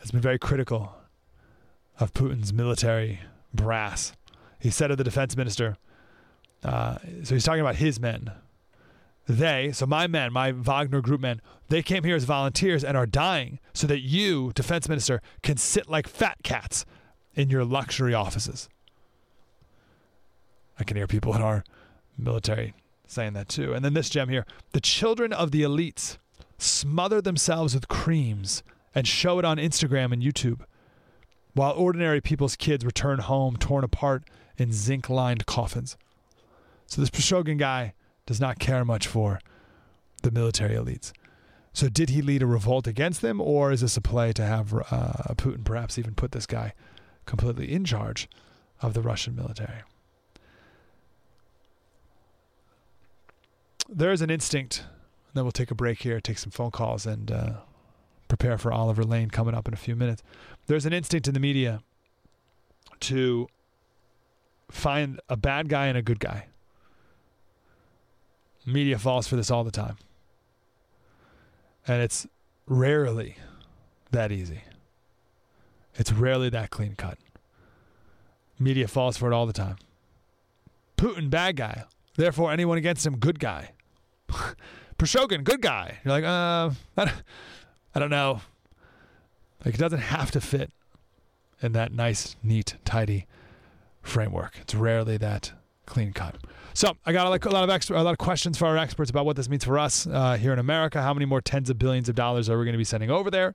has 0.00 0.10
been 0.10 0.20
very 0.20 0.38
critical 0.38 0.94
of 2.00 2.12
Putin's 2.14 2.52
military 2.52 3.20
brass. 3.52 4.12
He 4.58 4.70
said 4.70 4.90
of 4.90 4.98
the 4.98 5.04
defense 5.04 5.36
minister, 5.36 5.76
uh, 6.64 6.98
so 7.22 7.34
he's 7.34 7.44
talking 7.44 7.60
about 7.60 7.76
his 7.76 8.00
men, 8.00 8.32
they, 9.28 9.70
so 9.72 9.86
my 9.86 10.06
men, 10.06 10.32
my 10.32 10.52
Wagner 10.52 11.00
group 11.00 11.20
men, 11.20 11.40
they 11.68 11.82
came 11.82 12.04
here 12.04 12.16
as 12.16 12.24
volunteers 12.24 12.82
and 12.82 12.96
are 12.96 13.06
dying 13.06 13.60
so 13.72 13.86
that 13.86 14.00
you, 14.00 14.52
defense 14.54 14.88
minister, 14.88 15.20
can 15.42 15.56
sit 15.56 15.88
like 15.88 16.08
fat 16.08 16.38
cats 16.42 16.84
in 17.34 17.48
your 17.48 17.64
luxury 17.64 18.14
offices. 18.14 18.68
I 20.78 20.84
can 20.84 20.96
hear 20.96 21.06
people 21.06 21.34
in 21.34 21.42
our 21.42 21.62
military 22.18 22.74
saying 23.06 23.34
that 23.34 23.48
too. 23.48 23.72
And 23.72 23.84
then 23.84 23.94
this 23.94 24.10
gem 24.10 24.28
here 24.28 24.44
the 24.72 24.80
children 24.80 25.32
of 25.32 25.50
the 25.50 25.62
elites 25.62 26.18
smother 26.62 27.20
themselves 27.20 27.74
with 27.74 27.88
creams 27.88 28.62
and 28.94 29.06
show 29.06 29.38
it 29.38 29.44
on 29.44 29.56
Instagram 29.56 30.12
and 30.12 30.22
YouTube, 30.22 30.60
while 31.54 31.72
ordinary 31.72 32.20
people's 32.20 32.56
kids 32.56 32.84
return 32.84 33.18
home 33.18 33.56
torn 33.56 33.84
apart 33.84 34.24
in 34.56 34.72
zinc 34.72 35.08
lined 35.08 35.46
coffins. 35.46 35.96
So 36.86 37.00
this 37.00 37.10
Prigozhin 37.10 37.58
guy 37.58 37.94
does 38.26 38.40
not 38.40 38.58
care 38.58 38.84
much 38.84 39.06
for 39.06 39.40
the 40.22 40.30
military 40.30 40.74
elites. 40.74 41.12
So, 41.74 41.88
did 41.88 42.10
he 42.10 42.20
lead 42.20 42.42
a 42.42 42.46
revolt 42.46 42.86
against 42.86 43.22
them, 43.22 43.40
or 43.40 43.72
is 43.72 43.80
this 43.80 43.96
a 43.96 44.02
play 44.02 44.32
to 44.34 44.44
have 44.44 44.74
uh, 44.74 45.34
Putin 45.36 45.64
perhaps 45.64 45.98
even 45.98 46.14
put 46.14 46.32
this 46.32 46.44
guy 46.44 46.74
completely 47.24 47.72
in 47.72 47.86
charge 47.86 48.28
of 48.82 48.92
the 48.92 49.00
Russian 49.00 49.34
military? 49.34 49.82
There 53.88 54.12
is 54.12 54.20
an 54.20 54.28
instinct. 54.28 54.84
Then 55.34 55.44
we'll 55.44 55.52
take 55.52 55.70
a 55.70 55.74
break 55.74 56.02
here, 56.02 56.20
take 56.20 56.38
some 56.38 56.50
phone 56.50 56.70
calls, 56.70 57.06
and 57.06 57.30
uh, 57.30 57.52
prepare 58.28 58.58
for 58.58 58.72
Oliver 58.72 59.04
Lane 59.04 59.30
coming 59.30 59.54
up 59.54 59.66
in 59.66 59.74
a 59.74 59.78
few 59.78 59.96
minutes. 59.96 60.22
There's 60.66 60.86
an 60.86 60.92
instinct 60.92 61.28
in 61.28 61.34
the 61.34 61.40
media 61.40 61.80
to 63.00 63.48
find 64.70 65.20
a 65.28 65.36
bad 65.36 65.68
guy 65.68 65.86
and 65.86 65.98
a 65.98 66.02
good 66.02 66.20
guy 66.20 66.46
media 68.66 68.98
falls 68.98 69.26
for 69.26 69.36
this 69.36 69.50
all 69.50 69.64
the 69.64 69.70
time. 69.70 69.96
And 71.86 72.02
it's 72.02 72.26
rarely 72.66 73.36
that 74.10 74.30
easy. 74.30 74.62
It's 75.94 76.12
rarely 76.12 76.48
that 76.50 76.70
clean 76.70 76.94
cut. 76.94 77.18
Media 78.58 78.86
falls 78.86 79.16
for 79.16 79.30
it 79.30 79.34
all 79.34 79.46
the 79.46 79.52
time. 79.52 79.76
Putin, 80.96 81.28
bad 81.28 81.56
guy. 81.56 81.84
Therefore, 82.16 82.52
anyone 82.52 82.78
against 82.78 83.04
him, 83.04 83.16
good 83.16 83.40
guy. 83.40 83.72
Prigozhin, 85.02 85.44
good 85.44 85.60
guy. 85.60 85.98
You're 86.04 86.12
like, 86.12 86.24
uh, 86.24 86.70
I 86.96 87.04
don't, 87.04 87.22
I 87.94 87.98
don't 87.98 88.10
know. 88.10 88.40
Like, 89.64 89.74
it 89.74 89.78
doesn't 89.78 90.00
have 90.00 90.30
to 90.32 90.40
fit 90.40 90.70
in 91.60 91.72
that 91.72 91.92
nice, 91.92 92.36
neat, 92.42 92.76
tidy 92.84 93.26
framework. 94.02 94.58
It's 94.60 94.74
rarely 94.74 95.16
that 95.18 95.52
clean 95.86 96.12
cut. 96.12 96.36
So 96.74 96.96
I 97.04 97.12
got 97.12 97.26
a 97.26 97.50
lot 97.50 97.64
of 97.64 97.70
extra, 97.70 98.00
a 98.00 98.02
lot 98.02 98.12
of 98.12 98.18
questions 98.18 98.58
for 98.58 98.66
our 98.66 98.76
experts 98.76 99.10
about 99.10 99.26
what 99.26 99.36
this 99.36 99.48
means 99.48 99.64
for 99.64 99.78
us 99.78 100.06
uh, 100.06 100.36
here 100.36 100.52
in 100.52 100.58
America. 100.58 101.02
How 101.02 101.12
many 101.12 101.26
more 101.26 101.40
tens 101.40 101.68
of 101.68 101.78
billions 101.78 102.08
of 102.08 102.14
dollars 102.14 102.48
are 102.48 102.58
we 102.58 102.64
going 102.64 102.72
to 102.72 102.78
be 102.78 102.84
sending 102.84 103.10
over 103.10 103.30
there? 103.30 103.54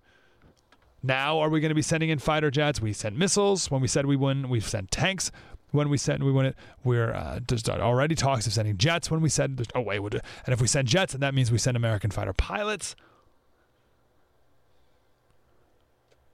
Now, 1.04 1.40
are 1.40 1.50
we 1.50 1.60
going 1.60 1.70
to 1.70 1.76
be 1.76 1.82
sending 1.82 2.10
in 2.10 2.20
fighter 2.20 2.52
jets? 2.52 2.82
We 2.82 2.94
sent 2.94 3.18
missiles. 3.18 3.72
When 3.72 3.82
we 3.82 3.88
said 3.88 4.06
we 4.06 4.16
wouldn't, 4.16 4.50
we've 4.50 4.68
sent 4.68 4.92
tanks. 4.92 5.32
When 5.71 5.89
we 5.89 5.97
said 5.97 6.23
we 6.23 6.32
win 6.32 6.45
it, 6.45 6.56
we're 6.84 7.13
uh, 7.13 7.39
just 7.41 7.69
already 7.69 8.15
talks 8.15 8.47
of 8.47 8.53
sending 8.53 8.77
jets. 8.77 9.12
When 9.12 9.21
we 9.21 9.30
said, 9.30 9.67
oh 9.75 9.82
wait, 9.82 9.99
and 9.99 10.21
if 10.47 10.62
we 10.62 10.67
send 10.67 10.88
jets, 10.88 11.13
and 11.13 11.21
that 11.21 11.34
means 11.34 11.51
we 11.51 11.58
send 11.58 11.75
American 11.75 12.10
fighter 12.10 12.34
pilots. 12.34 12.95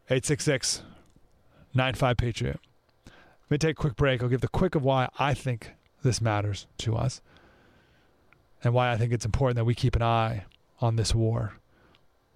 866 0.09 0.83
95 1.73 2.17
Patriot. 2.17 2.59
Let 3.05 3.51
me 3.51 3.57
take 3.57 3.71
a 3.71 3.81
quick 3.81 3.95
break. 3.95 4.21
I'll 4.21 4.29
give 4.29 4.41
the 4.41 4.47
quick 4.47 4.75
of 4.75 4.83
why 4.83 5.09
I 5.17 5.33
think 5.33 5.71
this 6.03 6.21
matters 6.21 6.67
to 6.79 6.95
us 6.95 7.21
and 8.63 8.73
why 8.73 8.91
I 8.91 8.97
think 8.97 9.11
it's 9.11 9.25
important 9.25 9.55
that 9.55 9.65
we 9.65 9.73
keep 9.73 9.95
an 9.95 10.03
eye 10.03 10.45
on 10.79 10.95
this 10.95 11.15
war 11.15 11.53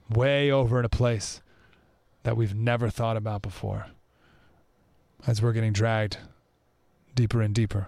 way 0.09 0.49
over 0.51 0.79
in 0.79 0.85
a 0.85 0.89
place 0.89 1.41
that 2.23 2.37
we've 2.37 2.55
never 2.55 2.89
thought 2.89 3.17
about 3.17 3.41
before 3.41 3.87
as 5.25 5.41
we're 5.41 5.53
getting 5.53 5.73
dragged 5.73 6.17
deeper 7.17 7.41
and 7.41 7.55
deeper. 7.55 7.87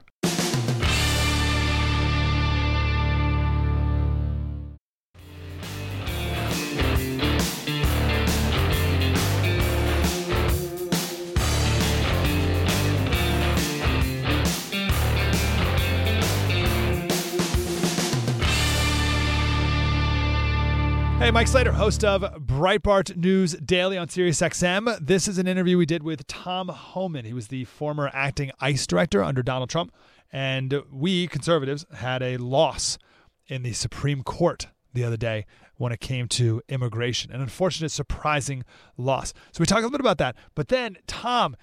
Hey, 21.29 21.33
Mike 21.33 21.47
Slater, 21.47 21.73
host 21.73 22.03
of 22.03 22.23
Breitbart 22.43 23.15
News 23.15 23.53
Daily 23.53 23.99
on 23.99 24.07
SiriusXM. 24.07 25.05
This 25.05 25.27
is 25.27 25.37
an 25.37 25.45
interview 25.45 25.77
we 25.77 25.85
did 25.85 26.01
with 26.01 26.25
Tom 26.25 26.69
Homan. 26.69 27.23
He 27.23 27.33
was 27.33 27.49
the 27.49 27.65
former 27.65 28.09
acting 28.15 28.49
ICE 28.59 28.87
director 28.87 29.23
under 29.23 29.43
Donald 29.43 29.69
Trump. 29.69 29.93
And 30.33 30.81
we, 30.91 31.27
conservatives, 31.27 31.85
had 31.93 32.23
a 32.23 32.37
loss 32.37 32.97
in 33.45 33.61
the 33.61 33.73
Supreme 33.73 34.23
Court 34.23 34.69
the 34.91 35.03
other 35.03 35.17
day 35.17 35.45
when 35.75 35.91
it 35.91 35.99
came 35.99 36.27
to 36.29 36.63
immigration. 36.67 37.31
An 37.31 37.41
unfortunate, 37.41 37.91
surprising 37.91 38.65
loss. 38.97 39.31
So 39.51 39.59
we 39.59 39.67
talk 39.67 39.77
a 39.77 39.81
little 39.81 39.91
bit 39.91 40.01
about 40.01 40.17
that. 40.17 40.35
But 40.55 40.69
then 40.69 40.97
Tom 41.05 41.55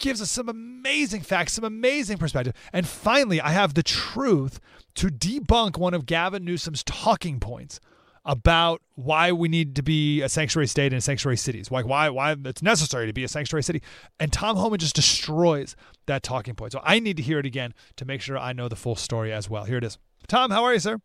gives 0.00 0.20
us 0.20 0.32
some 0.32 0.48
amazing 0.48 1.20
facts, 1.20 1.52
some 1.52 1.62
amazing 1.62 2.18
perspective. 2.18 2.54
And 2.72 2.84
finally, 2.84 3.40
I 3.40 3.50
have 3.50 3.74
the 3.74 3.84
truth 3.84 4.58
to 4.96 5.06
debunk 5.06 5.78
one 5.78 5.94
of 5.94 6.04
Gavin 6.04 6.44
Newsom's 6.44 6.82
talking 6.82 7.38
points 7.38 7.78
about 8.24 8.80
why 8.94 9.32
we 9.32 9.48
need 9.48 9.76
to 9.76 9.82
be 9.82 10.22
a 10.22 10.28
sanctuary 10.28 10.66
state 10.66 10.92
and 10.92 11.02
sanctuary 11.02 11.36
cities, 11.36 11.70
like 11.70 11.86
why 11.86 12.08
why 12.08 12.34
it's 12.44 12.62
necessary 12.62 13.06
to 13.06 13.12
be 13.12 13.24
a 13.24 13.28
sanctuary 13.28 13.62
city. 13.62 13.82
And 14.18 14.32
Tom 14.32 14.56
Homan 14.56 14.78
just 14.78 14.94
destroys 14.94 15.76
that 16.06 16.22
talking 16.22 16.54
point. 16.54 16.72
So 16.72 16.80
I 16.82 16.98
need 17.00 17.16
to 17.18 17.22
hear 17.22 17.38
it 17.38 17.46
again 17.46 17.74
to 17.96 18.04
make 18.04 18.20
sure 18.20 18.38
I 18.38 18.52
know 18.52 18.68
the 18.68 18.76
full 18.76 18.96
story 18.96 19.32
as 19.32 19.50
well. 19.50 19.64
Here 19.64 19.78
it 19.78 19.84
is. 19.84 19.98
Tom, 20.26 20.50
how 20.50 20.64
are 20.64 20.72
you, 20.72 20.80
sir? 20.80 21.00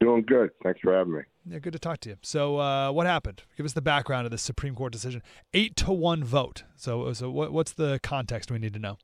Doing 0.00 0.22
good. 0.26 0.50
Thanks 0.62 0.80
for 0.80 0.94
having 0.94 1.14
me. 1.14 1.20
Yeah, 1.48 1.58
good 1.58 1.72
to 1.72 1.78
talk 1.78 2.00
to 2.00 2.10
you. 2.10 2.16
So, 2.22 2.58
uh, 2.58 2.90
what 2.90 3.06
happened? 3.06 3.42
Give 3.56 3.64
us 3.64 3.72
the 3.72 3.80
background 3.80 4.26
of 4.26 4.30
the 4.30 4.38
Supreme 4.38 4.74
Court 4.74 4.92
decision. 4.92 5.22
Eight 5.54 5.76
to 5.76 5.92
one 5.92 6.24
vote. 6.24 6.64
So, 6.74 7.12
so 7.12 7.30
what, 7.30 7.52
what's 7.52 7.72
the 7.72 8.00
context 8.02 8.50
we 8.50 8.58
need 8.58 8.74
to 8.74 8.78
know? 8.78 8.98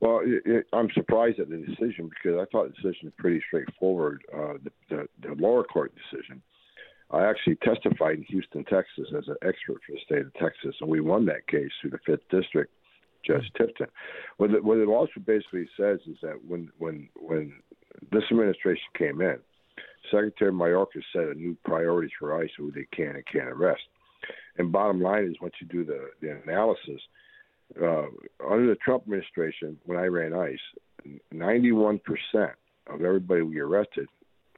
Well, 0.00 0.20
it, 0.24 0.42
it, 0.44 0.66
I'm 0.72 0.88
surprised 0.94 1.40
at 1.40 1.48
the 1.48 1.56
decision 1.56 2.10
because 2.10 2.38
I 2.40 2.44
thought 2.50 2.68
the 2.68 2.74
decision 2.82 3.04
was 3.04 3.12
pretty 3.16 3.42
straightforward. 3.46 4.22
Uh, 4.32 4.54
the, 4.62 4.70
the, 4.90 5.08
the 5.28 5.34
lower 5.42 5.64
court 5.64 5.92
decision. 5.94 6.42
I 7.10 7.24
actually 7.24 7.56
testified 7.56 8.18
in 8.18 8.24
Houston, 8.24 8.64
Texas, 8.64 9.06
as 9.16 9.28
an 9.28 9.36
expert 9.42 9.80
for 9.86 9.92
the 9.92 10.00
state 10.04 10.26
of 10.26 10.34
Texas, 10.34 10.74
and 10.80 10.90
we 10.90 11.00
won 11.00 11.26
that 11.26 11.46
case 11.46 11.70
through 11.80 11.90
the 11.90 11.98
Fifth 12.04 12.28
District 12.30 12.72
Judge 13.24 13.50
mm-hmm. 13.54 13.64
Tipton. 13.64 13.86
What 14.38 14.50
the, 14.50 14.62
what 14.62 14.78
it 14.78 14.88
also 14.88 15.20
basically 15.24 15.68
says 15.76 16.00
is 16.06 16.16
that 16.22 16.38
when 16.46 16.70
when 16.78 17.08
when 17.14 17.52
this 18.10 18.24
administration 18.30 18.82
came 18.98 19.20
in, 19.20 19.38
Secretary 20.10 20.52
Mayorkas 20.52 21.02
set 21.12 21.28
a 21.28 21.34
new 21.34 21.56
priorities 21.64 22.10
for 22.18 22.40
ICE 22.42 22.50
who 22.56 22.72
they 22.72 22.86
can 22.92 23.16
and 23.16 23.26
can't 23.26 23.48
arrest. 23.48 23.82
And 24.56 24.72
bottom 24.72 25.00
line 25.00 25.24
is, 25.24 25.36
once 25.40 25.54
you 25.60 25.66
do 25.66 25.84
the, 25.84 26.08
the 26.20 26.40
analysis, 26.44 27.00
uh, 27.80 28.06
under 28.48 28.66
the 28.68 28.76
Trump 28.76 29.04
administration, 29.04 29.78
when 29.84 29.98
I 29.98 30.04
ran 30.04 30.32
ICE, 30.32 31.18
91% 31.32 32.00
of 32.86 33.02
everybody 33.02 33.42
we 33.42 33.60
arrested 33.60 34.08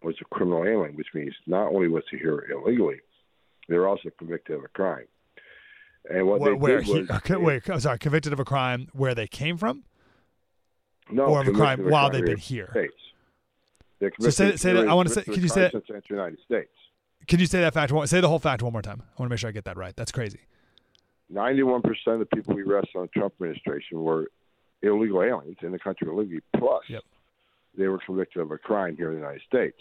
was 0.02 0.14
a 0.20 0.24
criminal 0.26 0.64
alien, 0.64 0.96
which 0.96 1.08
means 1.14 1.34
not 1.46 1.68
only 1.68 1.88
was 1.88 2.04
he 2.10 2.18
here 2.18 2.46
illegally, 2.50 3.00
they 3.68 3.76
were 3.76 3.88
also 3.88 4.10
convicted 4.18 4.56
of 4.56 4.64
a 4.64 4.68
crime. 4.68 5.06
And 6.08 6.26
what 6.26 6.40
where, 6.40 6.50
they 6.52 6.56
where 6.56 6.78
did 6.78 6.88
was, 6.88 7.08
he, 7.08 7.14
okay, 7.14 7.36
wait, 7.36 7.68
I'm 7.68 7.80
sorry, 7.80 7.98
convicted 7.98 8.32
of 8.32 8.38
a 8.38 8.44
crime 8.44 8.88
where 8.92 9.14
they 9.14 9.26
came 9.26 9.56
from, 9.56 9.82
no, 11.10 11.24
or 11.24 11.40
of 11.40 11.48
a 11.48 11.52
crime 11.52 11.80
of 11.80 11.86
a 11.86 11.90
while 11.90 12.10
crime 12.10 12.20
they've 12.20 12.26
been 12.26 12.38
here. 12.38 12.70
here. 12.72 14.12
So 14.20 14.30
say, 14.30 14.56
say 14.56 14.72
that. 14.74 14.88
I 14.88 14.94
want 14.94 15.08
to 15.08 15.14
say. 15.14 15.24
Can 15.24 15.42
you 15.42 15.48
say 15.48 15.70
that? 15.72 16.10
United 16.10 16.38
States. 16.44 16.70
Can 17.26 17.40
you 17.40 17.46
say 17.46 17.60
that 17.60 17.74
fact? 17.74 17.92
Say 18.08 18.20
the 18.20 18.28
whole 18.28 18.38
fact 18.38 18.62
one 18.62 18.72
more 18.72 18.82
time. 18.82 19.02
I 19.02 19.22
want 19.22 19.30
to 19.30 19.32
make 19.32 19.40
sure 19.40 19.48
I 19.48 19.52
get 19.52 19.64
that 19.64 19.76
right. 19.76 19.96
That's 19.96 20.12
crazy. 20.12 20.40
91% 21.32 21.82
of 22.06 22.18
the 22.20 22.26
people 22.26 22.54
we 22.54 22.62
arrested 22.62 22.96
on 22.96 23.02
the 23.02 23.20
Trump 23.20 23.34
administration 23.40 24.02
were 24.02 24.30
illegal 24.82 25.22
aliens 25.22 25.56
in 25.62 25.72
the 25.72 25.78
country 25.78 26.08
illegally, 26.08 26.40
plus 26.56 26.84
yep. 26.88 27.02
they 27.76 27.88
were 27.88 27.98
convicted 27.98 28.42
of 28.42 28.50
a 28.50 28.58
crime 28.58 28.96
here 28.96 29.08
in 29.08 29.16
the 29.16 29.20
United 29.20 29.42
States. 29.46 29.78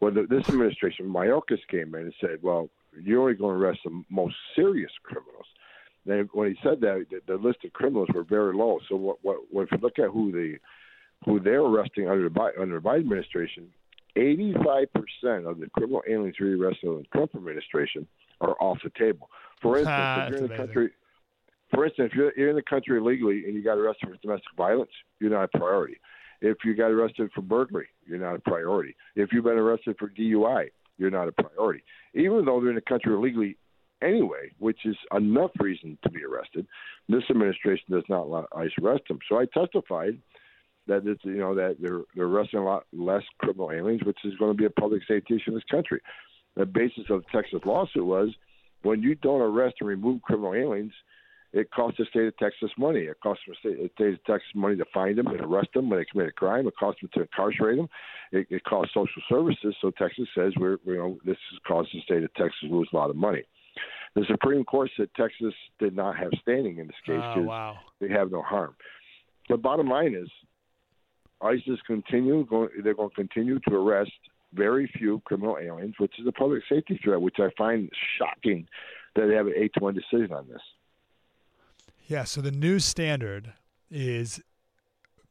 Well, 0.00 0.12
the, 0.12 0.26
this 0.28 0.48
administration, 0.48 1.06
Mayorkas 1.06 1.60
came 1.70 1.94
in 1.94 2.02
and 2.02 2.14
said, 2.20 2.38
well, 2.42 2.68
you're 3.00 3.20
only 3.20 3.34
going 3.34 3.58
to 3.58 3.64
arrest 3.64 3.80
the 3.84 4.02
most 4.10 4.34
serious 4.56 4.90
criminals. 5.02 5.46
Then 6.04 6.28
when 6.32 6.48
he 6.48 6.56
said 6.62 6.80
that, 6.80 7.06
the, 7.10 7.20
the 7.26 7.36
list 7.36 7.64
of 7.64 7.72
criminals 7.72 8.08
were 8.14 8.24
very 8.24 8.54
low. 8.54 8.78
So 8.88 8.96
what, 8.96 9.18
what, 9.22 9.38
if 9.62 9.72
you 9.72 9.78
look 9.80 9.98
at 9.98 10.10
who 10.10 10.32
the 10.32 10.56
who 11.24 11.38
they're 11.38 11.60
arresting 11.60 12.08
under 12.08 12.28
the 12.28 12.52
under 12.60 12.80
the 12.80 12.84
Biden 12.84 13.00
administration, 13.00 13.68
85% 14.16 14.88
of 15.48 15.60
the 15.60 15.68
criminal 15.72 16.02
aliens 16.08 16.34
we 16.40 16.54
arrested 16.54 16.88
under 16.88 17.02
the 17.02 17.06
Trump 17.12 17.34
administration 17.36 18.06
are 18.42 18.56
off 18.60 18.78
the 18.84 18.90
table. 18.98 19.30
For 19.60 19.76
instance, 19.78 19.94
ah, 19.96 20.24
if 20.24 20.30
you're 20.30 20.38
in 20.38 20.48
the 20.48 20.56
country, 20.56 20.90
for 21.72 21.86
instance, 21.86 22.10
if 22.12 22.16
you're, 22.16 22.32
you're 22.36 22.50
in 22.50 22.56
the 22.56 22.62
country 22.62 22.98
illegally 22.98 23.44
and 23.46 23.54
you 23.54 23.64
got 23.64 23.78
arrested 23.78 24.10
for 24.10 24.16
domestic 24.16 24.52
violence, 24.56 24.90
you're 25.20 25.30
not 25.30 25.44
a 25.44 25.58
priority. 25.58 25.96
If 26.40 26.58
you 26.64 26.74
got 26.74 26.90
arrested 26.90 27.30
for 27.34 27.40
burglary, 27.40 27.88
you're 28.06 28.18
not 28.18 28.34
a 28.34 28.40
priority. 28.40 28.96
If 29.14 29.32
you've 29.32 29.44
been 29.44 29.58
arrested 29.58 29.96
for 29.98 30.08
DUI, 30.08 30.70
you're 30.98 31.10
not 31.10 31.28
a 31.28 31.32
priority. 31.32 31.84
Even 32.14 32.44
though 32.44 32.60
they're 32.60 32.70
in 32.70 32.74
the 32.74 32.80
country 32.82 33.14
illegally 33.14 33.56
anyway, 34.02 34.50
which 34.58 34.80
is 34.84 34.96
enough 35.14 35.52
reason 35.60 35.96
to 36.02 36.10
be 36.10 36.24
arrested, 36.24 36.66
this 37.08 37.22
administration 37.30 37.86
does 37.90 38.04
not 38.08 38.28
let 38.28 38.44
ICE 38.56 38.70
arrest 38.82 39.04
them. 39.08 39.20
So 39.28 39.38
I 39.38 39.46
testified 39.46 40.18
that 40.88 41.06
it's 41.06 41.24
you 41.24 41.38
know 41.38 41.54
that 41.54 41.76
they're 41.80 42.02
they're 42.14 42.26
arresting 42.26 42.58
a 42.58 42.64
lot 42.64 42.84
less 42.92 43.22
criminal 43.38 43.70
aliens, 43.70 44.02
which 44.04 44.18
is 44.24 44.34
going 44.36 44.50
to 44.50 44.58
be 44.58 44.64
a 44.64 44.70
public 44.70 45.02
safety 45.06 45.36
issue 45.36 45.50
in 45.50 45.54
this 45.54 45.64
country. 45.70 46.00
The 46.56 46.66
basis 46.66 47.04
of 47.10 47.22
the 47.22 47.40
Texas 47.40 47.60
lawsuit 47.64 48.04
was 48.04 48.28
when 48.82 49.02
you 49.02 49.14
don't 49.16 49.40
arrest 49.40 49.76
and 49.80 49.88
remove 49.88 50.22
criminal 50.22 50.54
aliens, 50.54 50.92
it 51.52 51.70
costs 51.70 51.98
the 51.98 52.06
state 52.06 52.26
of 52.26 52.36
Texas 52.38 52.70
money. 52.78 53.00
It 53.00 53.18
costs 53.22 53.42
the 53.46 53.54
state, 53.60 53.76
the 53.78 53.90
state 53.94 54.14
of 54.14 54.24
Texas 54.24 54.48
money 54.54 54.76
to 54.76 54.84
find 54.92 55.18
them 55.18 55.26
and 55.26 55.40
arrest 55.40 55.68
them 55.74 55.90
when 55.90 55.98
they 55.98 56.06
commit 56.06 56.28
a 56.28 56.32
crime. 56.32 56.66
It 56.66 56.74
costs 56.78 57.00
them 57.00 57.10
to 57.14 57.20
incarcerate 57.22 57.76
them. 57.76 57.88
It, 58.32 58.46
it 58.50 58.64
costs 58.64 58.94
social 58.94 59.22
services. 59.28 59.76
So 59.80 59.90
Texas 59.90 60.28
says 60.34 60.52
we're 60.56 60.78
you 60.86 60.96
know 60.96 61.18
this 61.24 61.36
has 61.50 61.60
caused 61.66 61.90
the 61.92 62.00
state 62.02 62.22
of 62.22 62.32
Texas 62.34 62.58
to 62.62 62.74
lose 62.74 62.88
a 62.92 62.96
lot 62.96 63.10
of 63.10 63.16
money. 63.16 63.42
The 64.14 64.24
Supreme 64.30 64.64
Court 64.64 64.90
said 64.96 65.08
Texas 65.16 65.54
did 65.78 65.94
not 65.94 66.16
have 66.18 66.30
standing 66.40 66.78
in 66.78 66.86
this 66.86 66.96
oh, 67.08 67.12
case 67.12 67.16
because 67.16 67.36
oh, 67.38 67.42
wow. 67.42 67.76
they 68.00 68.08
have 68.08 68.30
no 68.30 68.42
harm. 68.42 68.74
The 69.48 69.56
bottom 69.56 69.88
line 69.88 70.14
is, 70.14 70.28
ISIS 71.42 71.80
continue 71.86 72.46
going. 72.46 72.68
They're 72.82 72.94
going 72.94 73.10
to 73.10 73.14
continue 73.14 73.58
to 73.68 73.74
arrest 73.74 74.12
very 74.52 74.90
few 74.98 75.20
criminal 75.24 75.58
aliens, 75.60 75.94
which 75.98 76.18
is 76.18 76.26
a 76.26 76.32
public 76.32 76.62
safety 76.68 77.00
threat, 77.02 77.20
which 77.20 77.36
I 77.38 77.48
find 77.56 77.90
shocking 78.18 78.66
that 79.14 79.26
they 79.26 79.34
have 79.34 79.46
an 79.46 79.54
eight 79.56 79.72
to 79.74 79.80
one 79.80 79.94
decision 79.94 80.32
on 80.32 80.48
this. 80.48 80.60
Yeah, 82.06 82.24
so 82.24 82.40
the 82.40 82.50
new 82.50 82.78
standard 82.78 83.52
is 83.90 84.40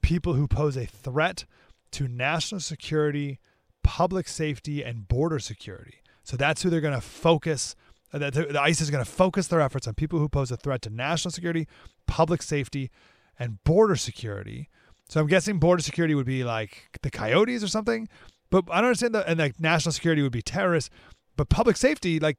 people 0.02 0.34
who 0.34 0.48
pose 0.48 0.78
a 0.78 0.86
threat 0.86 1.46
to 1.92 2.08
national 2.08 2.62
security, 2.62 3.40
public 3.84 4.28
safety, 4.28 4.84
and 4.84 5.08
border 5.08 5.40
security. 5.40 5.96
So 6.24 6.38
that's 6.38 6.64
who 6.64 6.70
they're 6.70 6.82
going 6.82 6.94
to 6.94 7.02
focus. 7.02 7.76
Uh, 8.14 8.20
the 8.20 8.60
ICE 8.62 8.82
is 8.82 8.90
going 8.90 9.04
to 9.04 9.10
focus 9.10 9.48
their 9.48 9.62
efforts 9.62 9.88
on 9.88 9.94
people 9.94 10.20
who 10.20 10.30
pose 10.30 10.52
a 10.52 10.58
threat 10.58 10.82
to 10.84 10.90
national 10.90 11.32
security, 11.32 11.68
public 12.08 12.42
safety, 12.42 12.90
and 13.38 13.64
border 13.64 13.96
security. 13.96 14.70
So 15.10 15.20
I'm 15.20 15.28
guessing 15.28 15.60
border 15.60 15.82
security 15.82 16.16
would 16.16 16.26
be 16.26 16.44
like 16.44 16.90
the 17.02 17.10
coyotes 17.10 17.64
or 17.64 17.68
something. 17.68 18.08
But 18.52 18.66
I 18.70 18.76
don't 18.76 18.90
understand 18.90 19.16
that. 19.16 19.28
And 19.28 19.40
like 19.40 19.60
national 19.60 19.94
security 19.94 20.22
would 20.22 20.32
be 20.32 20.44
terrorists, 20.44 20.92
but 21.36 21.50
public 21.50 21.78
safety, 21.78 22.20
like 22.20 22.38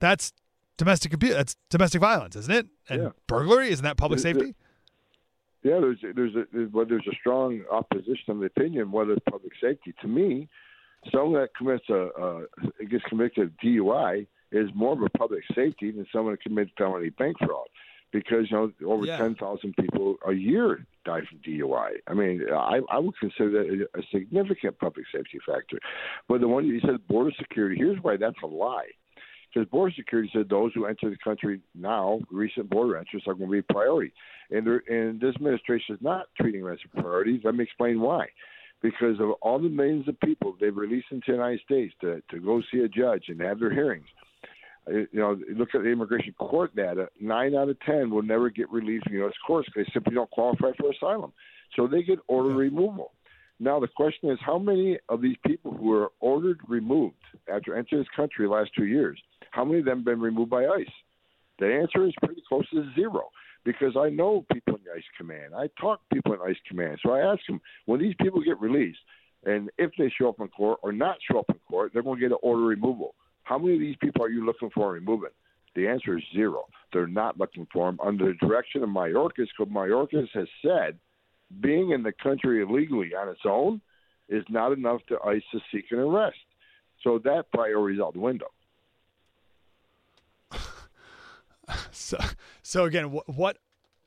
that's 0.00 0.32
domestic 0.76 1.14
abuse. 1.14 1.32
That's 1.32 1.56
domestic 1.70 2.02
violence, 2.02 2.36
isn't 2.36 2.52
it? 2.52 2.66
And 2.90 3.02
yeah. 3.02 3.08
burglary 3.26 3.70
isn't 3.70 3.84
that 3.84 3.96
public 3.96 4.20
there's, 4.20 4.36
safety? 4.36 4.54
Yeah, 5.62 5.80
there's 5.80 5.98
there's 6.14 6.34
a 6.34 6.44
there's, 6.52 6.72
well, 6.72 6.84
there's 6.86 7.06
a 7.10 7.14
strong 7.14 7.62
opposition 7.70 8.28
of 8.28 8.38
the 8.40 8.46
opinion 8.46 8.90
whether 8.90 9.12
it's 9.12 9.24
public 9.30 9.52
safety. 9.60 9.94
To 10.02 10.08
me, 10.08 10.48
someone 11.12 11.40
that 11.40 11.54
commits 11.56 11.88
a 11.88 12.08
uh, 12.20 12.40
gets 12.90 13.04
convicted 13.08 13.44
of 13.44 13.52
DUI 13.64 14.26
is 14.50 14.68
more 14.74 14.92
of 14.92 15.02
a 15.02 15.10
public 15.10 15.44
safety 15.54 15.92
than 15.92 16.06
someone 16.12 16.34
that 16.34 16.42
commits 16.42 16.72
felony 16.76 17.10
bank 17.10 17.36
fraud 17.38 17.68
because 18.12 18.50
you 18.50 18.56
know 18.56 18.72
over 18.86 19.04
yeah. 19.04 19.18
ten 19.18 19.34
thousand 19.34 19.74
people 19.76 20.16
a 20.26 20.32
year 20.32 20.86
die 21.04 21.20
from 21.28 21.38
DUI. 21.46 21.90
I 22.06 22.14
mean, 22.14 22.42
I, 22.52 22.80
I 22.90 22.98
would 22.98 23.18
consider 23.18 23.50
that 23.50 23.86
a, 23.94 24.02
significant 24.12 24.78
public 24.78 25.06
safety 25.14 25.38
factor. 25.46 25.78
But 26.28 26.40
the 26.40 26.48
one 26.48 26.66
you 26.66 26.80
said 26.80 27.06
border 27.08 27.32
security. 27.38 27.76
Here's 27.76 27.98
why 28.02 28.16
that's 28.16 28.36
a 28.42 28.46
lie. 28.46 28.88
Because 29.52 29.68
border 29.70 29.94
security 29.96 30.30
said 30.34 30.48
those 30.50 30.72
who 30.74 30.84
enter 30.84 31.08
the 31.08 31.16
country 31.24 31.60
now, 31.74 32.20
recent 32.30 32.68
border 32.68 32.98
entrants, 32.98 33.26
are 33.26 33.34
going 33.34 33.48
to 33.48 33.52
be 33.52 33.58
a 33.60 33.72
priority, 33.72 34.12
and 34.50 34.66
and 34.88 35.20
this 35.20 35.34
administration 35.36 35.94
is 35.94 36.02
not 36.02 36.26
treating 36.38 36.64
them 36.64 36.72
as 36.72 36.78
a 36.84 37.00
priority. 37.00 37.40
Let 37.42 37.54
me 37.54 37.64
explain 37.64 38.00
why. 38.00 38.26
because 38.82 39.18
of 39.20 39.30
all 39.42 39.58
the 39.58 39.68
millions 39.68 40.06
of 40.08 40.18
people 40.20 40.54
they've 40.60 40.76
released 40.76 41.08
into 41.10 41.24
the 41.28 41.32
United 41.32 41.60
States 41.64 41.94
to, 42.00 42.22
to 42.30 42.38
go 42.38 42.62
see 42.72 42.80
a 42.80 42.88
judge 42.88 43.24
and 43.28 43.40
have 43.40 43.58
their 43.58 43.72
hearings. 43.72 44.06
You 44.90 45.06
know, 45.12 45.38
look 45.56 45.74
at 45.74 45.82
the 45.82 45.88
immigration 45.88 46.34
court 46.38 46.74
data. 46.74 47.08
Nine 47.20 47.54
out 47.54 47.68
of 47.68 47.78
ten 47.80 48.10
will 48.10 48.22
never 48.22 48.50
get 48.50 48.70
released 48.70 49.04
from 49.04 49.14
U.S. 49.14 49.32
courts 49.46 49.68
because 49.68 49.86
they 49.86 49.92
simply 49.92 50.14
don't 50.14 50.30
qualify 50.30 50.70
for 50.78 50.90
asylum. 50.90 51.32
So 51.76 51.86
they 51.86 52.02
get 52.02 52.18
order 52.28 52.54
removal. 52.54 53.12
Now 53.60 53.80
the 53.80 53.88
question 53.88 54.30
is, 54.30 54.38
how 54.40 54.58
many 54.58 54.98
of 55.08 55.20
these 55.20 55.36
people 55.44 55.72
who 55.72 55.88
were 55.88 56.12
ordered 56.20 56.60
removed 56.68 57.16
after 57.52 57.76
entering 57.76 58.02
this 58.02 58.08
country 58.14 58.46
the 58.46 58.52
last 58.52 58.70
two 58.76 58.86
years, 58.86 59.20
how 59.50 59.64
many 59.64 59.80
of 59.80 59.84
them 59.84 59.98
have 59.98 60.04
been 60.04 60.20
removed 60.20 60.50
by 60.50 60.64
ICE? 60.64 60.86
The 61.58 61.66
answer 61.66 62.06
is 62.06 62.14
pretty 62.22 62.42
close 62.48 62.68
to 62.70 62.88
zero 62.94 63.30
because 63.64 63.96
I 63.98 64.10
know 64.10 64.46
people 64.52 64.76
in 64.76 64.84
the 64.84 64.92
ICE 64.92 65.02
command. 65.16 65.54
I 65.56 65.68
talk 65.80 66.00
to 66.00 66.14
people 66.14 66.34
in 66.34 66.40
ICE 66.40 66.56
command. 66.68 66.98
So 67.04 67.12
I 67.12 67.20
ask 67.20 67.40
them, 67.48 67.60
when 67.86 68.00
these 68.00 68.14
people 68.20 68.40
get 68.40 68.60
released, 68.60 69.00
and 69.44 69.70
if 69.76 69.90
they 69.98 70.12
show 70.16 70.28
up 70.28 70.40
in 70.40 70.48
court 70.48 70.78
or 70.82 70.92
not 70.92 71.16
show 71.30 71.40
up 71.40 71.48
in 71.48 71.58
court, 71.68 71.92
they're 71.92 72.02
going 72.02 72.16
to 72.16 72.20
get 72.20 72.32
an 72.32 72.38
order 72.42 72.62
removal. 72.62 73.14
How 73.48 73.56
many 73.56 73.74
of 73.74 73.80
these 73.80 73.96
people 73.96 74.22
are 74.22 74.28
you 74.28 74.44
looking 74.44 74.68
for 74.70 74.92
removing? 74.92 75.30
The 75.74 75.88
answer 75.88 76.18
is 76.18 76.24
zero. 76.34 76.66
They're 76.92 77.06
not 77.06 77.38
looking 77.38 77.66
for 77.72 77.86
them 77.86 77.98
under 78.04 78.26
the 78.26 78.46
direction 78.46 78.82
of 78.82 78.90
Mayorkas, 78.90 79.48
because 79.56 79.72
Mayorkas 79.72 80.28
has 80.34 80.48
said 80.60 80.98
being 81.60 81.92
in 81.92 82.02
the 82.02 82.12
country 82.12 82.62
illegally 82.62 83.14
on 83.14 83.28
its 83.28 83.40
own 83.46 83.80
is 84.28 84.44
not 84.50 84.72
enough 84.72 85.00
to 85.08 85.18
ICE 85.24 85.42
to 85.52 85.60
seek 85.72 85.86
an 85.90 85.98
arrest. 85.98 86.36
So 87.02 87.18
that 87.24 87.50
priority 87.50 87.96
is 87.96 88.02
out 88.02 88.12
the 88.12 88.20
window. 88.20 88.48
so, 91.90 92.18
so 92.62 92.84
again, 92.84 93.06
what 93.06 93.58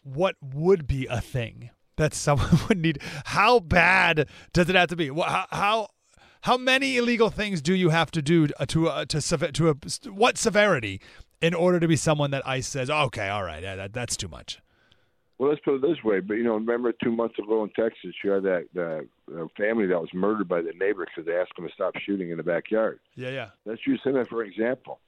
what 0.04 0.36
would 0.42 0.86
be 0.86 1.08
a 1.08 1.20
thing 1.20 1.72
that 1.96 2.14
someone 2.14 2.60
would 2.70 2.78
need? 2.78 3.02
How 3.26 3.60
bad 3.60 4.28
does 4.54 4.70
it 4.70 4.76
have 4.76 4.90
to 4.90 4.96
be? 4.96 5.08
How 5.08 5.48
how, 5.50 5.88
how 6.42 6.58
many 6.58 6.98
illegal 6.98 7.30
things 7.30 7.62
do 7.62 7.74
you 7.74 7.90
have 7.90 8.12
to 8.12 8.22
do 8.22 8.48
to 8.48 8.90
uh, 8.90 9.06
to 9.06 9.22
to, 9.22 9.52
to 9.52 9.70
a, 9.70 9.76
what 10.12 10.38
severity 10.38 11.02
in 11.42 11.54
order 11.54 11.80
to 11.80 11.88
be 11.88 11.96
someone 11.96 12.32
that 12.32 12.48
ICE 12.48 12.68
says, 12.68 12.90
okay, 12.90 13.30
all 13.30 13.44
right, 13.44 13.64
yeah, 13.64 13.76
that, 13.76 13.94
that's 13.94 14.16
too 14.16 14.28
much? 14.28 14.60
Well, 15.38 15.50
let's 15.50 15.62
put 15.66 15.76
it 15.76 15.82
this 15.82 16.04
way. 16.04 16.20
But 16.20 16.36
you 16.36 16.44
know, 16.44 16.54
remember 16.54 16.94
two 17.04 17.12
months 17.12 17.40
ago 17.40 17.64
in 17.64 17.70
Texas, 17.70 18.14
you 18.24 18.30
had 18.30 18.44
that 18.44 18.68
uh, 18.78 19.46
family 19.58 19.88
that 19.88 20.00
was 20.00 20.10
murdered 20.14 20.48
by 20.48 20.62
the 20.62 20.74
neighbor 20.80 21.06
because 21.06 21.26
they 21.26 21.36
asked 21.36 21.54
him 21.58 21.68
to 21.68 21.74
stop 21.74 21.94
shooting 22.06 22.30
in 22.30 22.38
the 22.38 22.44
backyard. 22.44 23.00
Yeah, 23.16 23.30
yeah. 23.30 23.50
Let's 23.66 23.86
use 23.88 24.02
him 24.04 24.24
for 24.30 24.44
example. 24.44 25.00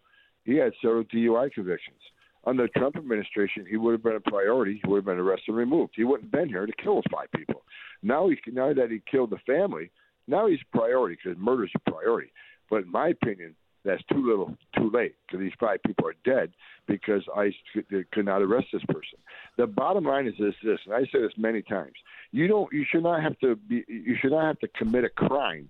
He 0.45 0.55
had 0.55 0.73
several 0.81 1.03
DUI 1.05 1.53
convictions. 1.53 1.99
Under 2.45 2.63
the 2.63 2.79
Trump 2.79 2.97
administration, 2.97 3.65
he 3.69 3.77
would 3.77 3.93
have 3.93 4.03
been 4.03 4.15
a 4.15 4.19
priority. 4.19 4.81
He 4.83 4.89
would 4.89 4.97
have 4.97 5.05
been 5.05 5.17
arrested 5.17 5.49
and 5.49 5.57
removed. 5.57 5.93
He 5.95 6.03
wouldn't 6.03 6.25
have 6.25 6.31
been 6.31 6.49
here 6.49 6.65
to 6.65 6.73
kill 6.83 7.01
five 7.09 7.31
people. 7.33 7.63
Now, 8.01 8.27
he 8.27 8.37
now 8.51 8.73
that 8.73 8.91
he 8.91 9.01
killed 9.09 9.29
the 9.29 9.37
family, 9.47 9.91
now 10.27 10.47
he's 10.47 10.59
a 10.61 10.77
priority 10.77 11.17
because 11.21 11.39
murder 11.39 11.65
is 11.65 11.71
a 11.75 11.89
priority. 11.91 12.31
But 12.69 12.83
in 12.83 12.91
my 12.91 13.09
opinion, 13.09 13.55
that's 13.85 14.03
too 14.11 14.25
little, 14.25 14.55
too 14.77 14.89
late 14.93 15.15
because 15.27 15.41
these 15.41 15.51
five 15.59 15.79
people 15.85 16.07
are 16.07 16.15
dead 16.23 16.51
because 16.87 17.21
ICE 17.35 17.53
could, 17.73 18.11
could 18.11 18.25
not 18.25 18.41
arrest 18.41 18.67
this 18.71 18.83
person. 18.87 19.19
The 19.57 19.67
bottom 19.67 20.05
line 20.05 20.25
is 20.25 20.33
this: 20.39 20.53
this, 20.63 20.79
and 20.85 20.95
I 20.95 21.01
say 21.11 21.21
this 21.21 21.33
many 21.37 21.61
times. 21.61 21.93
You 22.31 22.47
don't, 22.47 22.71
you 22.71 22.85
should 22.89 23.03
not 23.03 23.21
have 23.21 23.37
to 23.39 23.55
be, 23.55 23.83
you 23.87 24.15
should 24.21 24.31
not 24.31 24.45
have 24.45 24.59
to 24.59 24.67
commit 24.69 25.03
a 25.03 25.09
crime 25.09 25.69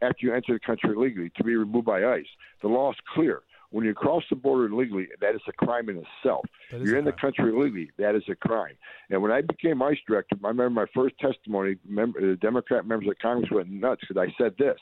after 0.00 0.26
you 0.26 0.32
enter 0.32 0.54
the 0.54 0.60
country 0.60 0.94
illegally 0.94 1.30
to 1.36 1.44
be 1.44 1.56
removed 1.56 1.86
by 1.86 2.04
ICE. 2.04 2.26
The 2.62 2.68
law 2.68 2.92
is 2.92 2.96
clear. 3.12 3.42
When 3.70 3.84
you 3.84 3.92
cross 3.92 4.22
the 4.30 4.36
border 4.36 4.66
illegally, 4.66 5.08
that 5.20 5.34
is 5.34 5.42
a 5.46 5.52
crime 5.52 5.90
in 5.90 5.98
itself. 5.98 6.46
You're 6.70 6.96
in 6.96 7.04
the 7.04 7.12
country 7.12 7.50
illegally, 7.50 7.90
that 7.98 8.14
is 8.14 8.22
a 8.30 8.34
crime. 8.34 8.76
And 9.10 9.20
when 9.20 9.30
I 9.30 9.42
became 9.42 9.82
ICE 9.82 9.98
director, 10.06 10.36
I 10.42 10.48
remember 10.48 10.70
my 10.70 10.86
first 10.94 11.18
testimony, 11.18 11.76
member, 11.86 12.20
the 12.20 12.32
uh, 12.32 12.36
Democrat 12.36 12.86
members 12.86 13.08
of 13.08 13.18
Congress 13.18 13.50
went 13.50 13.70
nuts 13.70 14.02
because 14.08 14.16
I 14.16 14.34
said 14.42 14.54
this. 14.58 14.78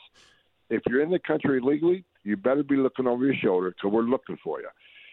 If 0.71 0.83
you're 0.89 1.03
in 1.03 1.11
the 1.11 1.19
country 1.19 1.59
illegally, 1.59 2.05
you 2.23 2.37
better 2.37 2.63
be 2.63 2.77
looking 2.77 3.07
over 3.07 3.25
your 3.25 3.35
shoulder 3.35 3.71
because 3.71 3.93
we're 3.93 4.03
looking 4.03 4.37
for 4.43 4.61
you. 4.61 4.69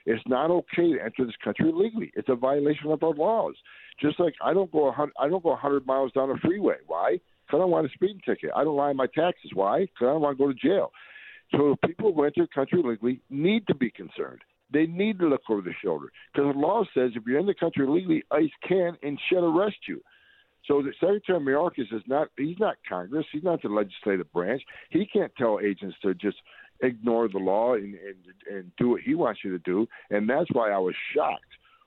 It's 0.06 0.24
not 0.28 0.52
okay 0.52 0.94
to 0.94 1.00
enter 1.04 1.26
this 1.26 1.36
country 1.44 1.70
illegally. 1.70 2.12
It's 2.16 2.30
a 2.30 2.36
violation 2.36 2.92
of 2.92 3.02
our 3.04 3.14
laws. 3.14 3.56
Just 4.00 4.20
like 4.20 4.34
I 4.44 4.54
don't 4.54 4.72
go 4.72 4.86
100, 4.86 5.14
I 5.20 5.30
don't 5.30 5.44
go 5.44 5.50
100 5.50 5.86
miles 5.86 6.12
down 6.12 6.30
a 6.30 6.38
freeway. 6.38 6.78
Why? 6.88 7.20
Because 7.46 7.58
I 7.58 7.62
don't 7.62 7.72
want 7.72 7.88
a 7.88 7.90
speeding 7.94 8.22
ticket. 8.26 8.52
I 8.56 8.64
don't 8.64 8.76
lie 8.76 8.90
on 8.90 8.98
my 8.98 9.08
taxes. 9.08 9.52
Why? 9.54 9.82
Because 9.82 10.02
I 10.02 10.06
don't 10.06 10.22
want 10.22 10.38
to 10.38 10.44
go 10.44 10.52
to 10.52 10.58
jail. 10.58 10.92
So 11.52 11.76
people 11.86 12.14
who 12.14 12.24
enter 12.24 12.42
the 12.42 12.48
country 12.54 12.80
illegally 12.80 13.22
need 13.30 13.68
to 13.68 13.76
be 13.76 13.92
concerned. 13.92 14.42
They 14.72 14.88
need 14.88 15.20
to 15.20 15.28
look 15.28 15.42
over 15.50 15.62
their 15.62 15.78
shoulder 15.84 16.08
because 16.34 16.52
the 16.54 16.60
law 16.60 16.84
says 16.96 17.12
if 17.16 17.24
you're 17.28 17.40
in 17.40 17.46
the 17.46 17.54
country 17.54 17.86
illegally, 17.86 18.24
ICE 18.32 18.50
can 18.68 18.98
and 19.04 19.20
should 19.30 19.44
arrest 19.48 19.78
you. 19.88 20.02
So 20.68 20.82
the 20.82 20.94
Secretary 20.94 21.38
of 21.38 21.44
Mayorkas 21.44 21.94
is 21.94 22.02
not 22.08 22.30
he's 22.38 22.58
not 22.60 22.78
Congress, 22.88 23.26
he's 23.32 23.44
not 23.44 23.62
the 23.62 23.70
legislative 23.70 24.32
branch. 24.32 24.64
He 24.90 25.06
can't 25.06 25.32
tell 25.36 25.60
agents 25.60 25.98
to 26.02 26.14
just 26.16 26.38
ignore 26.82 27.28
the 27.28 27.38
law 27.38 27.74
and, 27.76 27.96
and 27.96 28.16
and 28.50 28.72
do 28.78 28.90
what 28.90 29.02
he 29.02 29.14
wants 29.14 29.42
you 29.44 29.52
to 29.52 29.60
do. 29.60 29.86
And 30.10 30.28
that's 30.28 30.50
why 30.54 30.72
I 30.72 30.80
was 30.80 30.96
shocked 31.14 31.44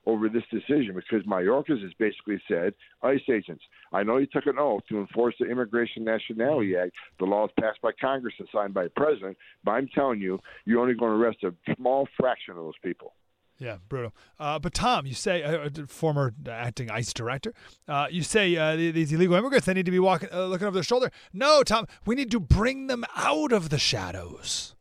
over 0.07 0.29
this 0.29 0.43
decision 0.49 0.95
because 0.95 1.23
Mayorkas 1.23 1.83
has 1.83 1.93
basically 1.99 2.41
said, 2.47 2.73
ICE 3.03 3.21
agents, 3.29 3.63
I 3.91 4.03
know 4.03 4.17
you 4.17 4.25
took 4.25 4.45
an 4.45 4.57
oath 4.57 4.83
to 4.87 4.99
enforce 4.99 5.35
the 5.37 5.45
Immigration 5.45 6.05
Nationality 6.05 6.77
Act. 6.77 6.95
The 7.19 7.25
law 7.25 7.45
is 7.45 7.51
passed 7.59 7.81
by 7.81 7.91
Congress 7.99 8.33
and 8.39 8.47
signed 8.51 8.73
by 8.73 8.85
the 8.85 8.89
president, 8.91 9.37
but 9.65 9.71
I'm 9.71 9.89
telling 9.89 10.21
you, 10.21 10.39
you're 10.65 10.81
only 10.81 10.93
going 10.93 11.11
to 11.11 11.17
arrest 11.17 11.43
a 11.43 11.53
small 11.75 12.07
fraction 12.17 12.51
of 12.51 12.63
those 12.63 12.77
people. 12.81 13.13
Yeah, 13.59 13.77
brutal. 13.89 14.13
Uh, 14.39 14.59
but 14.59 14.73
Tom, 14.73 15.05
you 15.05 15.13
say, 15.13 15.43
uh, 15.43 15.57
uh 15.57 15.69
former 15.87 16.33
acting 16.47 16.89
ICE 16.89 17.11
director, 17.11 17.53
uh, 17.87 18.07
you 18.09 18.21
say 18.23 18.55
uh, 18.55 18.75
these 18.75 19.11
illegal 19.11 19.35
immigrants 19.35 19.65
they 19.65 19.73
need 19.73 19.87
to 19.87 19.91
be 19.91 19.99
walking, 19.99 20.29
uh, 20.31 20.45
looking 20.45 20.67
over 20.67 20.75
their 20.75 20.83
shoulder. 20.83 21.11
No, 21.33 21.63
Tom, 21.63 21.85
we 22.05 22.15
need 22.15 22.31
to 22.31 22.39
bring 22.39 22.87
them 22.87 23.03
out 23.15 23.51
of 23.51 23.69
the 23.69 23.79
shadows. 23.79 24.75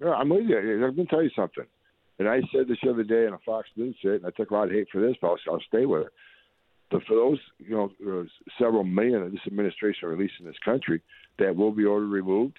Yeah, 0.00 0.12
I'm 0.12 0.28
with 0.28 0.46
you. 0.48 0.78
Let 0.80 0.96
me 0.96 1.06
tell 1.06 1.22
you 1.22 1.30
something. 1.34 1.64
And 2.20 2.28
I 2.28 2.42
said 2.52 2.68
this 2.68 2.76
the 2.82 2.90
other 2.90 3.02
day 3.02 3.24
in 3.26 3.32
a 3.32 3.38
Fox 3.46 3.66
News 3.76 3.96
sit, 4.02 4.16
and 4.16 4.26
I 4.26 4.30
took 4.30 4.50
a 4.50 4.54
lot 4.54 4.64
of 4.64 4.72
hate 4.72 4.88
for 4.92 5.00
this, 5.00 5.16
but 5.22 5.28
I'll, 5.28 5.54
I'll 5.54 5.62
stay 5.66 5.86
with 5.86 6.02
it. 6.02 6.12
But 6.90 7.02
for 7.04 7.14
those, 7.14 7.38
you 7.58 7.70
know, 7.70 7.90
uh, 8.06 8.24
several 8.58 8.84
million 8.84 9.22
of 9.22 9.32
this 9.32 9.40
administration 9.46 10.06
released 10.06 10.34
in 10.38 10.44
this 10.44 10.58
country 10.62 11.00
that 11.38 11.56
will 11.56 11.72
be 11.72 11.86
ordered 11.86 12.08
removed, 12.08 12.58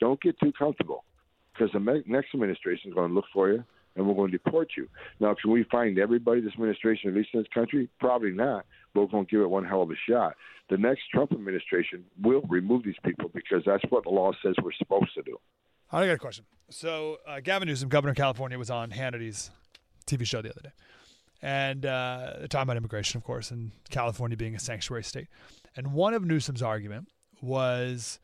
don't 0.00 0.20
get 0.20 0.38
too 0.40 0.52
comfortable 0.58 1.04
because 1.52 1.70
the 1.72 2.02
next 2.06 2.34
administration 2.34 2.90
is 2.90 2.94
going 2.94 3.10
to 3.10 3.14
look 3.14 3.26
for 3.32 3.48
you 3.52 3.62
and 3.94 4.04
we're 4.06 4.14
going 4.14 4.32
to 4.32 4.38
deport 4.38 4.70
you. 4.76 4.88
Now, 5.20 5.36
can 5.40 5.52
we 5.52 5.64
find 5.70 6.00
everybody 6.00 6.40
this 6.40 6.54
administration 6.54 7.12
released 7.12 7.30
in 7.32 7.40
this 7.40 7.48
country? 7.54 7.88
Probably 8.00 8.32
not, 8.32 8.66
but 8.92 9.02
we're 9.02 9.06
going 9.06 9.26
to 9.26 9.30
give 9.30 9.40
it 9.40 9.48
one 9.48 9.64
hell 9.64 9.82
of 9.82 9.90
a 9.90 9.94
shot. 10.10 10.34
The 10.68 10.78
next 10.78 11.02
Trump 11.12 11.30
administration 11.30 12.04
will 12.20 12.42
remove 12.48 12.82
these 12.82 12.94
people 13.04 13.30
because 13.32 13.62
that's 13.64 13.84
what 13.90 14.02
the 14.02 14.10
law 14.10 14.32
says 14.42 14.56
we're 14.64 14.72
supposed 14.72 15.14
to 15.14 15.22
do. 15.22 15.38
I 15.92 16.06
got 16.06 16.12
a 16.12 16.18
question. 16.18 16.44
So 16.70 17.18
uh, 17.26 17.40
Gavin 17.40 17.68
Newsom, 17.68 17.88
governor 17.88 18.10
of 18.10 18.16
California, 18.16 18.58
was 18.58 18.70
on 18.70 18.90
Hannity's 18.90 19.50
TV 20.06 20.26
show 20.26 20.42
the 20.42 20.50
other 20.50 20.60
day, 20.62 20.72
and 21.40 21.86
uh, 21.86 22.46
talking 22.48 22.62
about 22.62 22.76
immigration, 22.76 23.18
of 23.18 23.24
course, 23.24 23.50
and 23.50 23.70
California 23.90 24.36
being 24.36 24.54
a 24.54 24.58
sanctuary 24.58 25.04
state. 25.04 25.28
And 25.76 25.92
one 25.92 26.14
of 26.14 26.24
Newsom's 26.24 26.62
argument 26.62 27.08
was, 27.40 28.18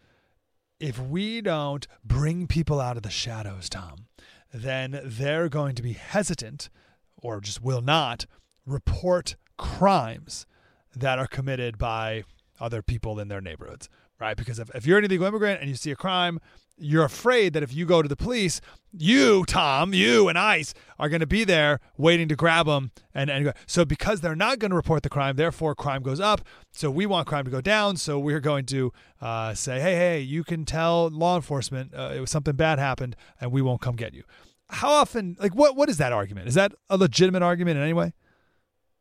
if 0.81 0.99
we 0.99 1.41
don't 1.41 1.87
bring 2.05 2.47
people 2.47 2.81
out 2.81 2.97
of 2.97 3.05
the 3.05 3.11
shadows, 3.11 3.69
Tom, 3.69 4.07
then 4.53 5.01
they're 5.05 5.49
going 5.49 5.75
to 5.77 5.83
be 5.83 5.93
hesitant, 5.93 6.69
or 7.17 7.41
just 7.41 7.63
will 7.63 7.83
not 7.83 8.27
report 8.67 9.37
crimes 9.57 10.47
that 10.95 11.19
are 11.19 11.27
committed 11.27 11.79
by 11.79 12.25
other 12.61 12.83
people 12.83 13.19
in 13.19 13.29
their 13.29 13.41
neighborhoods, 13.41 13.89
right? 14.21 14.37
Because 14.37 14.59
if, 14.59 14.71
if 14.75 14.87
you're 14.87 14.99
an 14.99 15.05
illegal 15.05 15.27
immigrant 15.27 15.61
and 15.61 15.71
you 15.71 15.77
see 15.77 15.91
a 15.91 15.97
crime, 15.97 16.41
you're 16.83 17.05
afraid 17.05 17.53
that 17.53 17.63
if 17.63 17.73
you 17.73 17.87
go 17.87 18.03
to 18.03 18.09
the 18.09 18.17
police, 18.17 18.61
you, 18.93 19.45
Tom, 19.47 19.95
you 19.95 20.29
and 20.29 20.39
ICE 20.39 20.75
are 20.99 21.09
going 21.09 21.21
to 21.21 21.27
be 21.27 21.45
there 21.45 21.81
waiting 21.97 22.29
to 22.29 22.37
grab 22.37 22.67
them. 22.67 22.91
And, 23.15 23.31
and 23.31 23.53
so 23.67 23.85
because 23.85 24.21
they're 24.21 24.37
not 24.37 24.59
going 24.59 24.71
to 24.71 24.77
report 24.77 25.03
the 25.03 25.09
crime, 25.09 25.37
therefore 25.37 25.75
crime 25.75 26.03
goes 26.03 26.21
up. 26.21 26.43
So 26.73 26.91
we 26.91 27.07
want 27.07 27.27
crime 27.27 27.45
to 27.45 27.51
go 27.51 27.61
down. 27.61 27.97
So 27.97 28.19
we're 28.19 28.41
going 28.41 28.67
to 28.67 28.93
uh, 29.21 29.55
say, 29.55 29.81
hey, 29.81 29.95
hey, 29.95 30.21
you 30.21 30.45
can 30.45 30.65
tell 30.65 31.09
law 31.09 31.37
enforcement 31.37 31.95
uh, 31.95 32.13
it 32.15 32.21
was 32.21 32.31
something 32.31 32.57
bad 32.57 32.79
happened 32.79 33.17
and 33.41 33.53
we 33.53 33.63
won't 33.63 33.81
come 33.81 33.97
get 33.97 34.15
you. 34.15 34.25
How 34.69 34.91
often, 34.91 35.37
like, 35.39 35.55
what 35.55 35.77
what 35.77 35.91
is 35.91 35.99
that 35.99 36.13
argument? 36.13 36.49
Is 36.49 36.55
that 36.55 36.73
a 36.89 36.97
legitimate 36.97 37.43
argument 37.43 37.77
in 37.77 37.83
any 37.83 37.93
way? 37.93 38.15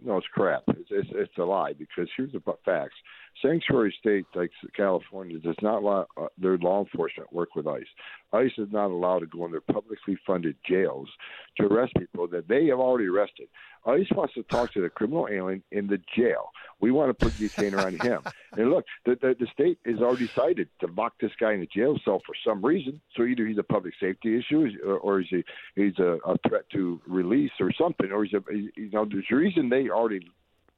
No, 0.03 0.17
it's 0.17 0.27
crap. 0.27 0.63
It's, 0.67 0.89
it's, 0.89 1.09
it's 1.13 1.37
a 1.37 1.43
lie 1.43 1.73
because 1.73 2.09
here's 2.17 2.31
the 2.33 2.41
facts 2.65 2.95
sanctuary 3.41 3.95
state 3.99 4.25
like 4.35 4.51
California 4.75 5.39
does 5.39 5.55
not 5.61 5.79
allow 5.81 6.07
uh, 6.17 6.27
their 6.37 6.57
law 6.57 6.83
enforcement 6.83 7.31
work 7.33 7.55
with 7.55 7.67
ICE. 7.67 7.85
ICE 8.33 8.51
is 8.57 8.67
not 8.71 8.91
allowed 8.91 9.19
to 9.19 9.25
go 9.25 9.45
in 9.45 9.51
their 9.51 9.61
publicly 9.61 10.17
funded 10.25 10.55
jails 10.67 11.09
to 11.57 11.65
arrest 11.65 11.93
people 11.97 12.27
that 12.27 12.47
they 12.47 12.67
have 12.67 12.79
already 12.79 13.07
arrested. 13.07 13.47
ICE 13.85 14.07
wants 14.11 14.33
to 14.35 14.43
talk 14.43 14.71
to 14.73 14.81
the 14.81 14.89
criminal 14.89 15.27
alien 15.31 15.63
in 15.71 15.87
the 15.87 15.99
jail. 16.15 16.49
We 16.79 16.91
want 16.91 17.09
to 17.09 17.25
put 17.25 17.35
a 17.35 17.37
detainer 17.37 17.79
on 17.79 17.97
him. 17.99 18.21
And 18.57 18.69
look, 18.69 18.83
the, 19.05 19.15
the, 19.21 19.33
the 19.39 19.47
state 19.53 19.79
has 19.85 19.99
already 19.99 20.27
decided 20.27 20.67
to 20.81 20.87
lock 20.87 21.13
this 21.21 21.31
guy 21.39 21.53
in 21.53 21.61
a 21.61 21.65
jail 21.65 21.97
cell 22.03 22.21
for 22.25 22.35
some 22.45 22.61
reason. 22.61 22.99
So 23.15 23.23
either 23.23 23.47
he's 23.47 23.57
a 23.57 23.63
public 23.63 23.93
safety 23.97 24.37
issue, 24.37 24.67
or, 24.85 24.97
or 24.97 25.21
he's 25.21 25.31
a, 25.31 25.43
he's 25.75 25.97
a, 25.99 26.17
a 26.25 26.37
threat 26.45 26.69
to 26.73 26.99
release, 27.07 27.51
or 27.61 27.71
something, 27.71 28.11
or 28.11 28.25
he's 28.25 28.33
a 28.33 28.41
you 28.53 28.89
know 28.91 29.05
there's 29.09 29.23
a 29.31 29.35
reason 29.35 29.69
they 29.69 29.89
already 29.89 30.29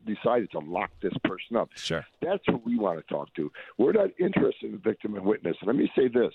decided 0.06 0.52
to 0.52 0.60
lock 0.60 0.92
this 1.02 1.14
person 1.24 1.56
up. 1.58 1.70
Sure. 1.76 2.06
That's 2.22 2.44
who 2.48 2.62
we 2.66 2.78
want 2.78 3.00
to 3.00 3.14
talk 3.14 3.34
to. 3.36 3.52
We're 3.78 3.94
not 3.94 4.10
interested 4.20 4.66
in 4.68 4.72
the 4.74 4.78
victim 4.78 5.16
and 5.16 5.26
witness. 5.26 5.58
And 5.62 5.68
let 5.68 5.76
me 5.76 5.92
say 5.96 6.08
this. 6.08 6.34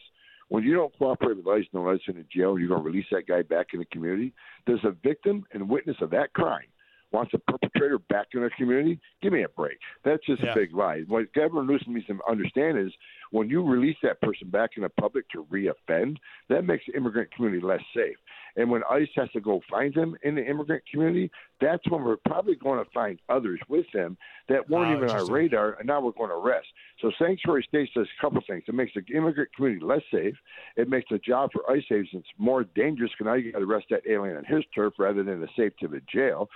When 0.48 0.64
you 0.64 0.74
don't 0.74 0.96
cooperate 0.96 1.36
with 1.36 1.46
ICE, 1.46 1.66
no 1.74 1.90
ICE 1.90 2.00
in 2.08 2.16
the 2.16 2.24
jail, 2.34 2.58
you're 2.58 2.68
going 2.68 2.80
to 2.82 2.86
release 2.86 3.04
that 3.12 3.26
guy 3.26 3.42
back 3.42 3.68
in 3.74 3.80
the 3.80 3.84
community. 3.86 4.32
There's 4.66 4.84
a 4.84 4.92
victim 4.92 5.44
and 5.52 5.68
witness 5.68 5.96
of 6.00 6.10
that 6.10 6.32
crime 6.32 6.66
wants 7.10 7.32
a 7.32 7.38
perpetrator 7.38 7.98
back 7.98 8.26
in 8.34 8.42
the 8.42 8.50
community, 8.50 9.00
give 9.22 9.32
me 9.32 9.42
a 9.42 9.48
break. 9.48 9.78
That's 10.04 10.24
just 10.26 10.42
Yeah. 10.42 10.52
a 10.52 10.54
big 10.54 10.74
lie. 10.74 11.00
What 11.08 11.32
Governor 11.32 11.64
Newsom 11.64 11.94
needs 11.94 12.06
to 12.08 12.18
understand 12.28 12.76
is 12.78 12.92
when 13.30 13.48
you 13.48 13.62
release 13.62 13.96
that 14.02 14.20
person 14.20 14.48
back 14.48 14.70
in 14.76 14.82
the 14.82 14.88
public 14.88 15.28
to 15.30 15.44
reoffend, 15.44 16.16
that 16.48 16.64
makes 16.64 16.84
the 16.86 16.96
immigrant 16.96 17.32
community 17.34 17.64
less 17.64 17.82
safe. 17.94 18.16
And 18.56 18.70
when 18.70 18.82
ICE 18.90 19.08
has 19.16 19.30
to 19.32 19.40
go 19.40 19.60
find 19.70 19.94
them 19.94 20.16
in 20.22 20.34
the 20.34 20.44
immigrant 20.44 20.82
community, 20.90 21.30
that's 21.60 21.88
when 21.88 22.02
we're 22.02 22.16
probably 22.16 22.56
going 22.56 22.84
to 22.84 22.90
find 22.92 23.20
others 23.28 23.60
with 23.68 23.86
them 23.92 24.16
that 24.48 24.68
weren't 24.68 24.90
Oh, 24.90 24.96
even 24.96 25.10
on 25.10 25.16
our 25.16 25.30
radar, 25.30 25.74
and 25.74 25.86
now 25.86 26.00
we're 26.00 26.12
going 26.12 26.30
to 26.30 26.36
arrest. 26.36 26.66
So 27.00 27.12
sanctuary 27.18 27.64
states 27.68 27.92
does 27.94 28.06
a 28.06 28.20
couple 28.20 28.42
things. 28.48 28.64
It 28.66 28.74
makes 28.74 28.92
the 28.94 29.04
immigrant 29.16 29.50
community 29.54 29.84
less 29.84 30.02
safe. 30.12 30.34
It 30.76 30.88
makes 30.88 31.08
the 31.10 31.18
job 31.18 31.50
for 31.52 31.70
ICE 31.70 31.84
agents 31.92 32.26
more 32.38 32.64
dangerous 32.64 33.12
because 33.16 33.26
now 33.26 33.34
you 33.34 33.52
got 33.52 33.58
to 33.58 33.64
arrest 33.64 33.86
that 33.90 34.02
alien 34.08 34.36
on 34.36 34.44
his 34.44 34.64
turf 34.74 34.94
rather 34.98 35.22
than 35.22 35.40
the 35.40 35.48
safe 35.56 35.72
to 35.80 35.88
the 35.88 36.00
jail. 36.12 36.48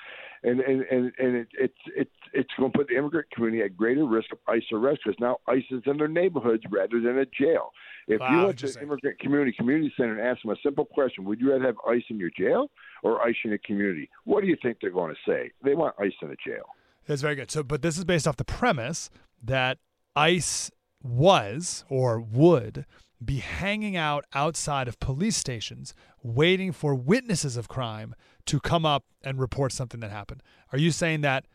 And 0.43 0.59
and 0.61 0.83
and, 0.91 1.13
and 1.19 1.37
it, 1.37 1.49
it's 1.53 1.75
it's 1.95 2.11
it's 2.33 2.51
going 2.59 2.73
to 2.73 2.79
put 2.79 2.89
the 2.89 2.97
immigrant 2.97 3.31
community 3.31 3.63
at 3.63 3.77
greater 3.77 4.05
risk 4.05 4.33
of 4.33 4.39
ICE 4.49 4.65
arrest 4.73 5.03
because 5.05 5.21
now 5.21 5.39
ICE 5.47 5.63
is 5.71 5.83
in 5.87 5.97
their 5.99 6.09
neighborhoods 6.09 6.62
rather 6.71 7.01
than 7.01 7.19
a 7.19 7.27
jail. 7.27 7.71
If 8.09 8.21
Wow, 8.21 8.31
you 8.31 8.47
went 8.47 8.59
to 8.61 8.67
the 8.67 8.83
immigrant 8.83 9.19
community 9.21 9.53
community 9.53 9.93
center 9.97 10.19
and 10.19 10.27
asked 10.27 10.43
them 10.43 10.53
a 10.53 10.57
simple 10.63 10.85
question, 10.85 11.25
would 11.25 11.41
you 11.41 11.53
rather 11.53 11.65
have 11.67 11.77
ICE 11.89 12.03
in 12.09 12.19
your 12.19 12.31
jail 12.37 12.71
or 13.03 13.23
ICE 13.23 13.37
in 13.45 13.51
the 13.53 13.59
community? 13.59 14.09
What 14.25 14.43
do 14.43 14.49
you 14.49 14.57
think 14.61 14.79
they're 14.81 14.91
going 14.91 15.15
to 15.15 15.31
say? 15.31 15.51
They 15.65 15.75
want 15.75 15.95
ICE 15.99 16.13
in 16.21 16.29
the 16.29 16.37
jail. 16.45 16.65
That's 17.07 17.23
very 17.23 17.35
good. 17.35 17.51
So, 17.51 17.63
but 17.63 17.83
this 17.83 17.99
is 17.99 18.05
based 18.05 18.27
off 18.27 18.37
the 18.37 18.45
premise 18.45 19.11
that 19.43 19.79
ICE 20.17 20.71
was 21.03 21.85
or 21.89 22.21
would 22.21 22.87
be 23.25 23.39
hanging 23.39 23.97
out 23.97 24.25
outside 24.35 24.89
of 24.89 24.99
police 24.99 25.37
stations 25.37 25.95
waiting 26.23 26.73
for 26.73 26.95
witnesses 26.95 27.57
of 27.57 27.69
crime 27.69 28.15
to 28.47 28.61
come 28.61 28.85
up 28.85 29.05
and 29.23 29.39
report 29.39 29.73
something 29.73 30.01
that 30.01 30.11
happened. 30.11 30.43
Are 30.73 30.79
you 30.79 30.91
saying 30.91 31.21
that 31.21 31.47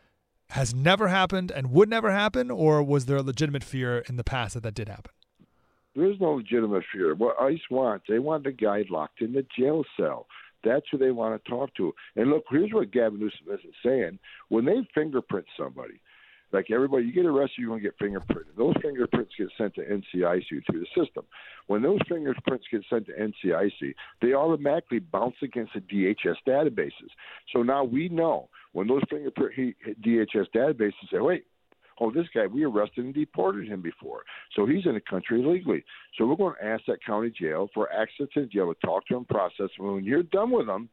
has 0.51 0.73
never 0.73 1.07
happened 1.07 1.51
and 1.51 1.71
would 1.71 1.89
never 1.89 2.11
happen, 2.11 2.49
or 2.49 2.81
was 2.81 3.05
there 3.05 3.17
a 3.17 3.21
legitimate 3.21 3.63
fear 3.63 3.99
in 4.09 4.15
the 4.15 4.23
past 4.23 4.53
that 4.53 4.63
that 4.63 4.73
did 4.73 4.87
happen? 4.89 5.11
There's 5.95 6.19
no 6.19 6.33
legitimate 6.33 6.83
fear. 6.93 7.15
What 7.15 7.41
ICE 7.41 7.59
wants, 7.71 8.05
they 8.07 8.19
want 8.19 8.43
the 8.43 8.51
guy 8.51 8.83
locked 8.89 9.21
in 9.21 9.33
the 9.33 9.45
jail 9.57 9.83
cell. 9.99 10.27
That's 10.63 10.85
who 10.91 10.97
they 10.97 11.11
want 11.11 11.43
to 11.43 11.49
talk 11.49 11.73
to. 11.75 11.93
And 12.15 12.29
look, 12.29 12.43
here's 12.49 12.71
what 12.71 12.91
Gavin 12.91 13.19
Newsom 13.19 13.47
isn't 13.47 13.73
saying. 13.83 14.19
When 14.49 14.65
they 14.65 14.87
fingerprint 14.93 15.45
somebody, 15.57 15.99
like 16.51 16.71
everybody, 16.71 17.05
you 17.05 17.11
get 17.11 17.25
arrested, 17.25 17.57
you're 17.59 17.69
going 17.69 17.81
to 17.81 17.89
get 17.89 17.99
fingerprinted. 17.99 18.55
Those 18.57 18.75
fingerprints 18.81 19.33
get 19.37 19.49
sent 19.57 19.75
to 19.75 19.81
NCIC 19.81 20.65
through 20.65 20.79
the 20.79 21.03
system. 21.03 21.25
When 21.67 21.81
those 21.81 21.99
fingerprints 22.07 22.65
get 22.71 22.83
sent 22.89 23.07
to 23.07 23.13
NCIC, 23.13 23.93
they 24.21 24.33
automatically 24.33 24.99
bounce 24.99 25.35
against 25.43 25.73
the 25.73 25.81
DHS 25.81 26.35
databases. 26.47 27.09
So 27.53 27.63
now 27.63 27.83
we 27.83 28.09
know 28.09 28.49
when 28.71 28.87
those 28.87 29.01
fingerprint 29.09 29.75
DHS 30.01 30.45
databases 30.55 30.93
say, 31.11 31.19
wait, 31.19 31.45
oh, 31.99 32.11
this 32.11 32.27
guy, 32.33 32.47
we 32.47 32.63
arrested 32.63 33.05
and 33.05 33.13
deported 33.13 33.67
him 33.67 33.81
before. 33.81 34.21
So 34.55 34.65
he's 34.65 34.85
in 34.85 34.93
the 34.93 35.01
country 35.01 35.41
illegally. 35.41 35.83
So 36.17 36.25
we're 36.25 36.35
going 36.35 36.55
to 36.61 36.65
ask 36.65 36.83
that 36.87 37.03
county 37.05 37.31
jail 37.37 37.69
for 37.73 37.91
access 37.91 38.27
to 38.33 38.41
the 38.41 38.47
jail 38.47 38.73
to 38.73 38.79
talk 38.85 39.05
to 39.07 39.17
him, 39.17 39.25
process 39.25 39.69
him. 39.77 39.93
When 39.93 40.03
you're 40.03 40.23
done 40.23 40.51
with 40.51 40.67
them, 40.67 40.89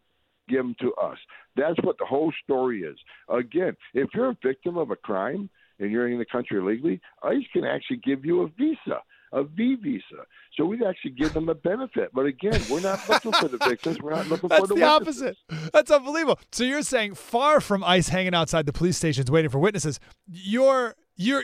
give 0.49 0.59
them 0.59 0.77
to 0.81 0.93
us. 0.95 1.19
That's 1.57 1.79
what 1.83 1.99
the 1.99 2.07
whole 2.07 2.33
story 2.43 2.83
is. 2.83 2.97
Again, 3.29 3.77
if 3.95 4.11
you're 4.15 4.31
a 4.31 4.37
victim 4.43 4.77
of 4.77 4.91
a 4.91 4.97
crime 4.97 5.51
and 5.79 5.91
you're 5.91 6.09
in 6.09 6.19
the 6.19 6.25
country 6.25 6.59
illegally, 6.59 7.01
ICE 7.23 7.45
can 7.53 7.65
actually 7.65 7.99
give 7.99 8.25
you 8.25 8.43
a 8.43 8.49
visa. 8.49 9.01
A 9.33 9.43
V 9.43 9.75
visa, 9.75 10.23
so 10.57 10.65
we'd 10.65 10.85
actually 10.85 11.11
give 11.11 11.35
them 11.35 11.49
a 11.49 11.57
benefit. 11.57 12.11
But 12.15 12.27
again, 12.27 12.61
we're 12.71 12.79
not 12.79 13.01
looking 13.09 13.33
for 13.33 13.49
the 13.49 13.59
victims. 13.59 14.01
We're 14.01 14.13
not 14.13 14.29
looking 14.29 14.49
That's 14.49 14.61
for 14.61 14.69
the, 14.69 14.77
the 14.77 14.85
opposite. 14.85 15.37
That's 15.73 15.91
unbelievable. 15.91 16.39
So 16.53 16.63
you're 16.63 16.83
saying 16.83 17.17
far 17.17 17.61
from 17.61 17.83
ICE 17.83 18.09
hanging 18.09 18.33
outside 18.33 18.65
the 18.65 18.73
police 18.73 18.97
stations 18.97 19.33
waiting 19.33 19.51
for 19.51 19.59
witnesses, 19.59 19.99
you're 20.29 20.95
you're 21.17 21.43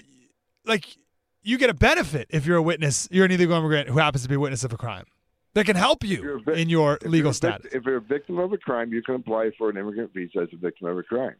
like 0.65 0.99
you 1.43 1.59
get 1.59 1.69
a 1.69 1.75
benefit 1.75 2.29
if 2.31 2.47
you're 2.47 2.59
a 2.59 2.63
witness, 2.63 3.09
you're 3.11 3.25
an 3.25 3.33
illegal 3.33 3.57
immigrant 3.57 3.89
who 3.89 3.99
happens 3.99 4.23
to 4.23 4.29
be 4.29 4.37
a 4.37 4.41
witness 4.41 4.63
of 4.63 4.73
a 4.73 4.77
crime. 4.77 5.07
That 5.55 5.67
can 5.67 5.75
help 5.77 6.03
vic- 6.05 6.21
in 6.57 6.69
your 6.69 6.99
legal 7.03 7.33
vic- 7.33 7.37
status. 7.37 7.73
If 7.73 7.85
you're 7.85 7.97
a 7.97 8.01
victim 8.01 8.39
of 8.39 8.53
a 8.53 8.59
crime, 8.59 8.93
you 8.93 9.03
can 9.03 9.17
apply 9.17 9.51
for 9.59 9.69
an 9.71 9.77
immigrant 9.77 10.13
visa 10.15 10.41
as 10.43 10.49
a 10.53 10.57
victim 10.57 10.87
of 10.87 10.97
a 10.97 11.03
crime. 11.03 11.35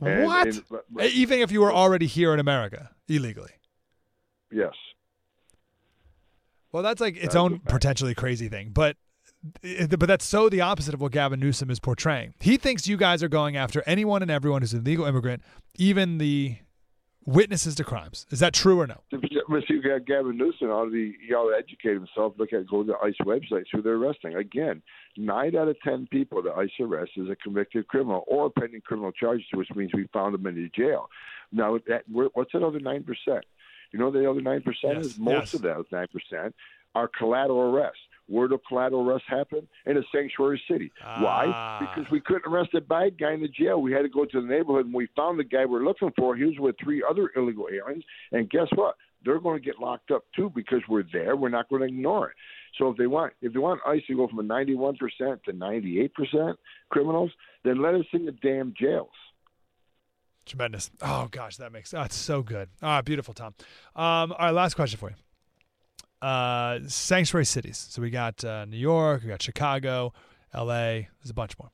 And- 0.00 0.24
what? 0.24 0.46
and- 0.46 1.10
Even 1.12 1.40
if 1.40 1.50
you 1.50 1.60
were 1.60 1.72
already 1.72 2.06
here 2.06 2.32
in 2.32 2.38
America 2.40 2.90
illegally. 3.08 3.52
yes. 4.52 4.72
Well, 6.72 6.82
that's 6.82 7.00
like 7.00 7.14
its 7.16 7.22
That's 7.26 7.36
own 7.36 7.60
potentially 7.60 8.14
crazy 8.14 8.48
thing, 8.48 8.70
but 8.70 8.96
eh, 9.62 9.86
but 9.88 10.06
that's 10.06 10.26
so 10.26 10.48
the 10.50 10.60
opposite 10.60 10.92
of 10.92 11.00
what 11.00 11.12
Gavin 11.12 11.40
Newsom 11.40 11.70
is 11.70 11.80
portraying. 11.80 12.34
He 12.40 12.58
thinks 12.58 12.86
you 12.86 12.96
guys 12.98 13.22
are 13.22 13.28
going 13.28 13.56
after 13.56 13.82
anyone 13.86 14.20
and 14.20 14.30
everyone 14.30 14.60
who's 14.62 14.74
an 14.74 14.80
illegal 14.80 15.06
immigrant, 15.06 15.42
even 15.76 16.18
the 16.18 16.56
witnesses 17.26 17.74
to 17.74 17.84
crimes. 17.84 18.26
Is 18.30 18.38
that 18.40 18.54
true 18.54 18.80
or 18.80 18.86
no? 18.86 19.00
Mr. 19.12 20.06
Gavin 20.06 20.36
Newsom 20.36 20.70
ought 20.70 20.86
to 20.86 20.90
be, 20.90 21.16
he 21.26 21.34
ought 21.34 21.50
to 21.50 21.56
educate 21.56 21.94
himself, 21.94 22.34
look 22.38 22.52
at, 22.52 22.66
go 22.66 22.82
to 22.82 22.92
the 22.92 22.98
ICE 23.04 23.14
websites 23.24 23.66
who 23.72 23.82
they're 23.82 23.94
arresting. 23.94 24.34
Again, 24.36 24.82
nine 25.16 25.56
out 25.56 25.68
of 25.68 25.76
10 25.80 26.08
people 26.10 26.42
that 26.42 26.52
ICE 26.52 26.70
arrests 26.80 27.16
is 27.16 27.28
a 27.28 27.36
convicted 27.36 27.88
criminal 27.88 28.24
or 28.26 28.50
pending 28.50 28.80
criminal 28.80 29.12
charges, 29.12 29.46
which 29.52 29.68
means 29.74 29.90
we 29.94 30.08
found 30.12 30.34
them 30.34 30.46
in 30.46 30.54
the 30.54 30.70
jail. 30.74 31.08
Now, 31.52 31.78
that, 31.88 32.04
what's 32.08 32.52
that 32.52 32.62
other 32.62 32.80
9%? 32.80 33.04
You 33.92 33.98
know, 33.98 34.10
the 34.10 34.28
other 34.28 34.40
9% 34.40 34.64
Yes, 34.82 35.04
is 35.04 35.18
most 35.18 35.52
yes. 35.52 35.54
of 35.54 35.62
that 35.62 35.84
9% 35.92 36.52
are 36.94 37.08
collateral 37.08 37.74
arrests. 37.74 38.00
Where 38.28 38.48
do 38.48 38.58
collateral 38.66 39.08
arrests 39.08 39.28
happen? 39.28 39.68
In 39.86 39.96
a 39.96 40.02
sanctuary 40.12 40.60
city. 40.68 40.90
Ah. 41.04 41.22
Why? 41.22 41.78
Because 41.80 42.10
we 42.10 42.20
couldn't 42.20 42.50
arrest 42.50 42.74
a 42.74 42.80
bad 42.80 43.18
guy 43.18 43.32
in 43.32 43.40
the 43.40 43.48
jail. 43.48 43.80
We 43.80 43.92
had 43.92 44.02
to 44.02 44.08
go 44.08 44.24
to 44.24 44.40
the 44.40 44.46
neighborhood, 44.46 44.86
and 44.86 44.94
we 44.94 45.08
found 45.16 45.38
the 45.38 45.44
guy 45.44 45.64
we're 45.64 45.84
looking 45.84 46.10
for. 46.16 46.36
He 46.36 46.44
was 46.44 46.58
with 46.58 46.76
three 46.82 47.04
other 47.08 47.30
illegal 47.36 47.68
aliens, 47.72 48.04
and 48.32 48.50
guess 48.50 48.68
what? 48.74 48.96
They're 49.24 49.40
going 49.40 49.58
to 49.58 49.64
get 49.64 49.78
locked 49.80 50.10
up 50.10 50.24
too 50.34 50.50
because 50.54 50.82
we're 50.88 51.04
there. 51.12 51.36
We're 51.36 51.48
not 51.48 51.68
going 51.68 51.82
to 51.82 51.88
ignore 51.88 52.30
it. 52.30 52.36
So 52.78 52.90
if 52.90 52.96
they 52.96 53.06
want, 53.06 53.32
if 53.40 53.52
they 53.52 53.58
want 53.58 53.80
ICE 53.86 54.02
to 54.08 54.14
go 54.16 54.28
from 54.28 54.38
a 54.38 54.42
91% 54.42 54.98
to 55.44 55.52
98% 55.52 56.54
criminals, 56.90 57.30
then 57.64 57.82
let 57.82 57.94
us 57.94 58.04
in 58.12 58.26
the 58.26 58.32
damn 58.32 58.74
jails. 58.78 59.08
Tremendous. 60.44 60.90
Oh 61.02 61.26
gosh, 61.30 61.56
that 61.56 61.72
makes 61.72 61.90
that's 61.90 62.14
so 62.14 62.42
good. 62.42 62.68
Ah, 62.80 63.02
beautiful, 63.02 63.34
Tom. 63.34 63.54
Um, 63.96 64.30
all 64.32 64.36
right, 64.38 64.50
last 64.52 64.74
question 64.74 64.96
for 64.96 65.10
you. 65.10 65.16
Uh, 66.22 66.80
sanctuary 66.86 67.44
cities. 67.44 67.86
So 67.90 68.00
we 68.00 68.10
got 68.10 68.42
uh, 68.44 68.64
New 68.64 68.78
York, 68.78 69.22
we 69.22 69.28
got 69.28 69.42
Chicago, 69.42 70.12
L.A. 70.52 71.08
There's 71.20 71.30
a 71.30 71.34
bunch 71.34 71.58
more. 71.58 71.70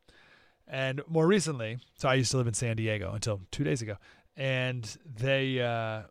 And 0.67 1.01
more 1.07 1.27
recently, 1.27 1.79
so 1.97 2.09
I 2.09 2.15
used 2.15 2.31
to 2.33 2.39
live 2.39 2.47
in 2.47 2.55
San 2.55 2.77
Diego 2.77 3.13
until 3.13 3.41
two 3.51 3.63
days 3.63 3.83
ago, 3.83 3.97
and 4.37 4.97
they 5.05 5.61
uh, 5.61 6.03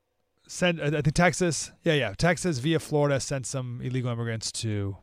sent. 0.47 0.79
I 0.79 0.89
think 0.89 1.13
Texas, 1.13 1.71
yeah, 1.84 1.93
yeah, 1.93 2.13
Texas 2.17 2.59
via 2.59 2.79
Florida 2.79 3.19
sent 3.19 3.47
some 3.47 3.82
illegal 3.84 4.11
immigrants 4.11 4.51
to 4.53 4.97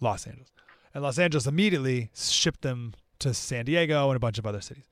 Los 0.00 0.26
Angeles, 0.26 0.52
and 0.94 1.02
Los 1.02 1.18
Angeles 1.18 1.46
immediately 1.46 2.10
shipped 2.14 2.62
them 2.62 2.94
to 3.18 3.34
San 3.34 3.64
Diego 3.64 4.08
and 4.08 4.16
a 4.16 4.20
bunch 4.20 4.38
of 4.38 4.46
other 4.46 4.60
cities. 4.60 4.84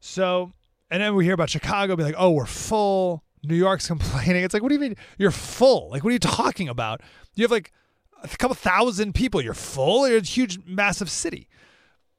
So 0.00 0.52
and 0.90 1.02
then 1.02 1.14
we 1.14 1.24
hear 1.24 1.34
about 1.34 1.50
Chicago 1.50 1.94
be 1.94 2.02
like, 2.02 2.16
oh, 2.18 2.32
we're 2.32 2.46
full. 2.46 3.22
New 3.42 3.56
York's 3.56 3.86
complaining. 3.88 4.44
It's 4.44 4.54
like, 4.54 4.62
what 4.62 4.68
do 4.68 4.74
you 4.74 4.80
mean 4.80 4.96
you're 5.18 5.30
full? 5.30 5.90
Like, 5.90 6.04
what 6.04 6.10
are 6.10 6.14
you 6.14 6.18
talking 6.18 6.68
about? 6.68 7.00
You 7.34 7.44
have 7.44 7.50
like 7.50 7.72
a 8.22 8.28
couple 8.28 8.54
thousand 8.54 9.14
people. 9.14 9.40
You're 9.40 9.54
full. 9.54 10.08
You're 10.08 10.18
a 10.18 10.22
huge, 10.22 10.58
massive 10.66 11.10
city. 11.10 11.48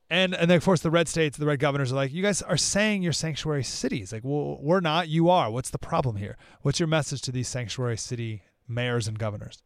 And 0.10 0.36
and 0.36 0.52
then 0.52 0.58
of 0.58 0.66
course 0.66 0.82
the 0.82 0.92
red 0.92 1.08
states, 1.08 1.38
the 1.38 1.46
red 1.46 1.60
governors 1.60 1.94
are 1.94 1.96
like, 1.96 2.12
you 2.12 2.22
guys 2.22 2.42
are 2.42 2.58
saying 2.58 3.02
you're 3.02 3.14
sanctuary 3.14 3.64
cities. 3.64 4.12
Like, 4.12 4.24
well, 4.26 4.58
we're 4.60 4.82
not. 4.82 5.08
You 5.08 5.30
are. 5.30 5.50
What's 5.50 5.70
the 5.70 5.78
problem 5.78 6.18
here? 6.18 6.38
What's 6.64 6.82
your 6.82 6.88
message 6.88 7.22
to 7.22 7.32
these 7.32 7.48
sanctuary 7.48 7.98
city 7.98 8.44
mayors 8.68 9.08
and 9.08 9.18
governors? 9.18 9.64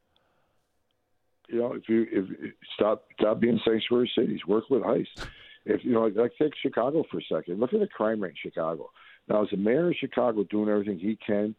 You 1.49 1.60
know, 1.60 1.74
if 1.74 1.89
you 1.89 2.06
if 2.12 2.53
stop 2.76 3.06
stop 3.20 3.39
being 3.39 3.60
sanctuary 3.66 4.12
cities, 4.16 4.41
work 4.47 4.66
with 4.70 4.84
ICE. 4.84 5.26
If 5.66 5.84
you 5.84 5.93
know, 5.93 6.12
like 6.16 6.34
take 6.39 6.53
Chicago 6.62 7.03
for 7.10 7.18
a 7.18 7.24
second. 7.24 7.60
Look 7.60 7.74
at 7.74 7.80
the 7.80 7.88
crime 7.88 8.22
rate 8.22 8.34
in 8.43 8.51
Chicago. 8.51 8.91
Now, 9.28 9.43
is 9.43 9.49
the 9.51 9.57
mayor 9.57 9.89
of 9.89 9.95
Chicago 9.99 10.43
doing 10.43 10.69
everything 10.69 10.99
he 10.99 11.17
can 11.26 11.55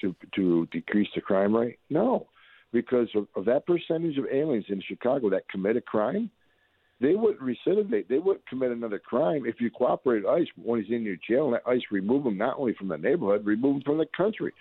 to 0.00 0.14
to 0.34 0.66
decrease 0.72 1.08
the 1.14 1.20
crime 1.20 1.54
rate? 1.54 1.78
No, 1.90 2.28
because 2.72 3.08
of, 3.14 3.26
of 3.34 3.44
that 3.46 3.66
percentage 3.66 4.18
of 4.18 4.26
aliens 4.32 4.66
in 4.68 4.82
Chicago 4.86 5.30
that 5.30 5.48
commit 5.48 5.76
a 5.76 5.80
crime, 5.80 6.30
they 7.00 7.14
wouldn't 7.14 7.40
recidivate. 7.40 8.08
They 8.08 8.18
wouldn't 8.18 8.46
commit 8.48 8.70
another 8.70 8.98
crime 8.98 9.44
if 9.46 9.60
you 9.60 9.70
cooperate 9.70 10.24
with 10.24 10.32
ICE 10.32 10.48
when 10.56 10.82
he's 10.82 10.92
in 10.92 11.02
your 11.02 11.16
jail 11.28 11.46
and 11.46 11.60
ICE 11.66 11.84
remove 11.90 12.26
him 12.26 12.36
not 12.36 12.58
only 12.58 12.74
from 12.74 12.88
the 12.88 12.98
neighborhood, 12.98 13.46
remove 13.46 13.76
him 13.76 13.82
from 13.82 13.98
the 13.98 14.06
country. 14.16 14.52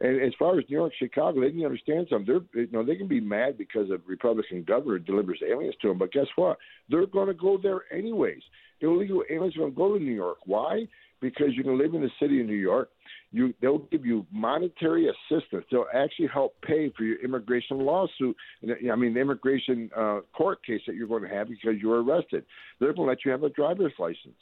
And 0.00 0.20
as 0.20 0.32
far 0.36 0.58
as 0.58 0.64
New 0.68 0.78
York, 0.78 0.92
Chicago, 0.98 1.40
they 1.40 1.50
can 1.50 1.64
understand 1.64 2.08
something. 2.10 2.26
They're, 2.26 2.64
you 2.64 2.72
know, 2.72 2.84
they 2.84 2.96
can 2.96 3.06
be 3.06 3.20
mad 3.20 3.56
because 3.56 3.88
a 3.90 3.98
Republican 4.06 4.64
governor 4.64 4.98
delivers 4.98 5.40
aliens 5.48 5.76
to 5.82 5.88
them, 5.88 5.98
but 5.98 6.12
guess 6.12 6.26
what? 6.34 6.58
They're 6.88 7.06
going 7.06 7.28
to 7.28 7.34
go 7.34 7.56
there 7.62 7.82
anyways. 7.92 8.42
Illegal 8.80 9.22
aliens 9.30 9.56
are 9.56 9.60
going 9.60 9.72
to 9.72 9.76
go 9.76 9.98
to 9.98 10.02
New 10.02 10.14
York. 10.14 10.38
Why? 10.44 10.88
Because 11.22 11.48
you 11.52 11.62
can 11.62 11.78
live 11.78 11.94
in 11.94 12.02
the 12.02 12.10
city 12.20 12.40
of 12.40 12.46
New 12.46 12.54
York. 12.54 12.90
You, 13.30 13.54
they'll 13.62 13.78
give 13.78 14.04
you 14.04 14.26
monetary 14.30 15.08
assistance. 15.08 15.64
They'll 15.70 15.86
actually 15.94 16.28
help 16.34 16.54
pay 16.60 16.92
for 16.94 17.04
your 17.04 17.24
immigration 17.24 17.78
lawsuit. 17.78 18.36
I 18.62 18.96
mean, 18.96 19.14
the 19.14 19.20
immigration 19.20 19.88
uh, 19.96 20.20
court 20.36 20.62
case 20.66 20.82
that 20.86 20.96
you're 20.96 21.08
going 21.08 21.22
to 21.22 21.28
have 21.28 21.48
because 21.48 21.80
you 21.80 21.88
were 21.88 22.02
arrested. 22.02 22.44
They're 22.78 22.92
going 22.92 23.06
to 23.06 23.10
let 23.10 23.24
you 23.24 23.30
have 23.30 23.44
a 23.44 23.48
driver's 23.48 23.94
license. 23.98 24.36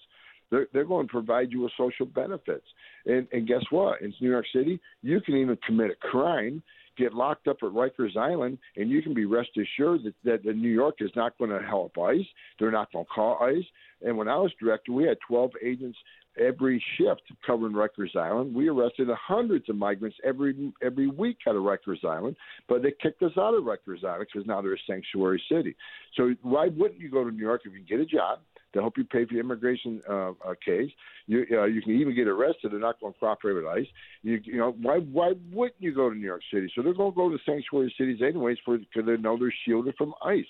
They're, 0.51 0.66
they're 0.72 0.85
going 0.85 1.07
to 1.07 1.12
provide 1.12 1.53
you 1.53 1.61
with 1.61 1.72
social 1.78 2.07
benefits. 2.07 2.66
And, 3.07 3.28
and 3.31 3.47
guess 3.47 3.62
what? 3.70 4.01
In 4.01 4.12
New 4.20 4.31
York 4.31 4.47
City, 4.53 4.81
you 5.03 5.20
can 5.20 5.37
even 5.37 5.57
commit 5.64 5.93
a 5.93 6.09
crime 6.09 6.61
get 7.01 7.14
locked 7.14 7.49
up 7.49 7.57
at 7.62 7.70
Rikers 7.70 8.16
Island, 8.16 8.59
and 8.76 8.91
you 8.91 9.03
can 9.03 9.14
be 9.14 9.24
rest 9.24 9.51
assured 9.57 10.05
that, 10.05 10.14
that 10.24 10.45
the 10.45 10.53
New 10.53 10.68
York 10.68 10.97
is 11.01 11.11
not 11.16 11.37
going 11.39 11.51
to 11.51 11.61
help 11.66 11.97
ICE. 11.99 12.26
They're 12.59 12.70
not 12.70 12.93
going 12.93 13.07
to 13.07 13.11
call 13.11 13.39
ICE. 13.43 13.64
And 14.03 14.16
when 14.16 14.28
I 14.28 14.37
was 14.37 14.53
director, 14.61 14.93
we 14.93 15.05
had 15.05 15.16
12 15.26 15.51
agents 15.64 15.99
every 16.41 16.82
shift 16.97 17.22
covering 17.47 17.72
Rikers 17.72 18.16
Island. 18.16 18.55
We 18.55 18.68
arrested 18.68 19.09
hundreds 19.11 19.68
of 19.68 19.76
migrants 19.76 20.16
every 20.24 20.72
every 20.82 21.09
week 21.09 21.38
out 21.47 21.57
of 21.57 21.62
Rikers 21.62 22.05
Island, 22.05 22.36
but 22.68 22.82
they 22.82 22.93
kicked 23.03 23.22
us 23.22 23.32
out 23.38 23.55
of 23.55 23.64
Rikers 23.64 24.05
Island 24.05 24.26
because 24.32 24.47
now 24.47 24.61
they're 24.61 24.74
a 24.74 24.86
sanctuary 24.86 25.43
city. 25.51 25.76
So 26.16 26.34
why 26.43 26.68
wouldn't 26.68 27.01
you 27.01 27.11
go 27.11 27.24
to 27.24 27.30
New 27.30 27.43
York 27.43 27.62
if 27.64 27.72
you 27.72 27.80
get 27.80 28.01
a 28.01 28.07
job? 28.07 28.41
to 28.72 28.80
help 28.80 28.97
you 28.97 29.05
pay 29.05 29.24
for 29.24 29.34
your 29.34 29.43
immigration 29.43 30.01
uh, 30.09 30.30
uh, 30.30 30.55
case. 30.64 30.91
You 31.26 31.45
uh, 31.53 31.64
you 31.64 31.82
can 31.82 31.93
even 31.93 32.14
get 32.14 32.28
arrested. 32.28 32.72
They're 32.72 32.78
not 32.78 33.01
going 33.01 33.12
to 33.12 33.18
cooperate 33.18 33.55
with 33.55 33.66
ICE. 33.66 33.86
You 34.22 34.41
you 34.45 34.59
know 34.59 34.76
why 34.80 34.99
why 34.99 35.32
wouldn't 35.53 35.80
you 35.80 35.95
go 35.95 36.09
to 36.09 36.14
New 36.14 36.24
York 36.24 36.43
City? 36.53 36.70
So 36.74 36.82
they're 36.82 36.95
going 36.95 37.12
to 37.12 37.16
go 37.16 37.30
to 37.30 37.38
sanctuary 37.45 37.93
cities 37.99 38.20
anyways 38.22 38.59
for 38.64 38.78
because 38.78 39.07
they 39.07 39.16
know 39.16 39.36
they're 39.38 39.53
shielded 39.66 39.97
from 39.97 40.14
ICE. 40.24 40.45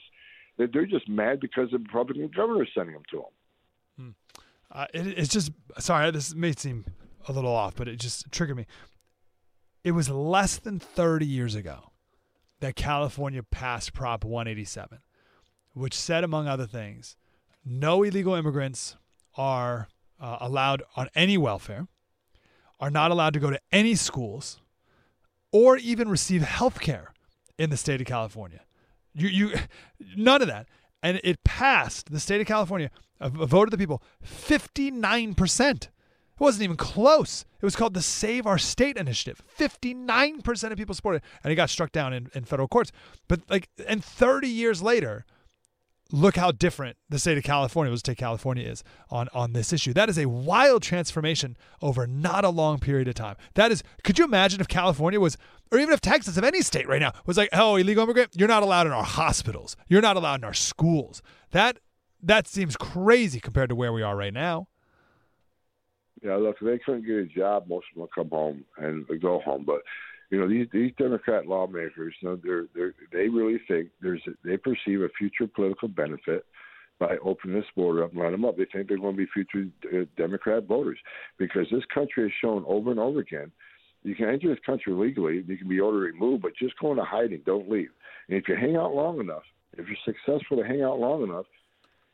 They're, 0.59 0.69
they're 0.73 0.87
just 0.87 1.09
mad 1.09 1.41
because 1.41 1.71
the 1.71 1.79
Republican 1.79 2.31
governor 2.35 2.65
is 2.65 2.69
sending 2.75 2.95
them 2.95 3.05
to 3.11 3.17
them. 3.17 3.25
Hmm. 3.97 4.41
Uh, 4.73 4.87
it, 4.95 5.07
it's 5.07 5.29
just 5.29 5.51
sorry. 5.79 6.11
This 6.11 6.35
may 6.35 6.53
seem 6.53 6.85
a 7.29 7.33
little 7.33 7.55
off, 7.55 7.75
but 7.75 7.89
it 7.89 7.97
just 7.99 8.31
triggered 8.31 8.57
me. 8.57 8.67
It 9.83 9.93
was 9.93 10.09
less 10.11 10.59
than 10.59 10.79
30 10.79 11.27
years 11.27 11.55
ago 11.55 11.91
that 12.61 12.77
California 12.77 13.43
passed 13.43 13.95
Prop 13.95 14.25
187, 14.25 14.99
which 15.73 15.95
said, 15.95 16.23
among 16.23 16.47
other 16.47 16.67
things, 16.67 17.17
no 17.65 18.03
illegal 18.03 18.35
immigrants 18.35 18.97
are 19.37 19.89
uh, 20.21 20.37
allowed 20.41 20.83
on 20.97 21.09
any 21.15 21.39
welfare, 21.39 21.89
are 22.79 22.91
not 22.91 23.11
allowed 23.11 23.33
to 23.35 23.41
go 23.41 23.51
to 23.51 23.61
any 23.73 23.95
schools, 23.95 24.61
or 25.53 25.77
even 25.79 26.09
receive 26.09 26.43
health 26.43 26.81
care 26.81 27.13
in 27.59 27.71
the 27.71 27.77
state 27.77 28.01
of 28.01 28.07
California. 28.07 28.61
You, 29.15 29.29
you, 29.29 29.59
none 30.17 30.43
of 30.43 30.49
that. 30.49 30.69
And 31.03 31.21
it 31.25 31.43
passed 31.45 32.11
the 32.11 32.21
state 32.21 32.41
of 32.41 32.47
California, 32.47 32.91
uh, 33.21 33.31
a, 33.35 33.43
a 33.43 33.47
vote 33.47 33.65
of 33.65 33.71
the 33.71 33.79
people, 33.79 34.03
59%. 34.25 35.83
It 35.83 35.89
wasn't 36.39 36.65
even 36.65 36.77
close. 36.77 37.45
It 37.61 37.65
was 37.65 37.77
called 37.77 37.95
the 37.95 38.03
Save 38.03 38.47
Our 38.47 38.59
State 38.59 38.97
Initiative. 38.97 39.43
59% 39.59 40.71
of 40.71 40.79
people 40.79 40.95
supported 40.95 41.19
it. 41.19 41.25
And 41.45 41.53
it 41.53 41.57
got 41.57 41.71
struck 41.71 41.93
down 41.93 42.13
in, 42.13 42.31
in 42.35 42.45
federal 42.45 42.69
courts. 42.69 42.93
But 43.29 43.43
like, 43.51 43.69
and 43.87 44.05
30 44.05 44.49
years 44.49 44.83
later, 44.83 45.27
look 46.13 46.37
how 46.37 46.53
different 46.53 46.97
the 47.09 47.19
state 47.19 47.39
of 47.39 47.45
California, 47.45 47.91
let's 47.91 48.03
take 48.03 48.19
California, 48.19 48.67
is 48.67 48.83
on, 49.11 49.29
on 49.33 49.53
this 49.53 49.73
issue. 49.73 49.93
That 49.93 50.09
is 50.09 50.19
a 50.19 50.27
wild 50.27 50.83
transformation 50.83 51.57
over 51.81 52.07
not 52.07 52.45
a 52.45 52.51
long 52.51 52.79
period 52.79 53.09
of 53.09 53.15
time. 53.15 53.37
That 53.55 53.71
is, 53.73 53.83
could 54.05 54.19
you 54.19 54.25
imagine 54.25 54.61
if 54.61 54.69
California 54.69 55.21
was, 55.21 55.37
or 55.71 55.79
even 55.79 55.93
if 55.93 56.01
Texas, 56.01 56.37
if 56.37 56.45
any 56.45 56.63
state 56.63 56.89
right 56.89 57.01
now 57.01 57.13
was 57.27 57.37
like, 57.37 57.49
oh, 57.53 57.77
illegal 57.77 58.05
immigrant, 58.05 58.31
you're 58.35 58.49
not 58.49 58.63
allowed 58.63 58.87
in 58.87 58.93
our 58.93 59.05
hospitals, 59.05 59.77
you're 59.89 60.03
not 60.03 60.17
allowed 60.17 60.41
in 60.41 60.45
our 60.45 60.55
schools. 60.55 61.23
That 61.53 61.79
that 62.23 62.47
seems 62.47 62.77
crazy 62.77 63.41
compared 63.41 63.71
to 63.71 63.75
where 63.75 63.93
we 63.93 64.03
are 64.03 64.15
right 64.15 64.35
now. 64.35 64.69
Yeah, 66.23 66.37
look, 66.37 66.57
if 66.61 66.67
they 66.67 66.79
couldn't 66.79 67.07
get 67.07 67.17
a 67.17 67.25
job, 67.25 67.65
most 67.67 67.87
of 67.91 67.95
them 67.95 68.03
would 68.03 68.15
come 68.15 68.29
home 68.29 68.65
and 68.77 69.07
go 69.23 69.41
home. 69.41 69.65
But 69.65 69.81
you 70.31 70.41
know 70.41 70.49
these 70.49 70.67
these 70.73 70.93
Democrat 70.97 71.47
lawmakers, 71.47 72.15
you 72.21 72.29
know, 72.29 72.41
they're 72.43 72.67
they 72.75 72.91
they 73.13 73.29
really 73.29 73.61
think 73.69 73.89
there's 74.01 74.23
a, 74.27 74.31
they 74.45 74.57
perceive 74.57 75.03
a 75.03 75.09
future 75.19 75.47
political 75.47 75.89
benefit 75.89 76.45
by 76.99 77.17
opening 77.25 77.57
this 77.57 77.69
border 77.75 78.05
up 78.05 78.11
and 78.11 78.19
letting 78.21 78.33
them 78.33 78.45
up. 78.45 78.57
They 78.57 78.67
think 78.73 78.89
they're 78.89 78.99
going 78.99 79.17
to 79.17 79.27
be 79.27 79.27
future 79.33 79.69
uh, 79.93 80.05
Democrat 80.17 80.65
voters 80.65 80.99
because 81.39 81.67
this 81.71 81.85
country 81.93 82.25
has 82.25 82.33
shown 82.41 82.65
over 82.67 82.91
and 82.91 83.01
over 83.01 83.21
again 83.21 83.51
you 84.03 84.15
can 84.15 84.29
enter 84.29 84.49
this 84.49 84.65
country 84.65 84.93
legally, 84.93 85.45
you 85.47 85.59
can 85.59 85.69
be 85.69 85.81
ordered 85.81 86.15
removed, 86.15 86.43
but 86.43 86.53
just 86.57 86.79
go 86.79 86.93
into 86.93 87.05
hiding, 87.05 87.43
don't 87.45 87.71
leave. 87.71 87.91
And 88.29 88.39
if 88.39 88.49
you 88.49 88.57
hang 88.57 88.77
out 88.77 88.95
long 88.95 89.21
enough, 89.21 89.43
if 89.77 89.87
you're 89.87 90.15
successful 90.15 90.57
to 90.57 90.65
hang 90.65 90.83
out 90.83 90.99
long 90.99 91.23
enough, 91.23 91.47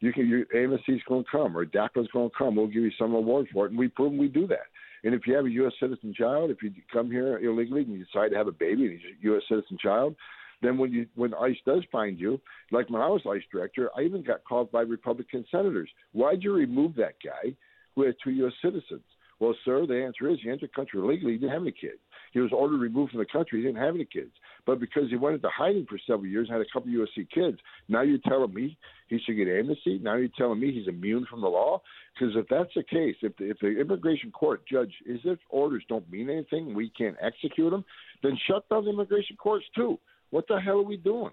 you 0.00 0.12
can 0.12 0.28
your 0.28 0.44
amnesty's 0.54 1.02
going 1.08 1.24
to 1.24 1.30
come 1.30 1.56
or 1.56 1.64
DACA's 1.64 2.08
going 2.12 2.28
to 2.28 2.36
come. 2.36 2.56
We'll 2.56 2.66
give 2.66 2.82
you 2.82 2.90
some 2.98 3.14
reward 3.14 3.46
for 3.52 3.66
it, 3.66 3.70
and 3.70 3.78
we 3.78 3.88
prove 3.88 4.12
we 4.12 4.28
do 4.28 4.46
that. 4.48 4.66
And 5.06 5.14
if 5.14 5.24
you 5.24 5.36
have 5.36 5.46
a 5.46 5.50
U.S. 5.50 5.72
citizen 5.78 6.12
child, 6.12 6.50
if 6.50 6.64
you 6.64 6.72
come 6.92 7.12
here 7.12 7.38
illegally 7.38 7.82
and 7.82 7.92
you 7.92 8.04
decide 8.04 8.32
to 8.32 8.36
have 8.36 8.48
a 8.48 8.52
baby 8.52 8.86
and 8.86 8.92
he's 8.94 9.08
a 9.08 9.24
U.S. 9.26 9.42
citizen 9.48 9.78
child, 9.80 10.16
then 10.62 10.78
when 10.78 10.92
you 10.92 11.06
when 11.14 11.32
ICE 11.32 11.54
does 11.64 11.84
find 11.92 12.18
you, 12.18 12.40
like 12.72 12.90
when 12.90 13.00
I 13.00 13.06
was 13.06 13.22
ICE 13.24 13.44
director, 13.52 13.88
I 13.96 14.00
even 14.02 14.24
got 14.24 14.42
called 14.42 14.72
by 14.72 14.80
Republican 14.80 15.44
senators. 15.48 15.88
Why'd 16.10 16.42
you 16.42 16.52
remove 16.52 16.96
that 16.96 17.14
guy 17.24 17.54
who 17.94 18.04
had 18.04 18.16
two 18.24 18.32
U.S. 18.32 18.54
citizens? 18.60 19.04
Well, 19.38 19.54
sir, 19.64 19.86
the 19.86 20.02
answer 20.02 20.28
is 20.28 20.38
he 20.42 20.50
entered 20.50 20.70
the 20.70 20.74
country 20.74 20.98
illegally. 20.98 21.34
He 21.34 21.38
didn't 21.38 21.52
have 21.52 21.62
any 21.62 21.70
kids. 21.70 22.00
He 22.36 22.42
was 22.42 22.52
ordered 22.52 22.82
removed 22.82 23.12
from 23.12 23.20
the 23.20 23.24
country. 23.24 23.60
He 23.60 23.66
didn't 23.66 23.80
have 23.82 23.94
any 23.94 24.04
kids. 24.04 24.32
But 24.66 24.78
because 24.78 25.08
he 25.08 25.16
went 25.16 25.36
into 25.36 25.48
hiding 25.48 25.86
for 25.88 25.98
several 26.06 26.26
years 26.26 26.48
and 26.50 26.58
had 26.58 26.66
a 26.66 26.70
couple 26.70 26.92
of 26.92 27.08
USC 27.08 27.30
kids, 27.30 27.56
now 27.88 28.02
you're 28.02 28.18
telling 28.28 28.52
me 28.52 28.76
he 29.08 29.18
should 29.24 29.36
get 29.36 29.48
amnesty? 29.48 29.98
Now 30.02 30.16
you're 30.16 30.28
telling 30.36 30.60
me 30.60 30.70
he's 30.70 30.86
immune 30.86 31.24
from 31.30 31.40
the 31.40 31.48
law? 31.48 31.80
Because 32.12 32.36
if 32.36 32.46
that's 32.50 32.68
the 32.76 32.82
case, 32.82 33.16
if 33.22 33.34
the, 33.38 33.48
if 33.48 33.58
the 33.60 33.80
immigration 33.80 34.30
court 34.32 34.64
judge 34.70 34.92
is 35.06 35.18
if 35.24 35.38
orders 35.48 35.82
don't 35.88 36.10
mean 36.12 36.28
anything, 36.28 36.74
we 36.74 36.90
can't 36.90 37.16
execute 37.22 37.70
them, 37.70 37.86
then 38.22 38.36
shut 38.46 38.68
down 38.68 38.84
the 38.84 38.90
immigration 38.90 39.36
courts 39.38 39.64
too. 39.74 39.98
What 40.28 40.46
the 40.46 40.60
hell 40.60 40.80
are 40.80 40.82
we 40.82 40.98
doing? 40.98 41.30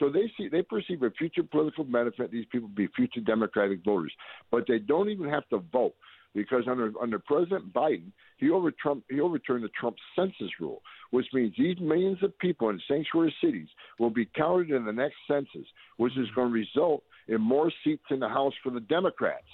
So 0.00 0.10
they 0.10 0.32
see 0.36 0.48
they 0.48 0.62
perceive 0.62 1.04
a 1.04 1.12
future 1.12 1.44
political 1.44 1.84
benefit. 1.84 2.32
These 2.32 2.46
people 2.50 2.68
be 2.68 2.88
future 2.96 3.20
Democratic 3.20 3.84
voters, 3.84 4.12
but 4.50 4.64
they 4.66 4.80
don't 4.80 5.10
even 5.10 5.28
have 5.28 5.48
to 5.50 5.62
vote 5.72 5.94
because 6.34 6.64
under 6.68 6.92
under 7.00 7.18
President 7.18 7.72
Biden, 7.72 8.12
he 8.38 8.50
overturned 8.50 9.02
he 9.10 9.20
overturned 9.20 9.64
the 9.64 9.68
Trump 9.68 9.96
census 10.16 10.50
rule, 10.60 10.82
which 11.10 11.26
means 11.32 11.54
these 11.58 11.78
millions 11.80 12.22
of 12.22 12.36
people 12.38 12.68
in 12.68 12.80
sanctuary 12.86 13.34
cities 13.42 13.68
will 13.98 14.10
be 14.10 14.26
counted 14.26 14.70
in 14.70 14.84
the 14.84 14.92
next 14.92 15.16
census, 15.26 15.66
which 15.96 16.16
is 16.16 16.28
going 16.34 16.48
to 16.48 16.54
result 16.54 17.02
in 17.28 17.40
more 17.40 17.72
seats 17.84 18.04
in 18.10 18.20
the 18.20 18.28
House 18.28 18.54
for 18.62 18.70
the 18.70 18.80
Democrats. 18.80 19.46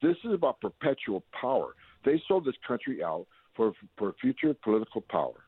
This 0.00 0.16
is 0.24 0.32
about 0.32 0.60
perpetual 0.60 1.24
power. 1.38 1.74
They 2.04 2.20
sold 2.26 2.44
this 2.44 2.54
country 2.66 3.02
out 3.02 3.26
for 3.54 3.72
for 3.98 4.14
future 4.20 4.54
political 4.62 5.00
power. 5.00 5.44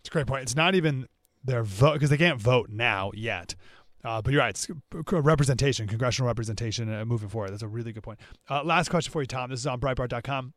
It's 0.00 0.08
a 0.08 0.12
great 0.12 0.26
point. 0.26 0.42
It's 0.42 0.56
not 0.56 0.74
even 0.74 1.08
their 1.44 1.62
vote 1.62 1.94
because 1.94 2.10
they 2.10 2.18
can't 2.18 2.40
vote 2.40 2.70
now 2.70 3.12
yet. 3.14 3.54
Uh, 4.06 4.22
but 4.22 4.32
you're 4.32 4.40
right. 4.40 4.50
It's 4.50 4.68
representation, 5.10 5.88
congressional 5.88 6.28
representation 6.28 6.92
uh, 6.94 7.04
moving 7.04 7.28
forward. 7.28 7.50
That's 7.50 7.62
a 7.62 7.68
really 7.68 7.92
good 7.92 8.04
point. 8.04 8.20
Uh, 8.48 8.62
last 8.62 8.88
question 8.88 9.10
for 9.10 9.20
you, 9.20 9.26
Tom. 9.26 9.50
This 9.50 9.58
is 9.58 9.66
on 9.66 9.80
Breitbart.com. 9.80 10.54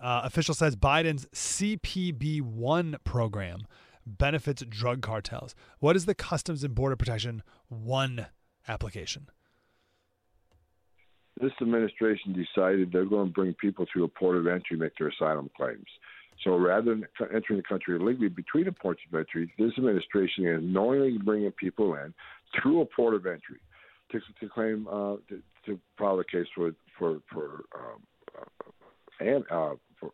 Uh, 0.00 0.20
official 0.24 0.54
says 0.54 0.76
Biden's 0.76 1.26
CPB1 1.34 2.96
program 3.02 3.60
benefits 4.04 4.62
drug 4.68 5.00
cartels. 5.00 5.54
What 5.78 5.96
is 5.96 6.04
the 6.04 6.14
Customs 6.14 6.62
and 6.62 6.74
Border 6.74 6.96
Protection 6.96 7.42
1 7.68 8.26
application? 8.68 9.28
This 11.40 11.52
administration 11.62 12.34
decided 12.34 12.92
they're 12.92 13.06
going 13.06 13.28
to 13.28 13.32
bring 13.32 13.54
people 13.54 13.86
through 13.90 14.04
a 14.04 14.08
port 14.08 14.36
of 14.36 14.46
entry 14.46 14.76
make 14.76 14.92
their 14.98 15.08
asylum 15.08 15.50
claims. 15.56 15.86
So 16.44 16.56
rather 16.56 16.94
than 16.94 17.06
entering 17.34 17.58
the 17.58 17.62
country 17.62 17.96
illegally 17.96 18.28
between 18.28 18.64
the 18.64 18.72
ports 18.72 19.00
of 19.10 19.18
entry, 19.18 19.52
this 19.58 19.72
administration 19.78 20.46
is 20.46 20.60
knowingly 20.62 21.18
bringing 21.18 21.50
people 21.52 21.94
in 21.94 22.12
through 22.54 22.80
a 22.80 22.86
port 22.86 23.14
of 23.14 23.26
entry 23.26 23.60
to, 24.12 24.20
to 24.40 24.48
claim 24.48 24.86
uh, 24.88 25.16
to, 25.28 25.42
to, 25.66 25.78
file 25.98 26.20
a 26.20 26.24
case 26.24 26.46
for 26.54 26.72
for 26.98 27.20
for 27.32 27.64
um, 27.74 28.02
uh, 28.38 29.24
and 29.24 29.44
uh, 29.50 29.74
for 29.98 30.12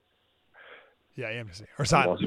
yeah 1.16 1.28
amnesty 1.28 1.66
or 1.78 1.82
asylum. 1.82 2.18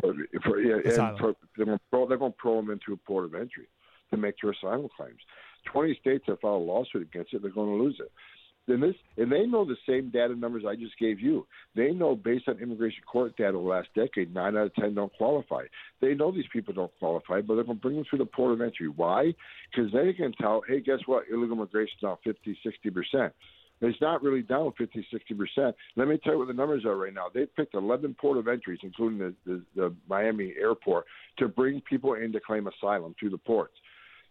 For, 0.00 0.14
for, 0.42 0.60
yeah, 0.60 0.76
asylum. 0.84 1.18
for, 1.18 1.34
they're 1.56 1.66
going 1.66 1.78
to 1.78 2.34
throw 2.40 2.56
them 2.56 2.70
into 2.70 2.92
a 2.92 2.96
port 2.96 3.24
of 3.24 3.34
entry 3.34 3.68
to 4.10 4.16
make 4.16 4.36
their 4.42 4.52
asylum 4.52 4.88
claims. 4.96 5.18
Twenty 5.70 5.96
states 6.00 6.24
have 6.28 6.40
filed 6.40 6.62
a 6.62 6.64
lawsuit 6.64 7.02
against 7.02 7.34
it. 7.34 7.42
They're 7.42 7.50
going 7.50 7.76
to 7.76 7.82
lose 7.82 8.00
it. 8.00 8.10
Then 8.68 8.80
this, 8.80 8.94
and 9.16 9.32
they 9.32 9.46
know 9.46 9.64
the 9.64 9.76
same 9.88 10.10
data 10.10 10.36
numbers 10.36 10.64
I 10.68 10.76
just 10.76 10.98
gave 10.98 11.18
you. 11.18 11.46
They 11.74 11.90
know 11.92 12.14
based 12.14 12.48
on 12.48 12.58
immigration 12.58 13.02
court 13.10 13.34
data 13.38 13.52
the 13.52 13.58
last 13.58 13.88
decade, 13.96 14.32
nine 14.32 14.56
out 14.58 14.66
of 14.66 14.74
ten 14.74 14.94
don't 14.94 15.12
qualify. 15.14 15.64
They 16.02 16.14
know 16.14 16.30
these 16.30 16.44
people 16.52 16.74
don't 16.74 16.92
qualify, 16.98 17.40
but 17.40 17.54
they're 17.54 17.64
going 17.64 17.78
to 17.78 17.82
bring 17.82 17.96
them 17.96 18.04
through 18.08 18.18
the 18.18 18.26
port 18.26 18.52
of 18.52 18.60
entry. 18.60 18.88
Why? 18.88 19.34
Because 19.74 19.90
they 19.92 20.12
can 20.12 20.32
tell, 20.34 20.60
hey, 20.68 20.80
guess 20.80 20.98
what? 21.06 21.24
Illegal 21.32 21.56
immigration 21.56 21.94
is 21.96 22.02
now 22.02 22.18
50, 22.22 22.58
60 22.62 22.90
percent. 22.90 23.32
It's 23.80 24.00
not 24.00 24.22
really 24.22 24.42
down 24.42 24.72
50, 24.76 25.06
60 25.10 25.34
percent. 25.34 25.76
Let 25.96 26.08
me 26.08 26.18
tell 26.22 26.34
you 26.34 26.38
what 26.40 26.48
the 26.48 26.54
numbers 26.54 26.84
are 26.84 26.96
right 26.96 27.14
now. 27.14 27.28
They've 27.32 27.54
picked 27.56 27.74
11 27.74 28.16
port 28.20 28.36
of 28.36 28.48
entries, 28.48 28.80
including 28.82 29.18
the, 29.18 29.34
the, 29.46 29.62
the 29.74 29.94
Miami 30.08 30.52
airport, 30.60 31.06
to 31.38 31.48
bring 31.48 31.80
people 31.88 32.14
in 32.14 32.32
to 32.32 32.40
claim 32.40 32.68
asylum 32.68 33.14
through 33.18 33.30
the 33.30 33.38
ports 33.38 33.74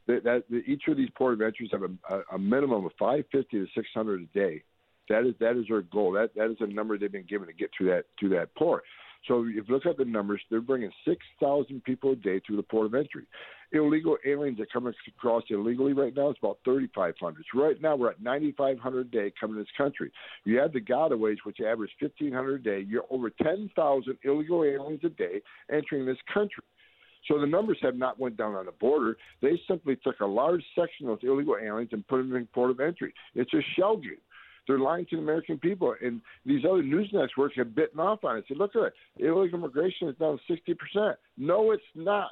that, 0.08 0.24
that 0.24 0.43
each 0.66 0.84
of 0.88 0.97
these 0.97 1.10
port 1.16 1.34
of 1.34 1.41
entries 1.41 1.70
have 1.72 1.84
a, 1.84 2.22
a 2.34 2.39
minimum 2.39 2.86
of 2.86 2.91
550 2.97 3.49
to 3.60 3.68
600 3.76 4.22
a 4.22 4.26
day 4.38 4.64
That 5.10 5.26
is 5.26 5.36
that 5.39 5.58
is 5.58 5.66
their 5.70 5.82
goal. 5.84 6.12
That 6.14 6.32
that 6.36 6.49
is 6.51 6.58
a 6.60 6.68
number 6.68 6.97
they've 6.97 7.12
been 7.12 7.26
given 7.28 7.47
to 7.47 7.53
get 7.53 7.70
to 7.80 7.86
that 7.86 8.05
to 8.20 8.30
that 8.30 8.53
port. 8.55 8.84
So 9.28 9.45
if 9.45 9.68
you 9.68 9.74
look 9.74 9.86
at 9.86 9.97
the 9.97 10.05
numbers, 10.05 10.41
they're 10.49 10.62
bringing 10.62 10.91
6,000 11.05 11.84
people 11.84 12.12
a 12.12 12.16
day 12.16 12.39
through 12.45 12.58
the 12.58 12.64
port 12.64 12.86
of 12.86 12.93
entry. 12.93 13.26
Illegal 13.74 14.16
aliens 14.26 14.60
that 14.60 14.72
come 14.72 14.88
across 14.88 15.43
illegally 15.49 15.93
right 15.93 16.16
now 16.16 16.30
is 16.30 16.38
about 16.41 16.60
3,500. 16.64 17.43
So 17.51 17.62
right 17.62 17.82
now 17.82 17.95
we're 17.95 18.12
at 18.12 18.22
9,500 18.22 18.99
a 18.99 19.10
day 19.10 19.34
coming 19.38 19.58
to 19.58 19.64
this 19.64 19.72
country. 19.78 20.12
You 20.45 20.62
add 20.64 20.72
the 20.72 20.80
gotaways, 20.80 21.38
which 21.43 21.58
average 21.60 21.91
1,500 21.99 22.62
a 22.62 22.64
day. 22.64 22.86
You're 22.88 23.05
over 23.10 23.30
10,000 23.30 24.18
illegal 24.24 24.64
aliens 24.64 25.01
a 25.03 25.10
day 25.10 25.41
entering 25.74 26.05
this 26.05 26.18
country. 26.34 26.64
So 27.28 27.39
the 27.39 27.47
numbers 27.47 27.78
have 27.82 27.95
not 27.95 28.19
went 28.19 28.38
down 28.38 28.55
on 28.55 28.65
the 28.65 28.71
border. 28.71 29.17
They 29.41 29.59
simply 29.67 29.97
took 29.97 30.19
a 30.21 30.25
large 30.25 30.63
section 30.78 31.09
of 31.09 31.19
illegal 31.23 31.57
aliens 31.61 31.89
and 31.91 32.07
put 32.07 32.17
them 32.17 32.36
in 32.36 32.47
port 32.47 32.71
of 32.71 32.80
entry. 32.80 33.13
It's 33.36 33.53
a 33.53 33.61
shell 33.75 33.97
game. 33.97 34.17
They're 34.67 34.80
lying 34.80 35.05
to 35.09 35.15
the 35.15 35.21
American 35.21 35.57
people, 35.57 35.95
and 36.01 36.21
these 36.45 36.65
other 36.69 36.84
news 36.84 37.09
networks 37.13 37.55
have 37.55 37.73
bitten 37.73 38.01
off 38.01 38.25
on 38.25 38.38
it. 38.38 38.45
Say, 38.49 38.55
look 38.55 38.75
at 38.75 38.84
it, 38.84 38.93
illegal 39.17 39.59
immigration 39.59 40.09
is 40.09 40.15
down 40.17 40.39
60%. 40.49 41.15
No, 41.38 41.71
it's 41.71 41.82
not. 41.95 42.32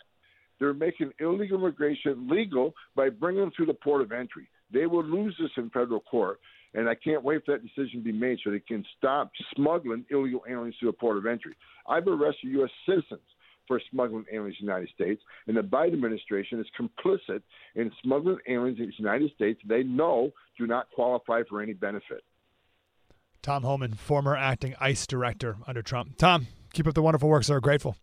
They're 0.60 0.74
making 0.74 1.12
illegal 1.20 1.60
immigration 1.60 2.28
legal 2.30 2.74
by 2.94 3.10
bringing 3.10 3.42
them 3.42 3.52
through 3.56 3.68
the 3.68 3.74
port 3.74 4.02
of 4.02 4.12
entry. 4.12 4.50
They 4.74 4.86
will 4.86 5.04
lose 5.04 5.36
this 5.40 5.52
in 5.56 5.70
federal 5.70 6.02
court, 6.02 6.40
and 6.74 6.90
I 6.90 6.96
can't 6.96 7.24
wait 7.24 7.46
for 7.46 7.54
that 7.54 7.64
decision 7.64 8.00
to 8.00 8.04
be 8.04 8.12
made 8.12 8.40
so 8.44 8.52
they 8.52 8.60
can 8.60 8.84
stop 8.98 9.32
smuggling 9.56 10.06
illegal 10.10 10.44
aliens 10.50 10.76
through 10.78 10.90
the 10.90 10.98
port 10.98 11.18
of 11.18 11.26
entry. 11.26 11.56
I've 11.88 12.08
arrested 12.08 12.50
U.S. 12.52 12.72
citizens 12.86 13.22
for 13.68 13.82
smuggling 13.92 14.26
aliens 14.32 14.58
in 14.60 14.68
the 14.68 14.72
United 14.72 14.90
States, 14.94 15.22
and 15.48 15.58
the 15.58 15.62
Biden 15.62 15.94
administration 15.94 16.60
is 16.60 16.68
complicit 16.80 17.42
in 17.76 17.92
smuggling 18.04 18.38
aliens 18.48 18.80
in 18.80 18.88
the 18.88 18.94
United 18.98 19.32
States 19.34 19.60
they 19.68 19.84
know 19.84 20.32
do 20.58 20.68
not 20.68 20.90
qualify 20.92 21.42
for 21.50 21.62
any 21.62 21.74
benefit. 21.74 22.24
Tom 23.42 23.64
Homan, 23.64 23.94
former 23.94 24.36
acting 24.36 24.76
ICE 24.80 25.06
director 25.06 25.58
under 25.68 25.84
Trump. 25.84 26.18
Tom, 26.18 26.48
keep 26.74 26.88
up 26.88 26.96
the 26.96 27.02
wonderful 27.02 27.30
work, 27.30 27.44
sir. 27.44 27.60
Grateful. 27.60 27.96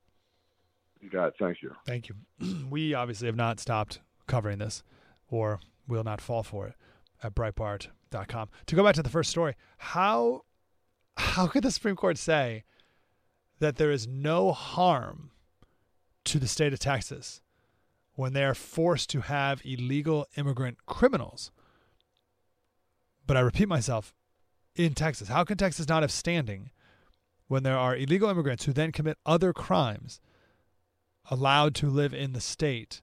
You 1.01 1.11
got 1.11 1.29
it. 1.29 1.35
Thank 1.39 1.63
you. 1.63 1.75
Thank 1.85 2.09
you. 2.09 2.67
we 2.71 2.95
obviously 2.95 3.27
have 3.27 3.37
not 3.37 3.59
stopped 3.59 4.01
covering 4.29 4.59
this 4.59 4.85
or 5.29 5.59
will 5.89 6.05
not 6.05 6.21
fall 6.21 6.45
for 6.45 6.69
it 6.69 6.75
at 7.23 7.35
Breitbart.com. 7.35 8.49
To 8.67 8.77
go 8.77 8.85
back 8.85 8.95
to 8.95 9.03
the 9.03 9.09
first 9.09 9.31
story, 9.31 9.57
how 9.79 10.43
how 11.17 11.47
could 11.47 11.65
the 11.65 11.71
Supreme 11.71 11.97
Court 11.97 12.19
say 12.19 12.65
that 13.59 13.77
there 13.77 13.91
is 13.91 14.07
no 14.07 14.53
harm 14.53 15.31
to 16.25 16.39
the 16.39 16.49
state 16.49 16.73
of 16.73 16.79
Texas 16.79 17.41
when 18.14 18.33
they 18.33 18.45
are 18.45 18.55
forced 18.55 19.11
to 19.11 19.23
have 19.23 19.62
illegal 19.64 20.27
immigrant 20.37 20.85
criminals. 20.87 21.51
But 23.27 23.37
I 23.37 23.41
repeat 23.41 23.68
myself 23.68 24.14
in 24.75 24.95
Texas, 24.95 25.29
how 25.29 25.45
can 25.45 25.57
Texas 25.57 25.89
not 25.89 26.03
have 26.03 26.12
standing 26.12 26.70
when 27.49 27.62
there 27.62 27.77
are 27.77 27.97
illegal 27.97 28.29
immigrants 28.31 28.64
who 28.64 28.73
then 28.73 28.93
commit 28.93 29.18
other 29.25 29.53
crimes 29.53 30.20
allowed 31.31 31.75
to 31.77 31.89
live 31.89 32.14
in 32.14 32.33
the 32.33 32.41
state 32.41 33.03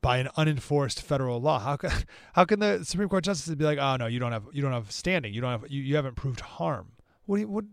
by 0.00 0.18
an 0.18 0.28
unenforced 0.36 1.02
federal 1.02 1.40
law? 1.40 1.58
How 1.58 1.76
can 1.76 1.90
how 2.34 2.44
can 2.44 2.60
the 2.60 2.84
Supreme 2.84 3.08
Court 3.08 3.24
justices 3.24 3.54
be 3.54 3.64
like, 3.64 3.78
oh 3.78 3.96
no, 3.96 4.06
you 4.06 4.18
don't 4.18 4.32
have 4.32 4.44
you 4.52 4.62
don't 4.62 4.72
have 4.72 4.90
standing, 4.90 5.34
you 5.34 5.40
don't 5.40 5.60
have 5.60 5.70
you, 5.70 5.82
you 5.82 5.96
haven't 5.96 6.16
proved 6.16 6.40
harm? 6.40 6.92
What 7.26 7.36
do 7.36 7.42
you 7.42 7.48
what 7.48 7.64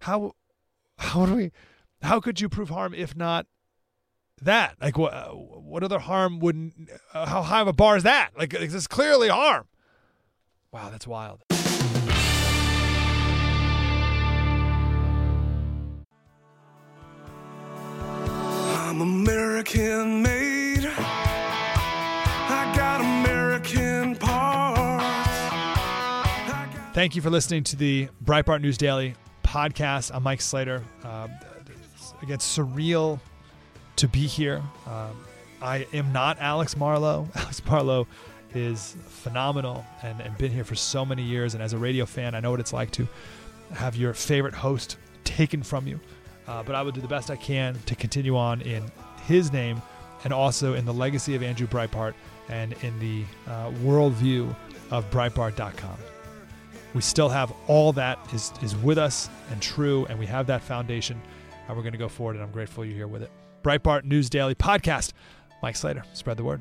how 0.00 0.34
how 0.98 1.26
do 1.26 1.34
we 1.34 1.52
how 2.02 2.20
could 2.20 2.40
you 2.40 2.48
prove 2.48 2.68
harm 2.68 2.94
if 2.94 3.16
not 3.16 3.46
that? 4.42 4.76
Like, 4.80 4.98
what 4.98 5.12
what 5.62 5.82
other 5.82 5.98
harm 5.98 6.38
wouldn't? 6.40 6.90
Uh, 7.14 7.26
how 7.26 7.42
high 7.42 7.60
of 7.60 7.68
a 7.68 7.72
bar 7.72 7.96
is 7.96 8.02
that? 8.02 8.30
Like, 8.36 8.50
this 8.50 8.74
is 8.74 8.86
clearly 8.86 9.28
harm. 9.28 9.66
Wow, 10.72 10.90
that's 10.90 11.06
wild. 11.06 11.42
I'm 18.84 19.00
American 19.00 20.22
made. 20.22 20.86
I 20.96 22.72
got 22.76 23.00
American 23.00 24.16
parts. 24.16 25.04
Got- 26.50 26.94
Thank 26.94 27.16
you 27.16 27.22
for 27.22 27.30
listening 27.30 27.64
to 27.64 27.76
the 27.76 28.08
Breitbart 28.24 28.60
News 28.60 28.76
Daily 28.76 29.14
podcast. 29.44 30.10
I'm 30.14 30.22
Mike 30.22 30.40
Slater. 30.42 30.82
Uh, 31.02 31.28
again, 32.22 32.38
surreal 32.38 33.20
to 33.96 34.08
be 34.08 34.26
here. 34.26 34.62
Um, 34.86 35.16
I 35.60 35.86
am 35.92 36.12
not 36.12 36.38
Alex 36.40 36.76
Marlow. 36.76 37.28
Alex 37.34 37.64
Marlow 37.64 38.06
is 38.54 38.96
phenomenal 39.06 39.84
and, 40.02 40.20
and 40.20 40.36
been 40.38 40.52
here 40.52 40.64
for 40.64 40.74
so 40.74 41.04
many 41.04 41.22
years. 41.22 41.54
And 41.54 41.62
as 41.62 41.72
a 41.72 41.78
radio 41.78 42.06
fan, 42.06 42.34
I 42.34 42.40
know 42.40 42.50
what 42.50 42.60
it's 42.60 42.72
like 42.72 42.90
to 42.92 43.06
have 43.72 43.96
your 43.96 44.12
favorite 44.12 44.54
host 44.54 44.96
taken 45.24 45.62
from 45.62 45.86
you. 45.86 46.00
Uh, 46.46 46.62
but 46.62 46.74
I 46.74 46.82
will 46.82 46.92
do 46.92 47.00
the 47.00 47.08
best 47.08 47.30
I 47.30 47.36
can 47.36 47.78
to 47.86 47.94
continue 47.94 48.36
on 48.36 48.60
in 48.62 48.82
his 49.26 49.52
name 49.52 49.80
and 50.24 50.32
also 50.32 50.74
in 50.74 50.84
the 50.84 50.92
legacy 50.92 51.34
of 51.34 51.42
Andrew 51.42 51.66
Breitbart 51.66 52.14
and 52.48 52.74
in 52.82 52.98
the 52.98 53.24
uh, 53.46 53.70
worldview 53.82 54.54
of 54.90 55.08
Breitbart.com. 55.10 55.96
We 56.94 57.00
still 57.00 57.28
have 57.28 57.52
all 57.68 57.92
that 57.94 58.18
is, 58.34 58.52
is 58.62 58.76
with 58.76 58.98
us 58.98 59.30
and 59.50 59.62
true, 59.62 60.06
and 60.10 60.18
we 60.18 60.26
have 60.26 60.46
that 60.48 60.62
foundation, 60.62 61.20
we're 61.76 61.82
going 61.82 61.92
to 61.92 61.98
go 61.98 62.08
forward, 62.08 62.36
and 62.36 62.44
I'm 62.44 62.52
grateful 62.52 62.84
you're 62.84 62.96
here 62.96 63.08
with 63.08 63.22
it. 63.22 63.30
Breitbart 63.62 64.04
News 64.04 64.28
Daily 64.28 64.54
Podcast. 64.54 65.12
Mike 65.62 65.76
Slater, 65.76 66.04
spread 66.12 66.36
the 66.36 66.44
word. 66.44 66.60